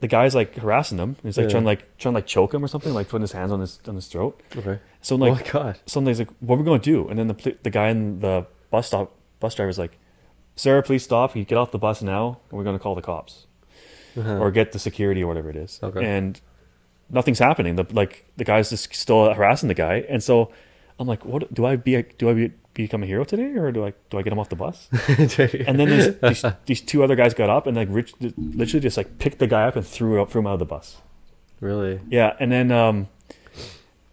the 0.01 0.09
guy's 0.09 0.35
like 0.35 0.55
harassing 0.57 0.99
him. 0.99 1.17
He's 1.23 1.37
like 1.37 1.45
Yeah. 1.45 1.51
trying 1.51 1.63
to 1.65 1.67
like 1.67 1.97
trying 1.99 2.13
to 2.13 2.17
like 2.19 2.27
choke 2.27 2.53
him 2.55 2.65
or 2.65 2.69
something, 2.69 2.93
like 2.93 3.09
putting 3.09 3.23
his 3.23 3.33
hands 3.33 3.53
on 3.53 3.61
his 3.61 3.81
on 3.89 3.95
his 3.95 4.07
throat. 4.09 4.41
Okay. 4.57 4.79
So 5.01 5.15
oh 5.15 5.19
like 5.19 5.45
my 5.47 5.51
god. 5.51 5.79
somebody's 5.87 6.19
like, 6.19 6.31
"What 6.41 6.57
are 6.57 6.59
we 6.59 6.65
going 6.65 6.81
to 6.81 6.85
do?" 6.91 7.09
And 7.09 7.19
then 7.19 7.29
the 7.29 7.57
the 7.63 7.71
guy 7.71 7.89
in 7.89 8.21
the 8.21 8.47
bus 8.71 8.87
stop 8.89 9.13
bus 9.41 9.55
driver's 9.55 9.79
like, 9.79 9.99
"Sir, 10.57 10.83
please 10.83 11.03
stop. 11.05 11.35
You 11.37 11.45
get 11.45 11.59
off 11.59 11.71
the 11.71 11.79
bus 11.79 12.03
now, 12.03 12.41
and 12.51 12.59
we're 12.59 12.65
going 12.65 12.77
to 12.77 12.83
call 12.83 12.95
the 12.95 13.03
cops 13.03 13.47
Uh-huh. 14.19 14.39
or 14.39 14.51
get 14.51 14.73
the 14.73 14.79
security 14.79 15.23
or 15.23 15.27
whatever 15.27 15.49
it 15.51 15.57
is." 15.57 15.81
Okay. 15.83 16.05
And 16.05 16.41
nothing's 17.11 17.39
happening. 17.39 17.77
The 17.77 17.87
like 17.93 18.25
the 18.37 18.45
guy's 18.45 18.71
just 18.71 18.95
still 18.95 19.33
harassing 19.33 19.69
the 19.69 19.75
guy, 19.75 20.05
and 20.09 20.23
so 20.23 20.51
I'm 20.99 21.07
like, 21.07 21.25
"What 21.25 21.53
do 21.55 21.65
I 21.67 21.77
be? 21.77 22.03
Do 22.19 22.31
I 22.31 22.35
be, 22.35 22.53
become 22.75 23.03
a 23.03 23.07
hero 23.07 23.25
today, 23.25 23.55
or 23.57 23.73
do 23.73 23.87
I 23.87 23.95
do 24.11 24.19
I 24.19 24.23
get 24.23 24.33
him 24.33 24.39
off 24.39 24.49
the 24.49 24.57
bus?" 24.57 24.89
And 25.67 25.79
then 25.79 25.89
these, 25.89 26.45
these 26.67 26.81
two 26.81 27.03
other 27.03 27.17
guys 27.17 27.33
got 27.35 27.49
up 27.49 27.67
and 27.67 27.77
like 27.77 27.89
rich, 27.91 28.13
literally 28.37 28.81
just 28.81 28.97
like 28.97 29.19
picked 29.19 29.39
the 29.39 29.47
guy 29.47 29.65
up 29.65 29.77
and 29.77 29.87
threw 29.87 30.21
up 30.21 30.31
threw 30.31 30.41
him 30.41 30.47
out 30.47 30.55
of 30.55 30.59
the 30.59 30.65
bus. 30.67 30.99
really, 31.61 32.01
Yeah, 32.11 32.37
and 32.39 32.51
then 32.53 32.71
um, 32.71 33.09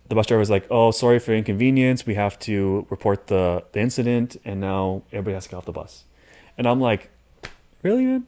the 0.08 0.16
bus 0.16 0.28
driver 0.28 0.40
was 0.40 0.50
like, 0.50 0.68
"Oh, 0.70 0.92
sorry 0.92 1.20
for 1.20 1.34
inconvenience. 1.34 2.06
We 2.06 2.16
have 2.16 2.38
to 2.40 2.86
report 2.90 3.28
the 3.28 3.64
the 3.72 3.80
incident, 3.80 4.38
and 4.46 4.60
now 4.62 5.04
everybody 5.12 5.34
has 5.34 5.46
to 5.46 5.50
get 5.50 5.58
off 5.58 5.66
the 5.66 5.72
bus." 5.72 6.04
And 6.58 6.68
I'm 6.68 6.80
like, 6.80 7.10
"Really, 7.82 8.06
man?" 8.06 8.28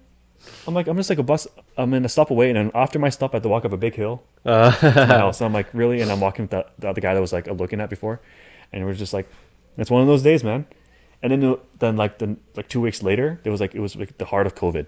I'm 0.67 0.73
like, 0.73 0.88
"I'm 0.88 0.97
just 0.97 1.09
like 1.09 1.19
a 1.19 1.23
bus. 1.23 1.47
I'm 1.77 1.93
in 1.93 2.05
a 2.05 2.09
stop 2.09 2.31
away, 2.31 2.49
and 2.49 2.57
then 2.57 2.71
after 2.73 2.99
my 2.99 3.09
stop, 3.09 3.34
I 3.34 3.38
have 3.38 3.43
to 3.43 3.49
walk 3.49 3.65
up 3.65 3.73
a 3.73 3.77
big 3.77 3.95
hill 3.95 4.23
uh, 4.45 4.71
to 4.71 5.07
my 5.07 5.17
house." 5.23 5.38
So 5.38 5.45
I'm 5.45 5.53
like, 5.53 5.67
"Really?" 5.73 6.01
And 6.01 6.11
I'm 6.11 6.19
walking 6.19 6.43
with 6.43 6.51
the, 6.51 6.65
the 6.79 6.89
other 6.89 7.01
guy 7.01 7.13
that 7.13 7.21
was 7.21 7.34
like 7.34 7.47
looking 7.47 7.79
at 7.81 7.89
before, 7.89 8.19
and 8.71 8.86
we're 8.86 8.93
just 8.93 9.13
like, 9.13 9.27
"It's 9.78 9.91
one 9.91 10.01
of 10.01 10.07
those 10.07 10.24
days, 10.24 10.43
man." 10.43 10.65
And 11.21 11.32
then 11.32 11.57
then 11.80 11.95
like 11.95 12.19
the 12.19 12.38
like 12.55 12.67
two 12.67 12.82
weeks 12.82 13.01
later, 13.01 13.39
there 13.43 13.51
was 13.51 13.61
like 13.61 13.76
it 13.76 13.80
was 13.80 13.95
like 13.95 14.17
the 14.17 14.26
heart 14.26 14.47
of 14.47 14.55
COVID, 14.55 14.88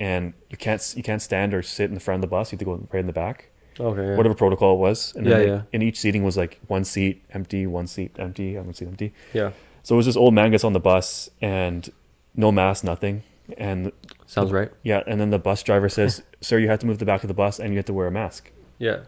and 0.00 0.34
you 0.50 0.56
can't 0.56 0.94
you 0.96 1.02
can't 1.02 1.22
stand 1.22 1.54
or 1.54 1.62
sit 1.62 1.88
in 1.88 1.94
the 1.94 2.00
front 2.00 2.16
of 2.16 2.22
the 2.22 2.34
bus. 2.34 2.52
You 2.52 2.56
have 2.56 2.60
to 2.60 2.64
go 2.64 2.88
right 2.92 3.00
in 3.00 3.06
the 3.06 3.12
back 3.12 3.50
okay, 3.80 4.08
yeah. 4.08 4.16
whatever 4.16 4.34
protocol 4.34 4.74
it 4.74 4.78
was. 4.78 5.14
And 5.14 5.26
Yeah, 5.26 5.38
yeah. 5.38 5.62
And 5.72 5.82
each 5.82 5.98
seating 5.98 6.24
was 6.24 6.36
like 6.36 6.60
one 6.66 6.84
seat 6.84 7.24
empty, 7.30 7.66
one 7.66 7.86
seat 7.86 8.12
empty, 8.18 8.56
one 8.56 8.74
seat 8.74 8.88
empty. 8.88 9.12
yeah, 9.32 9.50
So 9.82 9.94
it 9.94 9.98
was 9.98 10.06
this 10.06 10.16
old 10.16 10.34
man 10.34 10.50
gets 10.50 10.64
on 10.64 10.72
the 10.72 10.80
bus 10.80 11.30
and 11.40 11.90
no 12.34 12.52
mask, 12.52 12.84
nothing. 12.84 13.22
And 13.58 13.92
sounds 14.26 14.52
right. 14.52 14.70
yeah, 14.82 15.02
and 15.06 15.20
then 15.20 15.28
the 15.28 15.38
bus 15.38 15.62
driver 15.62 15.90
says, 15.90 16.22
"Sir, 16.40 16.58
you 16.58 16.68
have 16.68 16.78
to 16.78 16.86
move 16.86 16.98
the 16.98 17.04
back 17.04 17.22
of 17.22 17.28
the 17.28 17.34
bus 17.34 17.60
and 17.60 17.70
you 17.70 17.76
have 17.76 17.84
to 17.86 17.92
wear 17.92 18.06
a 18.06 18.10
mask." 18.10 18.50
Yeah, 18.78 19.00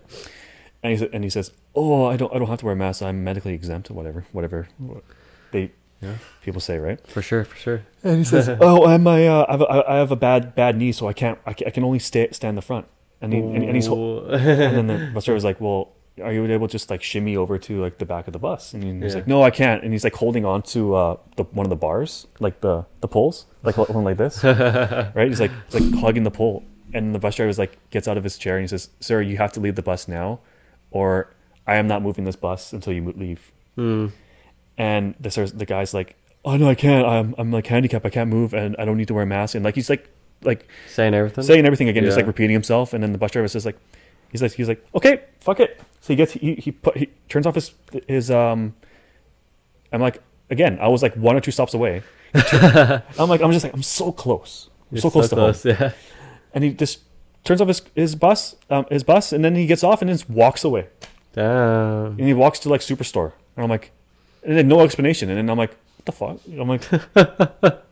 And 0.83 0.99
he 0.99 1.09
and 1.11 1.25
he 1.25 1.31
says, 1.31 1.53
"Oh, 1.75 2.05
I 2.05 2.19
don't 2.19 2.35
I 2.35 2.39
don't 2.39 2.49
have 2.49 2.59
to 2.59 2.67
wear 2.67 2.75
a 2.75 2.77
mask. 2.77 3.01
I'm 3.01 3.25
medically 3.25 3.55
exempt 3.55 3.91
or 3.91 3.95
whatever, 3.95 4.27
whatever 4.33 4.69
they 5.53 5.73
yeah, 6.01 6.15
people 6.43 6.61
say, 6.61 6.79
right?" 6.79 7.01
for 7.07 7.23
sure, 7.23 7.45
for 7.45 7.57
sure. 7.57 7.83
And 8.05 8.19
he 8.19 8.25
says, 8.25 8.49
"Oh, 8.61 8.87
I'm 8.87 9.03
my 9.03 9.27
uh, 9.27 9.47
I 9.49 9.53
have 9.53 9.61
a, 9.63 9.85
I 9.91 9.97
have 9.97 10.13
a 10.13 10.17
bad 10.17 10.55
bad 10.55 10.77
knee, 10.77 10.93
so 10.93 11.09
I 11.09 11.13
can't 11.13 11.39
I 11.47 11.53
can, 11.53 11.67
I 11.67 11.71
can 11.71 11.85
only 11.85 11.99
stay 11.99 12.29
stand 12.33 12.57
the 12.59 12.63
front." 12.63 12.87
And 13.21 13.33
he 13.33 13.39
and, 13.41 13.65
and 13.65 13.75
he's 13.75 13.87
and 13.87 14.77
then 14.77 14.87
the 14.87 15.11
bus 15.15 15.25
driver 15.25 15.35
was 15.35 15.45
like, 15.45 15.61
"Well, 15.61 15.93
are 16.23 16.33
you 16.33 16.45
able 16.47 16.69
to 16.69 16.73
just 16.73 16.91
like 16.91 17.03
shimmy 17.03 17.35
over 17.37 17.57
to 17.59 17.81
like 17.81 17.97
the 17.99 18.05
back 18.05 18.27
of 18.27 18.33
the 18.35 18.39
bus?" 18.39 18.75
And 18.75 19.03
he's 19.03 19.13
Yeah. 19.13 19.21
like, 19.21 19.27
"No, 19.27 19.43
I 19.43 19.51
can't." 19.51 19.83
And 19.83 19.93
he's 19.93 20.05
like 20.05 20.15
holding 20.15 20.45
on 20.45 20.63
to 20.75 20.95
uh, 20.95 21.17
the 21.37 21.45
one 21.45 21.65
of 21.65 21.71
the 21.71 21.77
bars, 21.77 22.27
like 22.41 22.61
the 22.61 22.85
the 23.01 23.09
poles, 23.09 23.47
like 23.63 23.79
one 23.79 24.05
like 24.05 24.19
this, 24.19 24.45
right? 24.45 25.29
He's 25.29 25.41
like 25.41 25.51
he's 25.71 25.81
like 25.81 26.01
hugging 26.01 26.25
the 26.25 26.31
pole, 26.31 26.63
and 26.93 27.15
the 27.15 27.19
bus 27.19 27.37
driver 27.37 27.49
is 27.49 27.59
like 27.59 27.79
gets 27.91 28.07
out 28.07 28.19
of 28.19 28.25
his 28.25 28.37
chair 28.37 28.57
and 28.57 28.65
he 28.65 28.69
says, 28.69 28.91
"Sir, 29.01 29.23
you 29.23 29.39
have 29.39 29.53
to 29.53 29.61
leave 29.61 29.77
the 29.77 29.83
bus 29.83 30.07
now, 30.09 30.41
or 30.91 31.33
I 31.67 31.77
am 31.77 31.87
not 31.89 32.03
moving 32.03 32.25
this 32.25 32.37
bus 32.37 32.75
until 32.75 32.93
you 32.93 33.13
leave." 33.17 33.51
Hmm. 33.77 34.09
And 34.79 35.15
the 35.19 35.53
the 35.55 35.65
guy's 35.65 35.95
like, 35.95 36.17
"Oh 36.45 36.57
no, 36.57 36.69
I 36.69 36.75
can't. 36.75 37.07
I'm 37.07 37.35
I'm 37.39 37.51
like 37.51 37.67
handicapped. 37.67 38.05
I 38.05 38.11
can't 38.11 38.31
move, 38.31 38.55
and 38.55 38.77
I 38.79 38.85
don't 38.85 38.97
need 38.97 39.09
to 39.09 39.15
wear 39.15 39.23
a 39.23 39.27
mask." 39.27 39.55
And 39.55 39.65
like 39.65 39.75
he's 39.75 39.89
like 39.89 40.09
like 40.43 40.69
saying 40.89 41.15
everything. 41.15 41.45
saying 41.45 41.67
everything 41.67 41.89
again, 41.89 42.05
just 42.05 42.17
like 42.17 42.27
repeating 42.27 42.55
himself. 42.55 42.93
And 42.93 43.03
then 43.03 43.13
the 43.13 43.19
bus 43.19 43.33
driver 43.33 43.49
says 43.49 43.67
like, 43.67 43.79
he's 44.31 44.43
like, 44.43 44.53
he's 44.53 44.69
like, 44.69 44.85
okay, 44.95 45.25
fuck 45.41 45.61
it. 45.61 45.81
So 46.01 46.13
he 46.13 46.17
gets, 46.17 46.33
he, 46.33 46.55
he 46.55 46.73
put, 46.73 46.97
he 46.97 47.09
turns 47.29 47.47
off 47.47 47.55
his, 47.55 47.75
his, 48.07 48.31
um, 48.31 48.75
I'm 49.93 50.01
like, 50.01 50.23
again, 50.51 50.79
I 50.81 50.89
was 50.89 51.03
like 51.03 51.15
one 51.15 51.37
or 51.37 51.41
two 51.41 51.51
stops 51.51 51.75
away. 51.75 52.03
I'm 52.35 53.29
like, 53.29 53.41
I'm 53.41 53.53
just 53.53 53.65
like, 53.65 53.75
I'm 53.75 53.83
so 53.83 54.13
close. 54.13 54.69
I'm 54.91 54.97
You're 54.97 55.03
so 55.03 55.11
close 55.11 55.29
to 55.31 55.37
home. 55.37 55.55
Yeah. 55.65 55.93
And 56.53 56.65
he 56.65 56.73
just 56.73 57.01
turns 57.45 57.61
off 57.61 57.69
his 57.69 57.83
his 57.95 58.15
bus, 58.15 58.57
um, 58.71 58.87
his 58.91 59.05
bus, 59.05 59.33
and 59.33 59.45
then 59.45 59.55
he 59.55 59.67
gets 59.67 59.85
off 59.85 60.01
and 60.01 60.11
just 60.11 60.29
walks 60.31 60.65
away. 60.65 60.89
Damn. 61.33 62.13
And 62.13 62.21
he 62.21 62.35
walks 62.35 62.59
to 62.61 62.69
like 62.69 62.81
Superstore, 62.81 63.33
and 63.57 63.65
I'm 63.65 63.69
like, 63.69 63.91
and 64.47 64.57
then 64.57 64.69
no 64.69 64.81
explanation. 64.81 65.29
And 65.29 65.37
then 65.39 65.51
I'm 65.51 65.59
like, 65.59 65.71
what 65.71 66.07
the 66.07 66.13
fuck? 66.13 66.39
I'm 66.47 66.69
like, 66.69 66.89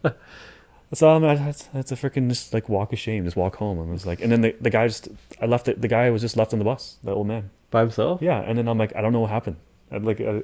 that's 0.91 1.03
all. 1.03 1.17
I'm, 1.17 1.23
that's 1.23 1.65
that's 1.65 1.93
a 1.93 1.97
freaking 1.97 2.29
just 2.29 2.55
like 2.55 2.69
walk 2.69 2.93
of 2.93 2.99
shame. 2.99 3.25
Just 3.25 3.37
walk 3.37 3.57
home. 3.57 3.79
And 3.81 3.91
I 3.91 3.93
was 3.93 4.07
like, 4.07 4.21
and 4.21 4.31
then 4.31 4.41
the 4.41 4.55
the 4.61 4.71
guy 4.71 4.87
just, 4.87 5.09
I 5.41 5.47
left 5.47 5.69
it. 5.69 5.81
The 5.81 5.89
guy 5.89 6.09
was 6.11 6.23
just 6.23 6.37
left 6.37 6.53
on 6.53 6.61
the 6.61 6.65
bus. 6.65 6.97
The 7.03 7.13
old 7.13 7.27
man. 7.27 7.51
By 7.71 7.81
himself? 7.81 8.23
Yeah. 8.23 8.41
And 8.41 8.57
then 8.57 8.69
I'm 8.69 8.79
like, 8.79 8.95
I 8.95 9.03
don't 9.03 9.13
know 9.13 9.21
what 9.21 9.31
happened. 9.31 9.57
I'm 9.91 10.05
like, 10.05 10.21
uh, 10.21 10.41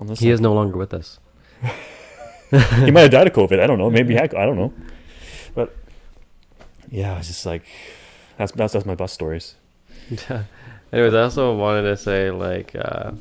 I'm 0.00 0.08
just 0.08 0.20
He 0.22 0.28
like, 0.28 0.34
is 0.34 0.40
no 0.40 0.54
longer 0.54 0.78
with 0.78 0.94
us. 0.94 1.18
he 2.50 2.90
might 2.90 3.02
have 3.02 3.10
died 3.10 3.26
of 3.26 3.32
COVID. 3.32 3.60
I 3.60 3.66
don't 3.66 3.78
know. 3.78 3.90
Maybe 3.98 4.14
he 4.14 4.20
I 4.20 4.26
don't 4.28 4.56
know. 4.56 4.72
But 5.54 5.74
yeah, 6.90 7.18
it's 7.18 7.26
just 7.26 7.44
like 7.44 7.64
that's 8.38 8.52
that's 8.52 8.72
that's 8.72 8.86
my 8.86 8.94
bus 8.94 9.12
stories. 9.12 9.56
Yeah. 10.08 10.44
Anyways, 10.92 11.14
I 11.14 11.22
also 11.22 11.56
wanted 11.56 11.82
to 11.82 11.96
say 11.96 12.30
like 12.30 12.76
uh, 12.76 13.12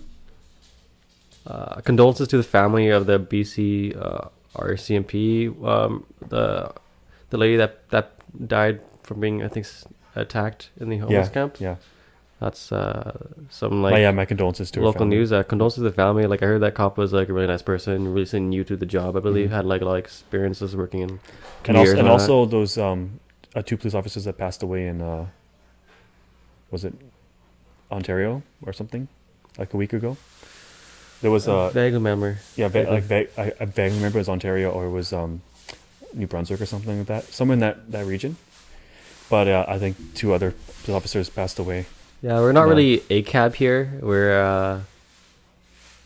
uh, 1.48 1.82
condolences 1.82 2.28
to 2.30 2.38
the 2.38 2.44
family 2.44 2.90
of 2.90 3.06
the 3.06 3.20
BC 3.20 3.96
uh, 3.96 4.30
RCMP, 4.56 5.48
um, 5.66 6.06
the 6.30 6.72
the 7.30 7.38
lady 7.38 7.58
that 7.58 7.90
that 7.90 8.12
died 8.48 8.82
from 9.04 9.20
being 9.20 9.44
I 9.44 9.48
think 9.48 9.66
attacked 10.16 10.70
in 10.80 10.90
the 10.90 10.98
homeless 10.98 11.28
Yeah, 11.28 11.34
camp. 11.34 11.56
Yeah. 11.60 11.76
That's 12.40 12.72
uh, 12.72 13.28
some 13.52 13.84
like 13.84 14.00
yeah, 14.02 14.10
my 14.12 14.26
condolences 14.26 14.72
to 14.72 14.82
local 14.82 15.06
news. 15.06 15.32
Uh, 15.32 15.44
condolences 15.44 15.78
to 15.78 15.84
the 15.84 15.92
family. 15.92 16.26
Like 16.26 16.42
I 16.42 16.48
heard 16.48 16.62
that 16.62 16.74
cop 16.74 16.98
was 16.98 17.14
like 17.14 17.30
a 17.30 17.34
really 17.34 17.46
nice 17.48 17.62
person, 17.62 18.12
really 18.14 18.40
new 18.40 18.64
to 18.64 18.76
the 18.76 18.86
job. 18.88 19.16
I 19.16 19.20
believe 19.20 19.50
Mhm. 19.50 19.54
had 19.54 19.66
like 19.66 19.82
a 19.82 19.86
lot 19.86 19.94
of 19.94 20.00
experiences 20.00 20.76
working 20.76 21.02
in 21.02 21.20
and 21.68 21.78
also, 21.78 21.98
and 22.00 22.08
all 22.10 22.18
that. 22.18 22.50
those 22.50 22.78
um 22.80 23.20
uh, 23.56 23.62
two 23.62 23.78
police 23.78 23.94
officers 23.94 24.24
that 24.26 24.38
passed 24.40 24.64
away 24.64 24.88
in 24.88 25.02
uh 25.02 25.28
was 26.72 26.84
it 26.84 26.94
Ontario 27.92 28.42
or 28.66 28.74
something 28.74 29.08
like 29.60 29.74
a 29.74 29.78
week 29.78 29.94
ago. 29.94 30.18
There 31.22 31.32
was 31.32 31.48
uh 31.48 31.70
vague 31.70 31.94
remember. 31.94 32.38
yeah 32.56 32.68
va- 32.68 32.86
vaguely. 32.86 33.02
like 33.02 33.38
I, 33.38 33.54
I 33.60 33.66
vaguely 33.66 33.98
remember 33.98 34.18
it 34.18 34.22
was 34.22 34.30
Ontario 34.30 34.72
or 34.72 34.86
it 34.86 34.92
was 34.92 35.14
um 35.14 35.42
New 36.14 36.28
Brunswick 36.28 36.60
or 36.60 36.66
something 36.66 36.98
like 36.98 37.08
that 37.08 37.24
somewhere 37.26 37.54
in 37.54 37.60
that 37.60 37.92
that 37.92 38.06
region. 38.06 38.38
But 39.30 39.48
uh, 39.48 39.66
I 39.68 39.80
think 39.80 39.96
two 40.14 40.34
other 40.34 40.54
officers 40.90 41.30
passed 41.30 41.58
away. 41.60 41.86
Yeah, 42.22 42.40
we're 42.40 42.52
not 42.52 42.64
No. 42.66 42.70
really 42.70 43.02
a 43.10 43.22
cab 43.22 43.56
here. 43.56 43.98
We're 44.02 44.36
uh, 44.42 44.82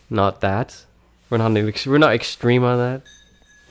not 0.09 0.41
that. 0.41 0.84
We're 1.30 1.39
not 1.39 1.55
ex- 1.57 1.88
we're 1.88 1.97
not 1.97 2.13
extreme 2.13 2.63
on 2.63 2.78
that 2.78 3.01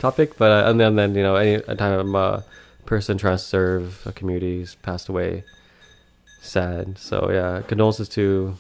topic, 0.00 0.36
but 0.36 0.50
uh, 0.50 0.70
and 0.70 0.80
then 0.80 0.96
then 0.96 1.14
you 1.14 1.22
know 1.22 1.36
any 1.36 1.60
time 1.76 2.14
a 2.16 2.42
person 2.84 3.16
trying 3.16 3.36
to 3.36 3.42
serve 3.42 4.02
a 4.06 4.12
community 4.12 4.58
has 4.60 4.74
passed 4.74 5.08
away, 5.08 5.44
sad. 6.42 6.98
So 6.98 7.30
yeah, 7.30 7.62
condolences 7.66 8.08
to 8.10 8.56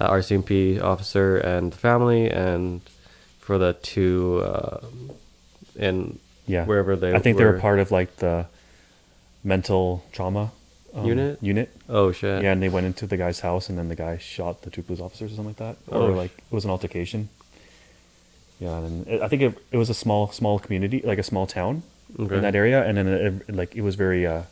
uh, 0.00 0.10
RCMP 0.10 0.80
officer 0.82 1.36
and 1.36 1.72
the 1.72 1.76
family, 1.76 2.30
and 2.30 2.80
for 3.38 3.58
the 3.58 3.74
two 3.74 4.40
uh, 4.44 4.78
in 5.76 6.18
Yeah, 6.46 6.64
wherever 6.64 6.96
they. 6.96 7.12
I 7.14 7.18
think 7.18 7.36
they 7.38 7.44
were 7.44 7.58
part 7.60 7.78
of 7.78 7.90
like 7.90 8.16
the 8.16 8.46
mental 9.44 10.04
trauma 10.12 10.50
um, 10.94 11.06
Unit? 11.06 11.38
Unit. 11.40 11.70
Oh 11.88 12.10
shit! 12.12 12.42
Yeah, 12.42 12.52
and 12.52 12.60
they 12.62 12.68
went 12.68 12.86
into 12.86 13.06
the 13.06 13.16
guy's 13.16 13.40
house, 13.40 13.68
and 13.68 13.78
then 13.78 13.88
the 13.88 13.94
guy 13.94 14.18
shot 14.18 14.62
the 14.62 14.70
two 14.70 14.82
police 14.82 15.00
officers 15.00 15.32
or 15.32 15.36
something 15.36 15.54
like 15.54 15.56
that, 15.58 15.76
or 15.86 16.02
Oh. 16.10 16.12
like 16.12 16.32
it 16.36 16.52
was 16.52 16.64
an 16.64 16.70
altercation. 16.70 17.28
Yeah, 18.58 18.76
and 18.78 19.06
it, 19.06 19.22
I 19.22 19.28
think 19.28 19.42
it, 19.42 19.58
it 19.70 19.76
was 19.76 19.88
a 19.90 19.94
small 19.94 20.32
small 20.32 20.58
community, 20.58 21.00
like 21.04 21.18
a 21.18 21.22
small 21.22 21.46
town 21.46 21.82
Okay. 22.18 22.34
in 22.36 22.42
that 22.42 22.56
area, 22.56 22.84
and 22.84 22.96
then 22.96 23.06
it, 23.06 23.42
it- 23.48 23.54
like 23.54 23.76
it 23.76 23.82
was 23.82 23.94
very 23.94 24.26
uh, 24.26 24.42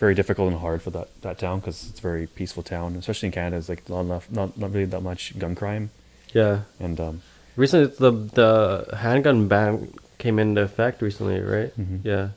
very 0.00 0.14
difficult 0.14 0.50
and 0.50 0.60
hard 0.60 0.80
for 0.82 0.90
that 0.90 1.08
that 1.22 1.38
town 1.38 1.60
because 1.60 1.88
it's 1.90 1.98
a 2.00 2.02
very 2.02 2.26
peaceful 2.26 2.62
town, 2.62 2.96
especially 2.96 3.26
in 3.26 3.32
Canada. 3.32 3.58
It's 3.58 3.68
like 3.68 3.88
not 3.88 4.00
enough, 4.00 4.30
not 4.30 4.56
not 4.58 4.72
really 4.72 4.86
that 4.86 5.02
much 5.02 5.38
gun 5.38 5.54
crime, 5.54 5.90
yeah. 6.32 6.60
and 6.80 6.98
um, 6.98 7.22
Recently, 7.56 7.94
the 7.98 8.10
the 8.10 8.96
handgun 8.96 9.46
ban 9.48 9.92
came 10.18 10.38
into 10.38 10.62
effect 10.62 11.02
recently, 11.02 11.40
right? 11.40 11.72
Mhm. 11.78 12.00
Yeah. 12.02 12.28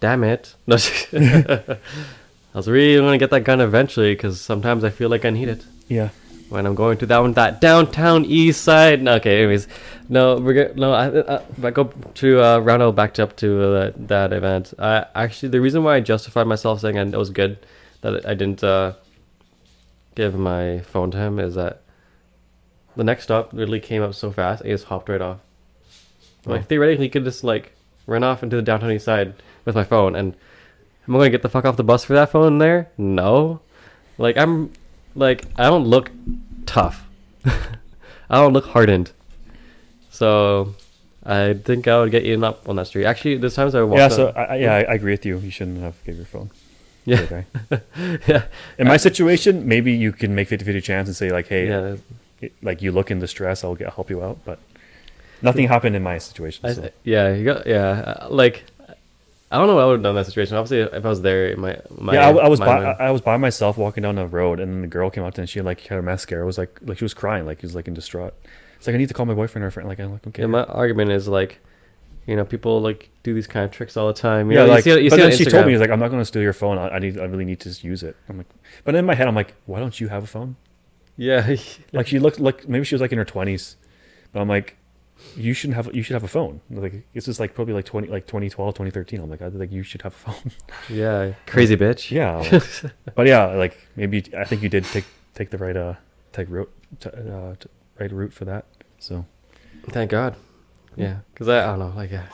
Damn 0.00 0.24
it! 0.24 0.54
No, 0.66 0.76
I 2.54 2.56
was 2.56 2.68
really 2.68 2.96
gonna 2.98 3.18
get 3.18 3.30
that 3.30 3.44
gun 3.44 3.60
eventually 3.60 4.14
because 4.14 4.40
sometimes 4.40 4.82
I 4.84 4.90
feel 4.90 5.10
like 5.10 5.24
I 5.24 5.30
need 5.30 5.48
it 5.48 5.64
yeah, 5.88 6.08
when 6.48 6.66
I'm 6.66 6.74
going 6.74 6.98
to 6.98 7.06
that 7.06 7.18
one 7.18 7.32
that 7.34 7.60
downtown 7.60 8.24
east 8.24 8.62
side. 8.62 9.02
No, 9.02 9.14
okay, 9.14 9.38
anyways, 9.38 9.68
no, 10.08 10.36
we're 10.36 10.68
gonna 10.68 10.74
no. 10.74 10.92
I, 10.92 11.36
I, 11.36 11.42
I 11.62 11.70
go 11.70 11.84
to 12.14 12.42
uh, 12.42 12.58
round 12.58 12.96
back 12.96 13.18
up 13.18 13.36
to 13.36 13.62
uh, 13.62 13.92
that 13.96 14.32
event. 14.32 14.74
I 14.78 15.06
actually 15.14 15.50
the 15.50 15.60
reason 15.60 15.84
why 15.84 15.96
I 15.96 16.00
justified 16.00 16.46
myself 16.46 16.80
saying 16.80 16.96
it 16.96 17.16
was 17.16 17.30
good 17.30 17.58
that 18.00 18.26
I 18.26 18.34
didn't 18.34 18.62
uh, 18.64 18.94
give 20.14 20.34
my 20.34 20.80
phone 20.80 21.10
to 21.10 21.18
him 21.18 21.38
is 21.38 21.54
that 21.54 21.82
the 22.96 23.04
next 23.04 23.24
stop 23.24 23.52
literally 23.52 23.80
came 23.80 24.02
up 24.02 24.14
so 24.14 24.32
fast, 24.32 24.62
I 24.64 24.68
just 24.68 24.84
hopped 24.84 25.08
right 25.08 25.20
off. 25.20 25.38
Like 26.44 26.62
Oh. 26.62 26.64
theoretically, 26.64 27.08
could 27.08 27.24
just 27.24 27.44
like 27.44 27.72
run 28.06 28.24
off 28.24 28.42
into 28.42 28.56
the 28.56 28.62
downtown 28.62 28.90
east 28.92 29.04
side 29.04 29.34
with 29.64 29.74
my 29.74 29.84
phone, 29.84 30.16
and 30.16 30.34
am 31.06 31.14
I 31.14 31.18
gonna 31.18 31.30
get 31.30 31.42
the 31.42 31.48
fuck 31.48 31.64
off 31.64 31.76
the 31.76 31.84
bus 31.84 32.04
for 32.04 32.14
that 32.14 32.30
phone 32.30 32.58
there? 32.58 32.90
No. 32.96 33.60
Like 34.16 34.36
I'm, 34.36 34.72
like 35.18 35.44
I 35.56 35.64
don't 35.70 35.84
look 35.84 36.10
tough. 36.66 37.04
I 37.44 38.36
don't 38.40 38.52
look 38.52 38.66
hardened. 38.66 39.12
So, 40.10 40.74
I 41.24 41.54
think 41.54 41.86
I 41.88 41.98
would 42.00 42.10
get 42.10 42.24
eaten 42.24 42.44
up 42.44 42.68
on 42.68 42.76
that 42.76 42.86
street. 42.88 43.04
Actually, 43.06 43.36
there's 43.38 43.54
times 43.54 43.74
I 43.74 43.82
walked. 43.82 43.98
yeah. 43.98 44.06
up- 44.06 44.12
So 44.12 44.28
I, 44.34 44.42
I, 44.42 44.56
yeah, 44.56 44.74
I, 44.74 44.78
I 44.80 44.94
agree 44.94 45.12
with 45.12 45.24
you. 45.26 45.38
You 45.38 45.50
shouldn't 45.50 45.80
have 45.80 45.94
gave 46.04 46.16
your 46.16 46.26
phone. 46.26 46.50
yeah, 47.04 47.24
guy. 47.26 47.46
yeah, 48.26 48.42
In 48.78 48.86
my 48.88 48.96
situation, 48.96 49.66
maybe 49.68 49.92
you 49.92 50.12
can 50.12 50.34
make 50.34 50.48
50-50 50.48 50.82
chance 50.82 51.08
and 51.08 51.16
say 51.16 51.30
like, 51.30 51.46
hey, 51.48 51.68
yeah. 51.68 51.96
it- 52.40 52.52
like 52.62 52.82
you 52.82 52.92
look 52.92 53.10
in 53.10 53.18
distress, 53.18 53.64
I'll 53.64 53.74
get 53.74 53.94
help 53.94 54.10
you 54.10 54.22
out. 54.22 54.38
But 54.44 54.58
nothing 55.42 55.68
happened 55.68 55.96
in 55.96 56.02
my 56.02 56.18
situation. 56.18 56.66
I, 56.68 56.90
yeah, 57.04 57.32
you 57.34 57.44
got 57.44 57.66
yeah. 57.66 57.88
uh, 58.22 58.28
Like, 58.30 58.64
I 59.50 59.56
don't 59.58 59.66
know 59.66 59.76
what 59.76 59.82
I 59.82 59.86
would 59.86 59.92
have 59.94 60.02
done 60.02 60.10
in 60.10 60.16
that 60.16 60.26
situation. 60.26 60.56
Obviously, 60.56 60.98
if 60.98 61.04
I 61.04 61.08
was 61.08 61.22
there, 61.22 61.56
my 61.56 61.80
my 61.90 62.14
yeah, 62.14 62.28
I, 62.28 62.32
I 62.32 62.48
was 62.48 62.60
my 62.60 62.66
by, 62.66 62.84
I 62.84 63.06
I 63.08 63.10
was 63.10 63.20
by 63.22 63.36
myself 63.36 63.78
walking 63.78 64.02
down 64.02 64.16
the 64.16 64.26
road, 64.26 64.60
and 64.60 64.72
then 64.72 64.82
the 64.82 64.88
girl 64.88 65.10
came 65.10 65.24
up 65.24 65.38
and 65.38 65.48
she 65.48 65.60
like 65.62 65.80
had 65.80 65.96
her 65.96 66.02
mascara 66.02 66.44
was 66.44 66.58
like 66.58 66.78
like 66.82 66.98
she 66.98 67.04
was 67.04 67.14
crying, 67.14 67.46
like 67.46 67.60
she 67.60 67.66
was 67.66 67.74
like 67.74 67.88
in 67.88 67.94
distraught. 67.94 68.34
It's 68.76 68.86
like 68.86 68.94
I 68.94 68.98
need 68.98 69.08
to 69.08 69.14
call 69.14 69.26
my 69.26 69.34
boyfriend 69.34 69.64
or 69.64 69.70
friend. 69.70 69.88
Like 69.88 70.00
I'm 70.00 70.12
like 70.12 70.26
okay, 70.28 70.42
Yeah, 70.42 70.46
my 70.46 70.64
argument 70.64 71.10
is 71.12 71.28
like, 71.28 71.60
you 72.26 72.36
know, 72.36 72.44
people 72.44 72.80
like 72.80 73.10
do 73.22 73.34
these 73.34 73.46
kind 73.46 73.64
of 73.64 73.70
tricks 73.70 73.96
all 73.96 74.06
the 74.06 74.12
time. 74.14 74.50
You 74.50 74.58
yeah, 74.58 74.64
know, 74.64 74.66
you 74.66 74.70
like 74.72 74.84
see 74.84 75.00
you 75.00 75.10
but 75.10 75.16
see 75.16 75.22
then 75.22 75.32
she 75.32 75.46
told 75.46 75.66
me 75.66 75.72
she's 75.72 75.80
like 75.80 75.90
I'm 75.90 76.00
not 76.00 76.08
going 76.08 76.20
to 76.20 76.26
steal 76.26 76.42
your 76.42 76.52
phone. 76.52 76.78
I, 76.78 76.88
I 76.90 76.98
need 76.98 77.18
I 77.18 77.24
really 77.24 77.44
need 77.46 77.60
to 77.60 77.70
just 77.70 77.84
use 77.84 78.02
it. 78.02 78.16
I'm 78.28 78.38
like, 78.38 78.48
but 78.84 78.94
in 78.94 79.06
my 79.06 79.14
head 79.14 79.28
I'm 79.28 79.34
like, 79.34 79.54
why 79.66 79.80
don't 79.80 80.00
you 80.00 80.08
have 80.08 80.24
a 80.24 80.26
phone? 80.26 80.56
yeah, 81.16 81.56
Like 81.92 82.06
she 82.06 82.18
looked 82.18 82.40
like 82.40 82.68
maybe 82.68 82.84
she 82.84 82.94
was 82.94 83.02
like 83.02 83.12
in 83.12 83.18
her 83.18 83.24
twenties, 83.26 83.76
but 84.32 84.40
I'm 84.40 84.48
like, 84.48 84.77
you 85.36 85.52
shouldn't 85.54 85.76
have 85.76 85.94
you 85.94 86.02
should 86.02 86.14
have 86.14 86.24
a 86.24 86.28
phone. 86.28 86.60
Like 86.70 87.06
this 87.14 87.28
is 87.28 87.38
like 87.40 87.54
probably 87.54 87.74
like 87.74 87.84
twenty 87.84 88.08
like 88.08 88.26
2012 88.26 88.74
2013. 88.74 89.20
I'm 89.20 89.30
like 89.30 89.42
I 89.42 89.50
think 89.50 89.72
you 89.72 89.82
should 89.82 90.02
have 90.02 90.14
a 90.14 90.32
phone. 90.32 90.52
yeah, 90.88 91.32
crazy 91.46 91.76
bitch. 91.76 92.10
Yeah, 92.10 92.36
like- 92.38 92.92
but 93.14 93.26
yeah, 93.26 93.46
like 93.46 93.76
maybe 93.96 94.24
I 94.36 94.44
think 94.44 94.62
you 94.62 94.68
did 94.68 94.84
take 94.84 95.04
take 95.34 95.50
the 95.50 95.58
right 95.58 95.76
uh 95.76 95.94
take 96.32 96.48
route 96.50 96.70
t- 97.00 97.10
uh, 97.10 97.54
t- 97.58 97.68
right 97.98 98.12
route 98.12 98.32
for 98.32 98.44
that. 98.44 98.64
So 98.98 99.24
Thank 99.90 100.10
God. 100.10 100.36
Yeah, 100.96 101.18
because 101.32 101.48
I, 101.48 101.62
I 101.62 101.66
don't 101.66 101.78
know, 101.78 101.92
like, 101.94 102.10
yeah. 102.10 102.26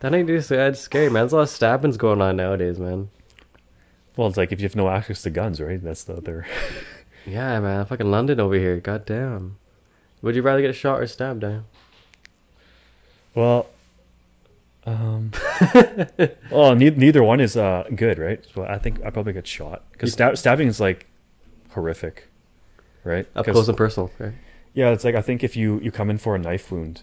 That 0.00 0.14
ain't 0.14 0.28
just 0.28 0.50
it's 0.52 0.80
scary, 0.80 1.10
man. 1.10 1.22
There's 1.22 1.32
a 1.32 1.36
lot 1.36 1.42
of 1.42 1.48
stabbings 1.50 1.96
going 1.96 2.22
on 2.22 2.36
nowadays, 2.36 2.78
man. 2.78 3.10
well, 4.16 4.28
it's 4.28 4.36
like 4.36 4.52
if 4.52 4.60
you 4.60 4.64
have 4.64 4.76
no 4.76 4.88
access 4.88 5.22
to 5.22 5.30
guns, 5.30 5.60
right? 5.60 5.82
That's 5.82 6.04
the 6.04 6.14
other. 6.16 6.46
Yeah, 7.24 7.60
man. 7.60 7.86
Fucking 7.86 8.10
London 8.10 8.40
over 8.40 8.56
here. 8.56 8.78
God 8.80 9.06
damn. 9.06 9.56
Would 10.22 10.34
you 10.34 10.42
rather 10.42 10.60
get 10.60 10.74
shot 10.74 10.98
or 11.00 11.06
stabbed, 11.06 11.42
Dan? 11.42 11.66
Well, 13.34 13.66
um, 14.84 15.30
well, 16.50 16.74
ne- 16.74 16.90
neither 16.90 17.22
one 17.22 17.40
is 17.40 17.56
uh 17.56 17.84
good, 17.94 18.18
right? 18.18 18.44
So 18.54 18.64
I 18.64 18.78
think 18.78 19.02
I 19.04 19.10
probably 19.10 19.32
get 19.32 19.46
shot 19.46 19.84
because 19.92 20.12
stab- 20.12 20.36
stabbing 20.36 20.68
is 20.68 20.80
like 20.80 21.06
horrific, 21.70 22.28
right? 23.04 23.26
Up 23.36 23.44
close 23.46 23.68
and 23.68 23.76
personal, 23.76 24.10
right? 24.18 24.32
Yeah, 24.74 24.90
it's 24.90 25.04
like 25.04 25.14
I 25.14 25.22
think 25.22 25.44
if 25.44 25.56
you 25.56 25.78
you 25.80 25.90
come 25.92 26.10
in 26.10 26.18
for 26.18 26.34
a 26.34 26.38
knife 26.38 26.70
wound, 26.72 27.02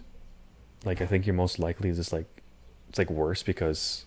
like 0.85 1.01
I 1.01 1.05
think 1.05 1.25
you're 1.25 1.35
most 1.35 1.57
likely 1.59 1.91
just 1.93 2.11
like 2.11 2.25
it's 2.89 2.97
like 2.99 3.09
worse 3.09 3.43
because 3.43 4.05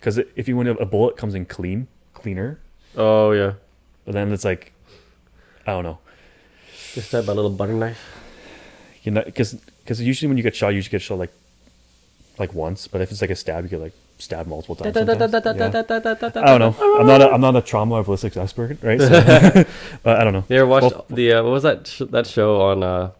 because 0.00 0.18
if 0.34 0.48
you 0.48 0.56
when 0.56 0.66
a 0.66 0.86
bullet 0.86 1.16
comes 1.16 1.34
in 1.34 1.44
clean 1.46 1.88
cleaner, 2.14 2.60
Oh, 2.96 3.32
yeah. 3.32 3.54
but 4.04 4.12
then 4.14 4.32
it's 4.32 4.44
like 4.44 4.72
I 5.66 5.72
don't 5.72 5.84
know, 5.84 5.98
Just 6.94 7.08
stabbed 7.08 7.26
by 7.26 7.32
a 7.32 7.36
little 7.36 7.50
butter 7.50 7.72
knife. 7.74 8.00
you 9.02 9.12
know, 9.12 9.22
because 9.22 9.54
because 9.54 10.00
usually 10.00 10.28
when 10.28 10.36
you 10.38 10.42
get 10.42 10.56
shot, 10.56 10.68
you 10.70 10.76
usually 10.76 10.92
get 10.92 11.02
shot 11.02 11.18
like 11.18 11.32
like 12.38 12.54
once, 12.54 12.86
but 12.88 13.00
if 13.00 13.10
it's 13.10 13.20
like 13.20 13.30
a 13.30 13.36
stab, 13.36 13.64
you 13.64 13.70
get 13.70 13.80
like 13.80 13.92
stab 14.18 14.46
multiple 14.46 14.74
times. 14.76 14.96
I 14.96 15.04
don't 15.04 16.58
know. 16.60 16.98
I'm 17.00 17.06
not 17.06 17.20
a, 17.22 17.30
I'm 17.32 17.40
not 17.40 17.56
a 17.56 17.62
trauma 17.62 17.96
or 17.96 18.04
ballistics 18.04 18.36
expert, 18.36 18.78
right? 18.82 19.00
So, 19.00 19.08
but 20.02 20.20
I 20.20 20.24
don't 20.24 20.32
know. 20.32 20.44
You 20.48 20.56
ever 20.58 20.66
watched 20.66 20.94
Well- 20.94 21.06
the 21.10 21.32
uh, 21.32 21.42
what 21.42 21.52
was 21.52 21.62
that 21.64 21.86
sh- 21.86 22.02
that 22.10 22.26
show 22.26 22.60
on 22.62 22.82
uh, 22.82 23.10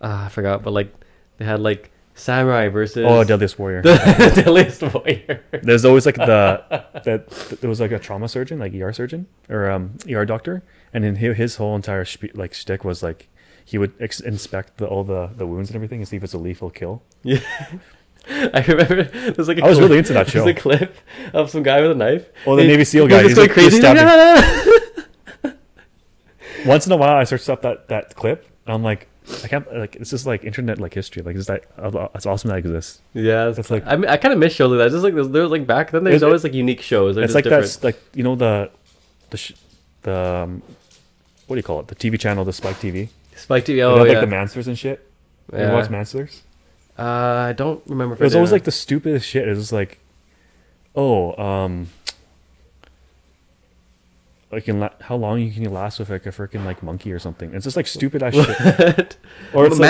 uh 0.00 0.24
I 0.26 0.28
forgot, 0.28 0.62
but 0.62 0.72
like 0.72 0.92
they 1.38 1.44
had 1.44 1.60
like 1.60 1.90
Samurai 2.14 2.68
versus 2.68 3.04
Oh, 3.06 3.24
Deadliest 3.24 3.58
Warrior. 3.58 3.82
Deadliest 3.82 4.82
Warrior. 4.82 5.42
There's 5.62 5.84
always 5.84 6.04
like 6.06 6.16
the 6.16 6.62
that 7.04 7.28
there 7.60 7.70
was 7.70 7.80
like 7.80 7.92
a 7.92 7.98
trauma 7.98 8.28
surgeon, 8.28 8.58
like 8.58 8.74
ER 8.74 8.92
surgeon 8.92 9.26
or 9.48 9.70
um 9.70 9.96
ER 10.10 10.24
doctor, 10.26 10.62
and 10.92 11.04
then 11.04 11.16
hi- 11.16 11.32
his 11.32 11.56
whole 11.56 11.76
entire 11.76 12.04
spe- 12.04 12.34
like 12.34 12.52
shtick 12.54 12.84
was 12.84 13.02
like 13.02 13.28
he 13.64 13.78
would 13.78 13.92
ex- 14.00 14.20
inspect 14.20 14.78
the, 14.78 14.86
all 14.86 15.04
the 15.04 15.30
the 15.36 15.46
wounds 15.46 15.70
and 15.70 15.76
everything 15.76 16.00
and 16.00 16.08
see 16.08 16.16
if 16.16 16.24
it's 16.24 16.34
a 16.34 16.38
lethal 16.38 16.70
kill. 16.70 17.02
Yeah. 17.22 17.40
I 18.28 18.64
remember 18.66 19.04
there's 19.04 19.48
like 19.48 19.58
a 19.58 19.64
I 19.64 19.68
was 19.68 19.78
clip- 19.78 19.88
really 19.88 19.98
into 19.98 20.12
that 20.12 20.28
show. 20.28 20.44
there's 20.44 20.56
a 20.56 20.60
clip 20.60 20.96
of 21.32 21.50
some 21.50 21.62
guy 21.62 21.80
with 21.80 21.90
a 21.90 21.94
knife. 21.94 22.26
Oh, 22.46 22.56
the 22.56 22.62
He- 22.62 22.68
Navy 22.68 22.84
SEAL 22.84 23.08
guy, 23.08 23.22
he's 23.22 23.34
going 23.34 23.48
like- 23.48 23.54
crazy. 23.54 23.80
Once 26.66 26.86
in 26.86 26.92
a 26.92 26.96
while, 26.96 27.16
I 27.16 27.24
searched 27.24 27.48
up 27.48 27.62
that 27.62 27.88
that 27.88 28.14
clip, 28.14 28.46
and 28.66 28.74
I'm 28.74 28.82
like, 28.82 29.08
I 29.42 29.48
can't 29.48 29.66
like 29.76 29.98
this 29.98 30.12
is 30.12 30.26
like 30.26 30.44
internet 30.44 30.78
like 30.78 30.92
history. 30.92 31.22
Like 31.22 31.36
is 31.36 31.46
that 31.46 31.64
it's 32.14 32.26
awesome 32.26 32.50
that 32.50 32.58
exists. 32.58 33.00
Yeah, 33.14 33.48
it's 33.48 33.58
It's 33.58 33.70
like 33.70 33.84
I 33.86 33.96
mean, 33.96 34.10
I 34.10 34.16
kind 34.18 34.32
of 34.34 34.38
miss 34.38 34.52
shows 34.52 34.70
like 34.70 34.78
that. 34.78 34.90
Just 34.90 35.02
like 35.04 35.14
there's, 35.14 35.50
like 35.50 35.66
back 35.66 35.90
then, 35.90 36.04
there's 36.04 36.22
always 36.22 36.44
like 36.44 36.52
unique 36.54 36.82
shows. 36.82 37.14
They're 37.14 37.24
it's 37.24 37.34
like 37.34 37.44
different. 37.44 37.64
that's 37.64 37.82
like 37.84 37.98
you 38.14 38.22
know 38.22 38.34
the 38.36 38.70
the 39.30 39.36
sh- 39.38 39.52
the 40.02 40.14
um, 40.44 40.62
what 41.46 41.56
do 41.56 41.58
you 41.58 41.62
call 41.62 41.80
it? 41.80 41.88
The 41.88 41.94
TV 41.94 42.18
channel, 42.20 42.44
the 42.44 42.52
Spike 42.52 42.76
TV. 42.76 43.08
Spike 43.36 43.64
TV. 43.64 43.82
Oh 43.82 44.04
yeah. 44.04 44.18
like 44.18 44.28
the 44.28 44.34
Manswers 44.36 44.66
and 44.66 44.78
shit. 44.78 45.10
You 45.52 45.58
yeah. 45.60 45.72
watch 45.72 45.88
Manswers? 45.88 46.40
Uh, 47.00 47.46
I 47.48 47.52
don't 47.54 47.82
remember. 47.86 48.14
It 48.14 48.20
was 48.20 48.34
always 48.34 48.52
like 48.52 48.64
the 48.64 48.70
stupidest 48.72 49.26
shit. 49.26 49.48
It 49.48 49.56
was 49.56 49.72
like, 49.72 49.98
oh, 50.94 51.34
um, 51.42 51.88
like 54.52 54.68
in 54.68 54.80
la- 54.80 54.90
how 55.00 55.16
long 55.16 55.50
can 55.52 55.62
you 55.62 55.70
last 55.70 55.98
with 55.98 56.10
like 56.10 56.26
a 56.26 56.30
freaking 56.30 56.64
like 56.64 56.82
monkey 56.82 57.12
or 57.12 57.18
something? 57.18 57.54
It's 57.54 57.64
just 57.64 57.76
like 57.76 57.86
stupid 57.86 58.22
ass 58.22 58.34
shit. 58.34 59.16
Or 59.54 59.66
it's 59.66 59.78
like, 59.78 59.88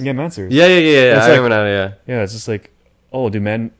yeah, 0.00 0.12
Manswers. 0.12 0.48
Yeah, 0.50 0.66
yeah, 0.66 0.78
yeah, 0.78 1.02
yeah. 1.04 1.12
I 1.12 1.18
like- 1.20 1.28
remember 1.28 1.48
now. 1.50 1.64
Yeah. 1.64 1.92
Yeah, 2.06 2.22
it's 2.22 2.32
just 2.32 2.48
like, 2.48 2.70
oh, 3.12 3.28
do 3.30 3.40
men 3.40 3.70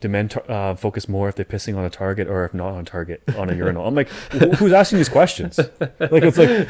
do 0.00 0.08
men 0.08 0.28
tar- 0.28 0.44
uh, 0.50 0.74
focus 0.74 1.08
more 1.08 1.28
if 1.28 1.36
they're 1.36 1.44
pissing 1.44 1.76
on 1.76 1.84
a 1.84 1.90
target 1.90 2.28
or 2.28 2.44
if 2.44 2.52
not 2.52 2.72
on 2.74 2.84
target 2.84 3.22
on 3.36 3.48
a 3.50 3.54
urinal? 3.54 3.86
I'm 3.86 3.94
like, 3.94 4.08
wh- 4.32 4.54
who's 4.58 4.72
asking 4.72 4.98
these 4.98 5.08
questions? 5.08 5.58
Like 5.58 6.22
it's 6.22 6.38
like, 6.38 6.68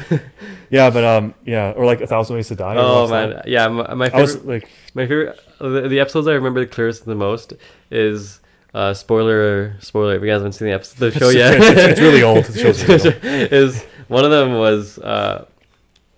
yeah, 0.69 0.89
but 0.89 1.03
um, 1.03 1.33
yeah, 1.45 1.71
or 1.75 1.85
like 1.85 2.01
a 2.01 2.07
thousand 2.07 2.35
ways 2.37 2.47
to 2.49 2.55
die. 2.55 2.75
Oh 2.77 3.07
man, 3.07 3.31
that? 3.31 3.47
yeah. 3.47 3.67
My, 3.67 3.93
my 3.93 4.05
I 4.05 4.09
favorite, 4.09 4.21
was 4.21 4.43
like, 4.45 4.69
my 4.93 5.03
favorite, 5.07 5.39
the, 5.59 5.87
the 5.89 5.99
episodes 5.99 6.27
I 6.27 6.33
remember 6.33 6.59
the 6.61 6.67
clearest 6.67 7.05
the 7.05 7.15
most 7.15 7.53
is 7.91 8.39
uh, 8.73 8.93
spoiler, 8.93 9.75
spoiler. 9.79 10.15
If 10.15 10.21
you 10.21 10.27
guys 10.27 10.35
haven't 10.39 10.53
seen 10.53 10.67
the 10.69 10.73
episode, 10.73 11.11
the 11.13 11.19
show 11.19 11.29
yet, 11.43 11.55
it's- 11.55 11.91
it's 11.91 11.99
really 12.01 12.23
old. 12.23 12.45
The 12.45 12.59
show's 12.59 12.87
really 12.87 13.13
old. 13.43 13.51
is 13.53 13.83
one 14.07 14.23
of 14.23 14.31
them 14.31 14.53
was 14.53 14.99
uh, 14.99 15.45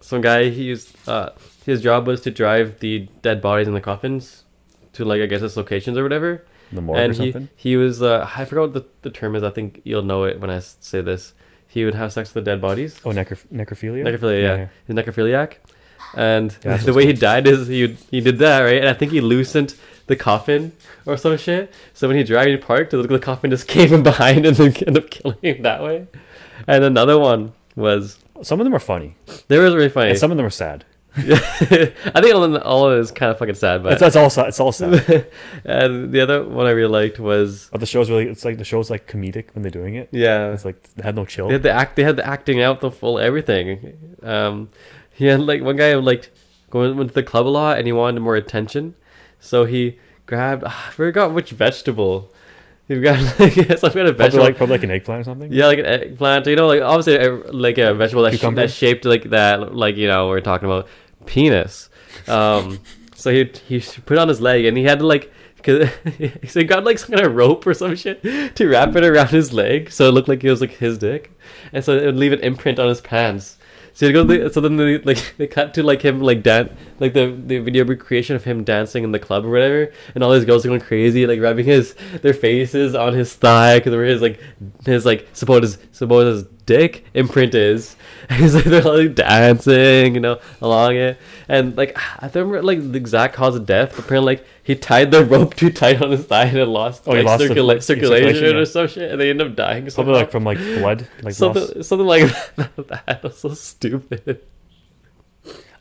some 0.01 0.22
guy. 0.22 0.49
He 0.49 0.64
used 0.64 0.95
uh, 1.07 1.30
his 1.66 1.82
job 1.82 2.05
was 2.07 2.22
to 2.22 2.32
drive 2.32 2.80
the 2.80 3.07
dead 3.24 3.41
bodies 3.41 3.68
in 3.68 3.74
the 3.74 3.82
coffins 3.82 4.43
to 4.93 5.05
like 5.05 5.22
I 5.22 5.26
guess 5.26 5.41
its 5.41 5.57
locations 5.57 5.97
or 5.97 6.03
whatever. 6.03 6.43
The 6.72 6.82
morgue 6.82 6.99
and 6.99 7.11
or 7.11 7.24
he 7.24 7.32
something. 7.32 7.49
he 7.55 7.78
was 7.78 8.01
uh, 8.01 8.30
I 8.36 8.45
forgot 8.45 8.61
what 8.61 8.74
the, 8.74 8.86
the 9.01 9.09
term 9.11 9.36
is. 9.36 9.43
I 9.43 9.49
think 9.49 9.82
you'll 9.84 10.03
know 10.03 10.24
it 10.26 10.39
when 10.39 10.49
I 10.49 10.59
say 10.59 11.01
this. 11.01 11.34
He 11.67 11.86
would 11.86 11.93
have 11.95 12.11
sex 12.11 12.34
with 12.34 12.43
the 12.45 12.51
dead 12.51 12.61
bodies. 12.61 12.99
Oh, 13.05 13.09
necro- 13.11 13.45
necrophilia. 13.53 14.03
Necrophilia, 14.03 14.41
yeah. 14.41 14.67
He's 14.88 14.95
necrophiliac. 14.95 15.57
And 16.15 16.55
Yeah, 16.65 16.78
the 16.89 16.93
way 16.93 17.05
he 17.05 17.13
died 17.13 17.45
is 17.47 17.67
he 17.67 17.95
he 18.09 18.22
did 18.22 18.39
that, 18.39 18.61
right? 18.61 18.80
And 18.80 18.89
I 18.89 18.93
think 18.93 19.11
he 19.11 19.22
loosened 19.22 19.76
the 20.07 20.15
coffin 20.15 20.72
or 21.05 21.15
some 21.17 21.38
shit. 21.38 21.72
So 21.93 22.07
when 22.07 22.17
he 22.17 22.24
dragged 22.24 22.49
it 22.49 22.61
parked, 22.61 22.91
the, 22.91 23.03
the 23.03 23.20
coffin 23.20 23.51
just 23.51 23.67
came 23.76 23.93
in 23.93 24.01
behind 24.03 24.45
and 24.45 24.55
then 24.55 24.67
ended 24.88 24.97
up 25.03 25.09
killing 25.11 25.38
him 25.43 25.61
that 25.61 25.84
way. 25.84 26.07
And 26.67 26.84
another 26.84 27.17
one 27.20 27.53
was 27.76 28.17
Some 28.41 28.59
of 28.59 28.63
them 28.65 28.74
are 28.74 28.80
funny, 28.80 29.15
they 29.47 29.59
was 29.59 29.76
really 29.76 29.89
funny. 29.89 30.09
and 30.11 30.20
some 30.20 30.32
of 30.32 30.38
them 30.38 30.45
are 30.45 30.49
sad. 30.49 30.86
I 31.18 32.22
think 32.22 32.36
all 32.36 32.43
of, 32.43 32.51
them, 32.51 32.62
all 32.64 32.88
of 32.89 32.97
it 32.97 33.01
is 33.01 33.12
kind 33.12 33.32
of 33.32 33.39
fucking 33.39 33.55
sad, 33.55 33.78
It's, 33.78 33.84
but 33.84 33.99
that's 33.99 34.16
all. 34.16 34.45
It's 34.45 34.60
all 34.60 34.72
sad. 34.72 35.28
and 35.66 36.12
the 36.12 36.22
other 36.22 36.43
one 36.43 36.66
I 36.68 36.72
really 36.72 36.91
liked 36.91 37.20
was 37.20 37.70
but 37.72 37.80
the 37.80 37.86
show's 37.86 38.10
really. 38.10 38.28
It's 38.28 38.45
like 38.45 38.57
the 38.57 38.64
show's 38.64 38.89
like 38.89 39.07
comedic 39.07 39.53
when 39.53 39.64
they're 39.64 39.72
doing 39.72 39.95
it. 39.95 40.10
yeah, 40.12 40.51
It's 40.53 40.66
like 40.66 40.82
they 40.95 41.03
had 41.03 41.16
no 41.16 41.26
chill. 41.26 41.47
They 41.47 41.53
had 41.53 41.64
the 41.64 41.72
act. 41.72 41.95
They 41.95 42.03
had 42.03 42.16
the 42.18 42.26
acting 42.28 42.62
out 42.62 42.82
the 42.82 42.91
full 42.91 43.18
everything. 43.20 44.18
Um, 44.24 44.70
he 45.12 45.26
had 45.26 45.39
like 45.41 45.62
one 45.64 45.76
guy 45.78 45.95
like 45.95 46.32
going 46.70 46.95
went 46.95 47.10
to 47.10 47.16
the 47.16 47.24
club 47.24 47.47
a 47.47 47.49
lot 47.49 47.78
and 47.78 47.88
he 47.88 47.91
wanted 47.93 48.20
more 48.22 48.36
attention, 48.36 48.95
so 49.39 49.66
he 49.66 49.97
grabbed. 50.28 50.64
ah, 50.66 50.88
I 50.89 50.91
forgot 50.91 51.34
which 51.34 51.49
vegetable. 51.51 52.32
He 52.89 52.99
got 52.99 53.19
like 53.39 53.53
kind 53.53 53.69
of 53.71 53.79
Probably 53.79 54.11
vegetable. 54.11 54.43
like 54.43 54.57
probably 54.57 54.73
like 54.75 54.83
an 54.83 54.91
eggplant 54.91 55.21
or 55.21 55.23
something. 55.23 55.53
yeah, 55.53 55.67
like 55.67 55.79
an 55.79 55.85
eggplant. 55.85 56.45
You 56.47 56.55
know, 56.57 56.67
like 56.67 56.81
obviously 56.81 57.17
uh, 57.19 57.53
like 57.53 57.77
a 57.77 57.93
vegetable 57.93 58.23
that's, 58.23 58.37
sh- 58.37 58.45
that's 58.55 58.73
shaped 58.73 59.05
like 59.05 59.29
that. 59.29 59.75
Like 59.75 59.95
you 59.95 60.07
know, 60.07 60.27
we're 60.27 60.41
talking 60.41 60.65
about 60.67 60.87
penis. 61.25 61.89
Um, 62.27 62.79
so 63.15 63.31
he 63.31 63.49
he 63.67 63.79
put 64.01 64.17
it 64.17 64.19
on 64.19 64.27
his 64.27 64.41
leg 64.41 64.65
and 64.65 64.75
he 64.77 64.83
had 64.83 64.99
to 64.99 65.05
like. 65.05 65.31
Cause 65.61 65.89
so 66.47 66.61
he 66.61 66.63
got 66.63 66.85
like 66.85 66.97
some 66.97 67.13
kind 67.13 67.25
of 67.27 67.35
rope 67.35 67.67
or 67.67 67.73
some 67.73 67.93
shit 67.95 68.23
to 68.55 68.67
wrap 68.69 68.95
it 68.95 69.03
around 69.03 69.27
his 69.29 69.51
leg, 69.51 69.91
so 69.91 70.07
it 70.07 70.11
looked 70.13 70.29
like 70.29 70.41
it 70.41 70.49
was 70.49 70.61
like 70.61 70.71
his 70.71 70.97
dick, 70.97 71.37
and 71.73 71.83
so 71.83 71.97
it 71.97 72.05
would 72.05 72.15
leave 72.15 72.31
an 72.31 72.39
imprint 72.39 72.79
on 72.79 72.87
his 72.87 73.01
pants. 73.01 73.57
So 74.00 74.06
he 74.06 74.14
go, 74.14 74.24
the, 74.24 74.50
so 74.50 74.62
then 74.62 74.78
they 74.78 75.00
like 75.00 75.34
they 75.38 75.45
cut 75.45 75.74
to 75.74 75.84
like 75.84 76.02
him 76.02 76.22
like 76.22 76.41
dan 76.41 76.74
like 77.00 77.12
the 77.12 77.38
the 77.38 77.58
video 77.58 77.84
recreation 77.84 78.34
of 78.34 78.45
him 78.45 78.64
dancing 78.64 79.04
in 79.04 79.12
the 79.12 79.20
club 79.20 79.43
or 79.43 79.50
whatever, 79.50 79.91
and 80.16 80.24
all 80.24 80.32
these 80.32 80.45
girls 80.45 80.66
are 80.66 80.70
going 80.70 80.80
crazy, 80.80 81.28
like 81.28 81.41
rubbing 81.41 81.66
his 81.66 81.95
their 82.22 82.34
faces 82.34 82.95
on 82.95 83.12
his 83.14 83.36
thigh 83.36 83.78
because 83.78 83.93
where 83.93 84.06
his 84.06 84.22
like 84.22 84.39
his 84.86 85.06
like 85.06 85.28
suppose 85.34 85.78
suppose 85.91 86.43
his 86.43 86.50
dick 86.70 87.03
imprint 87.15 87.55
is. 87.70 87.95
And 88.30 88.41
he's 88.43 88.53
like 88.53 88.65
they're 88.65 88.84
like 88.84 89.15
dancing, 89.15 90.13
you 90.13 90.20
know, 90.22 90.39
along 90.61 90.95
it, 90.97 91.17
and 91.47 91.76
like 91.76 91.97
I 92.20 92.28
don't 92.28 92.47
remember 92.47 92.61
like 92.61 92.91
the 92.91 92.97
exact 92.97 93.34
cause 93.34 93.55
of 93.55 93.65
death, 93.65 93.95
but 93.95 94.05
apparently 94.05 94.36
like 94.36 94.45
he 94.63 94.76
tied 94.76 95.09
the 95.09 95.26
rope 95.26 95.55
too 95.55 95.72
tight 95.72 95.99
on 96.01 96.11
his 96.11 96.26
thigh 96.26 96.45
and 96.45 96.57
it 96.57 96.65
lost 96.67 97.03
Oh, 97.07 97.11
like, 97.11 97.26
lost 97.26 97.43
circula- 97.43 97.78
the 97.78 97.82
circulation, 97.82 98.34
circulation, 98.36 98.55
or 98.57 98.65
some 98.65 98.88
shit, 98.88 99.11
and 99.11 99.20
they 99.20 99.32
end 99.32 99.41
up 99.41 99.55
dying. 99.55 99.89
Somehow. 99.89 100.13
like 100.13 100.30
from 100.32 100.43
like 100.43 100.59
blood, 100.59 101.07
like 101.24 101.34
something 101.34 101.63
loss. 101.76 101.88
something 101.88 102.05
like 102.05 102.24
that. 102.55 103.03
that 103.07 103.24
was 103.24 103.39
so 103.39 103.53
stupid. 103.55 104.41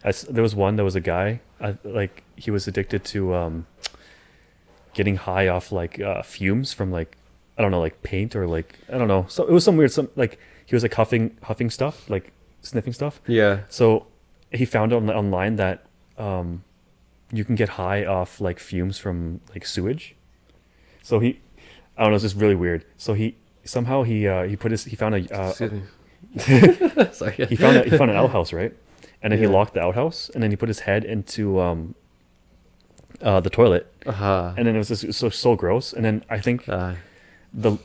I 0.02 0.12
there 0.30 0.42
was 0.42 0.54
one. 0.54 0.76
There 0.76 0.86
was 0.86 0.96
a 0.96 1.00
guy. 1.00 1.40
I, 1.60 1.76
like 1.84 2.22
he 2.36 2.50
was 2.50 2.66
addicted 2.66 3.04
to 3.12 3.34
um, 3.34 3.66
getting 4.94 5.16
high 5.16 5.48
off 5.48 5.70
like 5.70 6.00
uh, 6.00 6.22
fumes 6.22 6.72
from 6.72 6.90
like 6.90 7.18
I 7.58 7.62
don't 7.62 7.72
know, 7.72 7.80
like 7.80 8.02
paint 8.02 8.34
or 8.36 8.46
like 8.46 8.78
I 8.90 8.96
don't 8.96 9.08
know. 9.08 9.26
So 9.28 9.44
it 9.44 9.52
was 9.52 9.64
some 9.64 9.76
weird. 9.76 9.92
Some 9.92 10.08
like 10.16 10.38
he 10.68 10.74
was 10.76 10.82
like 10.84 10.94
huffing 11.00 11.36
huffing 11.48 11.70
stuff, 11.70 11.96
like 12.10 12.32
sniffing 12.60 12.92
stuff. 12.92 13.14
Yeah. 13.26 13.60
So 13.68 14.06
he 14.52 14.64
found 14.64 14.92
on 14.92 15.08
online 15.10 15.56
that 15.56 15.76
um, 16.18 16.62
you 17.32 17.44
can 17.44 17.54
get 17.54 17.68
high 17.80 18.04
off 18.04 18.40
like 18.40 18.58
fumes 18.60 18.98
from 18.98 19.40
like 19.54 19.64
sewage. 19.66 20.14
So 21.02 21.20
he, 21.24 21.40
I 21.96 22.02
don't 22.02 22.10
know, 22.12 22.16
it's 22.16 22.24
just 22.24 22.36
really 22.36 22.54
weird. 22.64 22.84
So 22.96 23.14
he 23.14 23.34
somehow 23.64 24.02
he 24.04 24.28
uh, 24.28 24.42
he 24.50 24.56
put 24.56 24.70
his 24.72 24.84
he 24.84 24.96
found 24.96 25.14
a 25.14 25.20
uh. 25.34 25.52
Sorry. 27.12 27.34
he 27.48 27.56
found 27.56 27.76
a, 27.78 27.82
he 27.84 27.96
found 27.96 28.10
an 28.10 28.16
outhouse 28.22 28.52
right, 28.52 28.72
and 29.22 29.32
then 29.32 29.40
Yeah. 29.40 29.48
he 29.48 29.52
locked 29.58 29.74
the 29.74 29.80
outhouse, 29.80 30.30
and 30.34 30.42
then 30.42 30.50
he 30.50 30.56
put 30.56 30.68
his 30.68 30.80
head 30.80 31.04
into 31.04 31.60
um, 31.60 31.94
uh, 33.22 33.40
the 33.40 33.50
toilet, 33.50 33.86
Uh-huh. 34.06 34.52
and 34.56 34.66
then 34.66 34.74
it 34.74 34.78
was 34.78 34.88
just 34.88 35.14
so 35.14 35.30
so 35.30 35.56
gross. 35.56 35.92
And 35.94 36.04
then 36.04 36.24
I 36.28 36.38
think 36.40 36.68
Uh, 36.68 36.94
the 37.54 37.78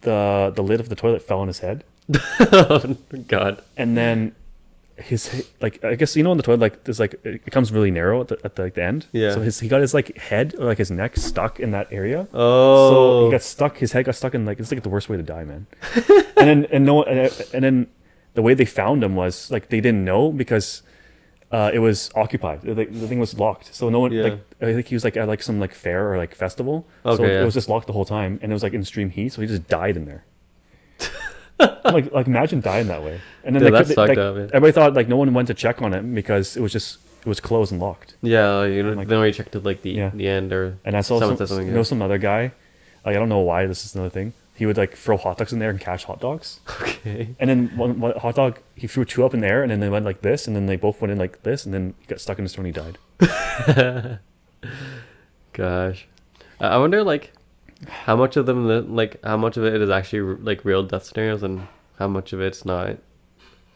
the 0.00 0.52
the 0.54 0.62
lid 0.62 0.80
of 0.80 0.88
the 0.88 0.94
toilet 0.96 1.22
fell 1.22 1.40
on 1.40 1.48
his 1.48 1.58
head, 1.60 1.84
oh, 2.12 2.96
God. 3.28 3.62
and 3.76 3.96
then 3.96 4.34
his 4.96 5.50
like 5.60 5.82
I 5.84 5.96
guess 5.96 6.14
you 6.14 6.22
know 6.22 6.30
in 6.30 6.36
the 6.36 6.44
toilet 6.44 6.60
like 6.60 6.84
there's 6.84 7.00
like 7.00 7.18
it 7.24 7.44
comes 7.50 7.72
really 7.72 7.90
narrow 7.90 8.20
at 8.20 8.28
the, 8.28 8.38
at 8.44 8.54
the, 8.54 8.62
like, 8.62 8.74
the 8.74 8.82
end. 8.84 9.06
Yeah. 9.12 9.32
So 9.34 9.40
his 9.40 9.58
he 9.60 9.66
got 9.68 9.80
his 9.80 9.92
like 9.92 10.16
head 10.16 10.54
or 10.58 10.66
like 10.66 10.78
his 10.78 10.90
neck 10.90 11.16
stuck 11.16 11.58
in 11.58 11.72
that 11.72 11.88
area. 11.90 12.28
Oh. 12.32 12.90
So 12.90 12.96
Oh. 12.96 13.24
he 13.26 13.32
got 13.32 13.42
stuck. 13.42 13.78
His 13.78 13.90
head 13.92 14.04
got 14.04 14.14
stuck 14.14 14.34
in 14.34 14.44
like 14.44 14.60
it's 14.60 14.70
like 14.70 14.82
the 14.82 14.88
worst 14.88 15.08
way 15.08 15.16
to 15.16 15.22
die, 15.22 15.44
man. 15.44 15.66
and 16.36 16.48
then 16.48 16.66
and 16.70 16.84
no 16.86 17.02
and, 17.02 17.32
and 17.52 17.64
then 17.64 17.86
the 18.34 18.42
way 18.42 18.54
they 18.54 18.64
found 18.64 19.02
him 19.02 19.16
was 19.16 19.50
like 19.50 19.68
they 19.68 19.80
didn't 19.80 20.04
know 20.04 20.30
because 20.30 20.82
uh, 21.50 21.70
it 21.74 21.78
was 21.80 22.10
occupied. 22.16 22.62
The, 22.62 22.74
the 22.74 23.08
thing 23.08 23.18
was 23.20 23.38
locked, 23.38 23.74
so 23.74 23.88
no 23.88 23.98
one 24.00 24.12
Yeah. 24.12 24.22
like 24.24 24.40
I 24.60 24.72
think 24.74 24.86
he 24.88 24.94
was 24.94 25.02
like 25.04 25.16
at 25.16 25.26
like 25.26 25.42
some 25.42 25.58
like 25.60 25.72
fair 25.74 26.12
or 26.12 26.18
like 26.18 26.34
festival. 26.36 26.86
so 27.04 27.10
Okay, 27.10 27.40
it 27.40 27.44
was 27.44 27.54
just 27.54 27.68
locked 27.68 27.86
the 27.88 27.92
whole 27.92 28.04
time, 28.04 28.38
and 28.42 28.50
it 28.50 28.54
was 28.54 28.62
like 28.62 28.72
in 28.74 28.80
extreme 28.80 29.10
heat, 29.10 29.32
so 29.32 29.40
he 29.40 29.46
just 29.48 29.66
died 29.68 29.96
in 29.96 30.04
there. 30.04 30.24
Like 31.84 32.12
like 32.12 32.26
imagine 32.26 32.60
dying 32.60 32.86
that 32.88 33.02
way. 33.02 33.20
And 33.44 33.54
then 33.54 33.62
they, 33.64 33.70
that's 33.70 33.88
they- 33.88 33.94
fucked 33.94 34.08
like, 34.10 34.18
up, 34.18 34.34
man. 34.36 34.44
everybody 34.52 34.72
thought 34.72 34.94
like 34.94 35.08
no 35.08 35.16
one 35.16 35.32
went 35.34 35.48
to 35.48 35.54
check 35.54 35.82
on 35.82 35.92
it 35.94 36.02
because 36.14 36.56
it 36.56 36.60
was 36.60 36.72
just 36.72 36.98
it 37.20 37.26
was 37.28 37.40
closed 37.40 37.72
and 37.72 37.80
locked. 37.80 38.14
yeah, 38.22 38.64
you 38.64 38.82
know, 38.82 38.92
Like- 38.92 39.08
then 39.08 39.20
we 39.20 39.32
checked 39.32 39.54
at 39.56 39.64
like 39.64 39.82
the 39.82 39.90
Yeah. 39.90 40.10
the 40.14 40.28
end 40.28 40.52
or 40.52 40.76
And 40.84 40.96
I 40.96 41.00
saw 41.00 41.18
Someone 41.18 41.36
some, 41.38 41.46
something, 41.46 41.66
you 41.66 41.72
know 41.72 41.82
some 41.82 42.02
other 42.02 42.18
guy. 42.18 42.52
Like 43.04 43.16
I 43.16 43.18
don't 43.18 43.28
know 43.28 43.40
why 43.40 43.66
this 43.66 43.84
is 43.84 43.94
another 43.94 44.10
thing. 44.10 44.32
He 44.56 44.66
would 44.66 44.76
like 44.76 44.94
throw 44.96 45.16
hot 45.16 45.38
dogs 45.38 45.52
in 45.52 45.58
there 45.58 45.70
and 45.70 45.80
catch 45.80 46.04
hot 46.04 46.20
dogs. 46.20 46.60
okay. 46.80 47.34
And 47.40 47.50
then 47.50 47.76
one, 47.76 47.98
one 47.98 48.12
hot 48.16 48.36
dog, 48.36 48.60
he 48.76 48.86
threw 48.86 49.04
two 49.04 49.24
up 49.24 49.34
in 49.34 49.40
the 49.40 49.48
air, 49.48 49.62
and 49.62 49.70
then 49.70 49.80
they 49.80 49.88
went 49.88 50.04
like 50.04 50.20
this, 50.22 50.46
and 50.46 50.54
then 50.54 50.66
they 50.66 50.76
both 50.76 51.00
went 51.00 51.10
in 51.10 51.18
like 51.18 51.42
this, 51.42 51.64
and 51.64 51.74
then 51.74 51.94
he 51.98 52.06
got 52.06 52.20
stuck 52.20 52.38
in 52.38 52.44
his 52.44 52.54
throat 52.54 52.66
and 52.66 52.76
he 52.76 52.82
died. 52.82 54.18
Gosh, 55.52 56.06
I 56.60 56.78
wonder 56.78 57.02
like 57.02 57.32
how 57.88 58.16
much 58.16 58.36
of 58.36 58.46
them 58.46 58.66
li- 58.68 58.80
like 58.80 59.22
how 59.24 59.36
much 59.36 59.56
of 59.56 59.64
it 59.64 59.80
is 59.80 59.90
actually 59.90 60.36
like 60.42 60.64
real 60.64 60.82
death 60.82 61.04
scenarios 61.04 61.42
and 61.42 61.66
how 61.98 62.08
much 62.08 62.32
of 62.32 62.40
it's 62.40 62.64
not. 62.64 62.96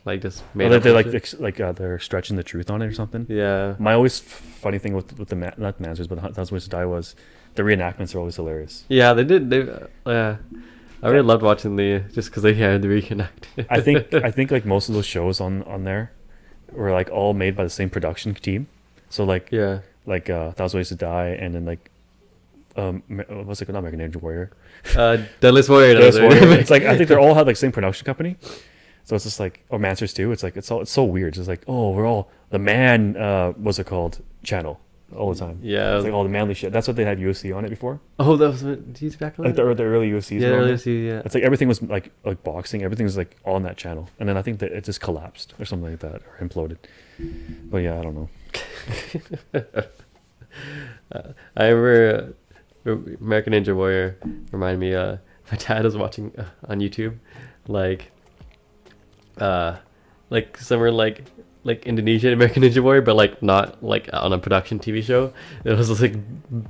like 0.05 0.23
just 0.23 0.43
made 0.55 0.73
up 0.73 0.83
they 0.83 0.91
like 0.93 1.07
ex- 1.15 1.35
like 1.39 1.61
uh, 1.61 1.73
they're 1.73 1.99
stretching 1.99 2.37
the 2.37 2.43
truth 2.43 2.71
on 2.71 2.81
it 2.83 2.87
or 2.87 2.93
something. 2.95 3.27
yeah. 3.29 3.75
My 3.79 3.93
always 3.95 4.19
funny 4.21 4.79
thing 4.79 4.95
with 4.95 5.19
with 5.19 5.29
the 5.29 5.37
ma- 5.37 5.51
not 5.59 5.79
Manswers, 5.81 6.09
but 6.09 6.19
Thousand 6.35 6.55
Ways 6.55 6.65
to 6.65 6.71
Die 6.71 6.85
was 6.87 7.15
the 7.55 7.63
reenactments 7.63 8.15
are 8.15 8.19
always 8.19 8.37
hilarious. 8.37 8.85
Yeah, 8.89 9.13
they 9.15 9.25
did. 9.25 9.51
They, 9.51 9.63
uh, 9.63 9.87
yeah, 10.07 10.37
I 11.03 11.09
really 11.09 11.23
loved 11.27 11.43
watching 11.43 11.77
the 11.77 12.01
just 12.15 12.31
because 12.31 12.43
they 12.43 12.55
had 12.55 12.83
the 12.83 12.89
reconnect. 12.89 13.67
I 13.69 13.81
think 13.81 14.15
I 14.29 14.31
think 14.31 14.51
like 14.51 14.65
most 14.65 14.89
of 14.89 14.95
those 14.95 15.07
shows 15.07 15.41
on 15.41 15.63
on 15.65 15.85
there 15.85 16.13
were 16.73 16.93
like 16.93 17.11
all 17.11 17.35
made 17.35 17.55
by 17.57 17.65
the 17.65 17.71
same 17.71 17.91
production 17.91 18.35
team. 18.35 18.69
So 19.11 19.25
like 19.25 19.49
yeah, 19.51 19.81
like 20.07 20.31
uh, 20.31 20.53
Thousand 20.53 20.79
Ways 20.79 20.89
to 20.89 20.95
Die, 20.95 21.29
and 21.41 21.55
then 21.55 21.65
like 21.67 21.91
um, 22.79 23.03
uh, 23.11 23.23
what's 23.45 23.61
it 23.61 23.67
called? 23.67 23.75
Not 23.75 23.81
American 23.81 24.01
Ninja 24.01 24.23
Warrior. 24.23 24.51
uh, 24.97 25.19
Deadliest 25.41 25.69
Warrior. 25.69 25.95
Deadliest. 25.95 26.21
Warrior. 26.21 26.59
it's 26.61 26.71
like 26.71 26.85
I 26.85 26.97
think 26.97 27.09
they're 27.09 27.21
all 27.27 27.35
had 27.35 27.47
like 27.47 27.57
same 27.57 27.73
production 27.73 28.05
company. 28.05 28.37
So 29.05 29.17
it's 29.17 29.25
just 29.25 29.41
like 29.41 29.65
or 29.69 29.79
Manswers 29.79 30.15
too. 30.15 30.33
It's 30.33 30.43
like 30.43 30.57
it's 30.57 30.71
all 30.71 30.81
it's 30.83 30.93
so 30.93 31.05
weird. 31.05 31.29
It's 31.29 31.39
just 31.39 31.49
like 31.49 31.65
oh 31.67 31.91
we're 31.91 32.07
all 32.07 32.31
the 32.51 32.59
man 32.59 33.17
uh 33.17 33.53
what's 33.53 33.79
it 33.79 33.87
called 33.87 34.23
channel 34.43 34.81
all 35.17 35.33
the 35.33 35.39
time. 35.41 35.59
yeah. 35.63 35.97
It's 35.97 36.05
like 36.05 36.13
all 36.13 36.23
the 36.23 36.29
manly 36.29 36.55
shit. 36.55 36.73
That's 36.73 36.87
what 36.87 36.97
they 36.97 37.05
had 37.05 37.19
UFC 37.19 37.57
on 37.57 37.65
it 37.65 37.71
before. 37.71 38.01
oh, 38.19 38.37
that 38.37 38.49
was 38.49 38.63
what, 38.63 38.81
he's 38.99 39.17
back. 39.17 39.39
Like 39.39 39.55
the, 39.55 39.75
the 39.75 39.83
early 39.85 40.11
UFCs. 40.11 40.41
yeah, 40.41 40.49
were 40.49 40.55
on 40.55 40.61
earlier 40.61 40.69
there. 40.73 40.79
see, 40.79 41.07
yeah. 41.07 41.23
It's 41.25 41.35
like 41.35 41.45
everything 41.45 41.69
was 41.69 41.81
like 41.83 42.13
like 42.25 42.45
boxing. 42.45 42.83
Everything 42.83 43.05
was 43.05 43.17
like 43.17 43.37
on 43.45 43.63
that 43.63 43.77
channel, 43.77 44.09
and 44.19 44.29
then 44.29 44.37
I 44.37 44.43
think 44.43 44.59
that 44.59 44.73
it 44.73 44.85
just 44.85 45.01
collapsed 45.01 45.55
or 45.59 45.65
something 45.65 45.91
like 45.91 46.01
that 46.01 46.23
or 46.23 46.47
imploded. 46.47 46.77
But 47.71 47.79
yeah, 47.79 47.99
I 47.99 48.03
don't 48.03 48.15
know. 48.15 48.29
I 51.57 51.69
remember 51.69 52.15
uh, 52.15 52.33
American 52.85 53.53
Ninja 53.53 53.75
Warrior 53.75 54.19
reminded 54.53 54.79
me. 54.79 54.95
Uh, 54.95 55.17
my 55.51 55.57
dad 55.57 55.85
was 55.85 55.97
watching 55.97 56.33
uh, 56.37 56.45
on 56.69 56.81
YouTube, 56.81 57.17
like, 57.67 58.11
uh, 59.39 59.77
like 60.31 60.57
somewhere 60.59 60.91
like 60.91 61.25
like 61.65 61.87
Indonesian 61.87 62.33
American 62.33 62.63
Ninja 62.63 62.83
Warrior, 62.83 63.03
but 63.03 63.17
like 63.17 63.43
not 63.43 63.83
like 63.83 64.09
on 64.13 64.33
a 64.33 64.39
production 64.39 64.79
TV 64.79 65.03
show. 65.03 65.33
It 65.65 65.77
was 65.77 66.01
like 66.01 66.15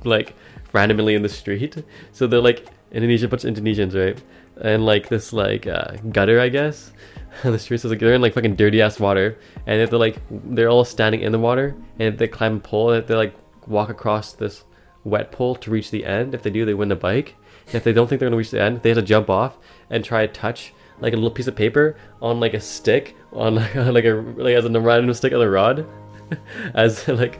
like 0.03 0.33
randomly 0.73 1.15
in 1.15 1.21
the 1.21 1.29
street. 1.29 1.83
So 2.11 2.27
they're 2.27 2.41
like 2.41 2.67
Indonesia, 2.91 3.27
bunch 3.27 3.43
of 3.43 3.53
Indonesians, 3.53 3.95
right? 3.95 4.21
And 4.61 4.85
like 4.85 5.09
this 5.09 5.33
like 5.33 5.67
uh, 5.67 5.93
gutter, 6.11 6.39
I 6.39 6.49
guess. 6.49 6.91
on 7.43 7.51
the 7.51 7.59
streets, 7.59 7.83
so 7.83 7.89
like 7.89 7.99
they're 7.99 8.13
in 8.13 8.21
like 8.21 8.33
fucking 8.33 8.55
dirty 8.55 8.81
ass 8.81 8.99
water, 8.99 9.37
and 9.65 9.81
if 9.81 9.89
they're 9.89 9.99
like 9.99 10.17
they're 10.29 10.69
all 10.69 10.85
standing 10.85 11.21
in 11.21 11.31
the 11.31 11.39
water, 11.39 11.75
and 11.99 12.17
they 12.17 12.27
climb 12.27 12.57
a 12.57 12.59
pole, 12.59 12.91
and 12.91 13.05
they 13.07 13.15
like 13.15 13.33
walk 13.67 13.89
across 13.89 14.33
this 14.33 14.63
wet 15.03 15.31
pole 15.31 15.55
to 15.55 15.71
reach 15.71 15.91
the 15.91 16.05
end, 16.05 16.33
if 16.33 16.43
they 16.43 16.49
do, 16.49 16.65
they 16.65 16.73
win 16.73 16.89
the 16.89 16.95
bike. 16.95 17.35
And 17.67 17.75
if 17.75 17.83
they 17.83 17.93
don't 17.93 18.07
think 18.07 18.19
they're 18.19 18.29
gonna 18.29 18.37
reach 18.37 18.51
the 18.51 18.61
end, 18.61 18.81
they 18.81 18.89
have 18.89 18.97
to 18.97 19.01
jump 19.03 19.29
off 19.29 19.57
and 19.89 20.03
try 20.03 20.25
to 20.25 20.33
touch 20.33 20.73
like 20.99 21.13
a 21.13 21.15
little 21.15 21.31
piece 21.31 21.47
of 21.47 21.55
paper 21.55 21.95
on 22.21 22.39
like 22.39 22.53
a 22.53 22.59
stick 22.59 23.15
on 23.31 23.55
like, 23.55 23.75
like 23.75 24.05
a 24.05 24.13
like 24.37 24.55
as 24.55 24.65
a 24.65 24.79
random 24.81 25.13
stick 25.13 25.33
on 25.33 25.41
a 25.41 25.49
rod, 25.49 25.85
as 26.73 27.07
like 27.07 27.39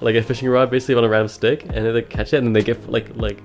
like 0.00 0.14
a 0.14 0.22
fishing 0.22 0.48
rod 0.48 0.70
basically 0.70 0.94
on 0.94 1.04
a 1.04 1.08
random 1.08 1.28
stick, 1.28 1.64
and 1.64 1.74
then 1.86 1.94
they 1.94 2.02
catch 2.02 2.32
it, 2.32 2.38
and 2.38 2.46
then 2.46 2.52
they 2.52 2.62
get 2.62 2.90
like 2.90 3.08
like 3.16 3.40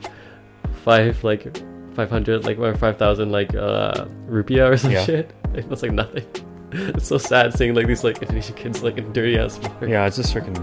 five 0.83 1.23
like 1.23 1.57
five 1.95 2.09
hundred 2.09 2.45
like 2.45 2.59
or 2.59 2.75
five 2.75 2.97
thousand 2.97 3.31
like 3.31 3.55
uh 3.55 4.05
rupiah 4.29 4.69
or 4.69 4.77
some 4.77 4.91
Yeah. 4.91 5.03
shit. 5.05 5.31
Like, 5.53 5.67
that's 5.69 5.81
like 5.81 5.91
nothing. 5.93 6.25
It's 6.69 7.07
so 7.07 7.17
sad 7.17 7.53
seeing 7.53 7.73
like 7.73 7.87
these 7.87 8.03
like 8.03 8.21
Indonesian 8.21 8.53
kids 8.57 8.83
like 8.83 8.97
in 8.97 9.13
dirty 9.13 9.37
ass 9.39 9.57
water. 9.57 9.87
Yeah, 9.87 10.05
it's 10.05 10.17
just 10.17 10.35
freaking 10.35 10.53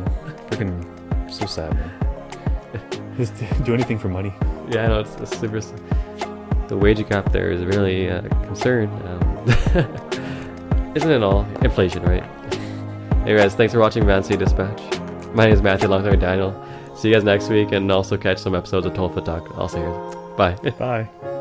freaking 0.51 1.33
so 1.33 1.47
sad, 1.47 1.73
man. 1.73 2.04
Just 3.17 3.35
do 3.65 3.75
anything 3.75 3.99
for 3.99 4.09
money. 4.09 4.35
Yeah, 4.71 4.85
I 4.85 4.89
know 4.89 5.01
it's, 5.01 5.15
it's 5.17 5.39
super. 5.39 5.61
The 6.69 6.77
wage 6.77 7.07
gap 7.09 7.31
there 7.31 7.53
is 7.53 7.65
really 7.65 8.09
a 8.09 8.23
concern. 8.47 8.89
Um, 8.89 9.49
isn't 10.97 11.11
it 11.11 11.23
all 11.23 11.47
inflation, 11.63 12.03
right? 12.03 12.25
Hey 13.25 13.35
guys, 13.39 13.55
thanks 13.55 13.73
for 13.73 13.81
watching 13.81 14.05
Vancity 14.05 14.37
Dispatch. 14.37 14.79
My 15.33 15.47
name 15.47 15.55
is 15.55 15.63
Matthew 15.63 15.89
with 15.89 16.21
Daniel. 16.21 16.53
See 16.95 17.09
you 17.09 17.15
guys 17.15 17.25
next 17.25 17.49
week, 17.49 17.73
and 17.73 17.91
also 17.91 18.19
catch 18.19 18.37
some 18.37 18.55
episodes 18.55 18.85
of 18.85 18.93
Total 18.93 19.09
Foot 19.09 19.25
Talk. 19.25 19.51
I'll 19.57 19.67
see 19.67 19.79
you. 19.79 20.35
Bye. 20.37 20.57
Bye. 20.79 21.34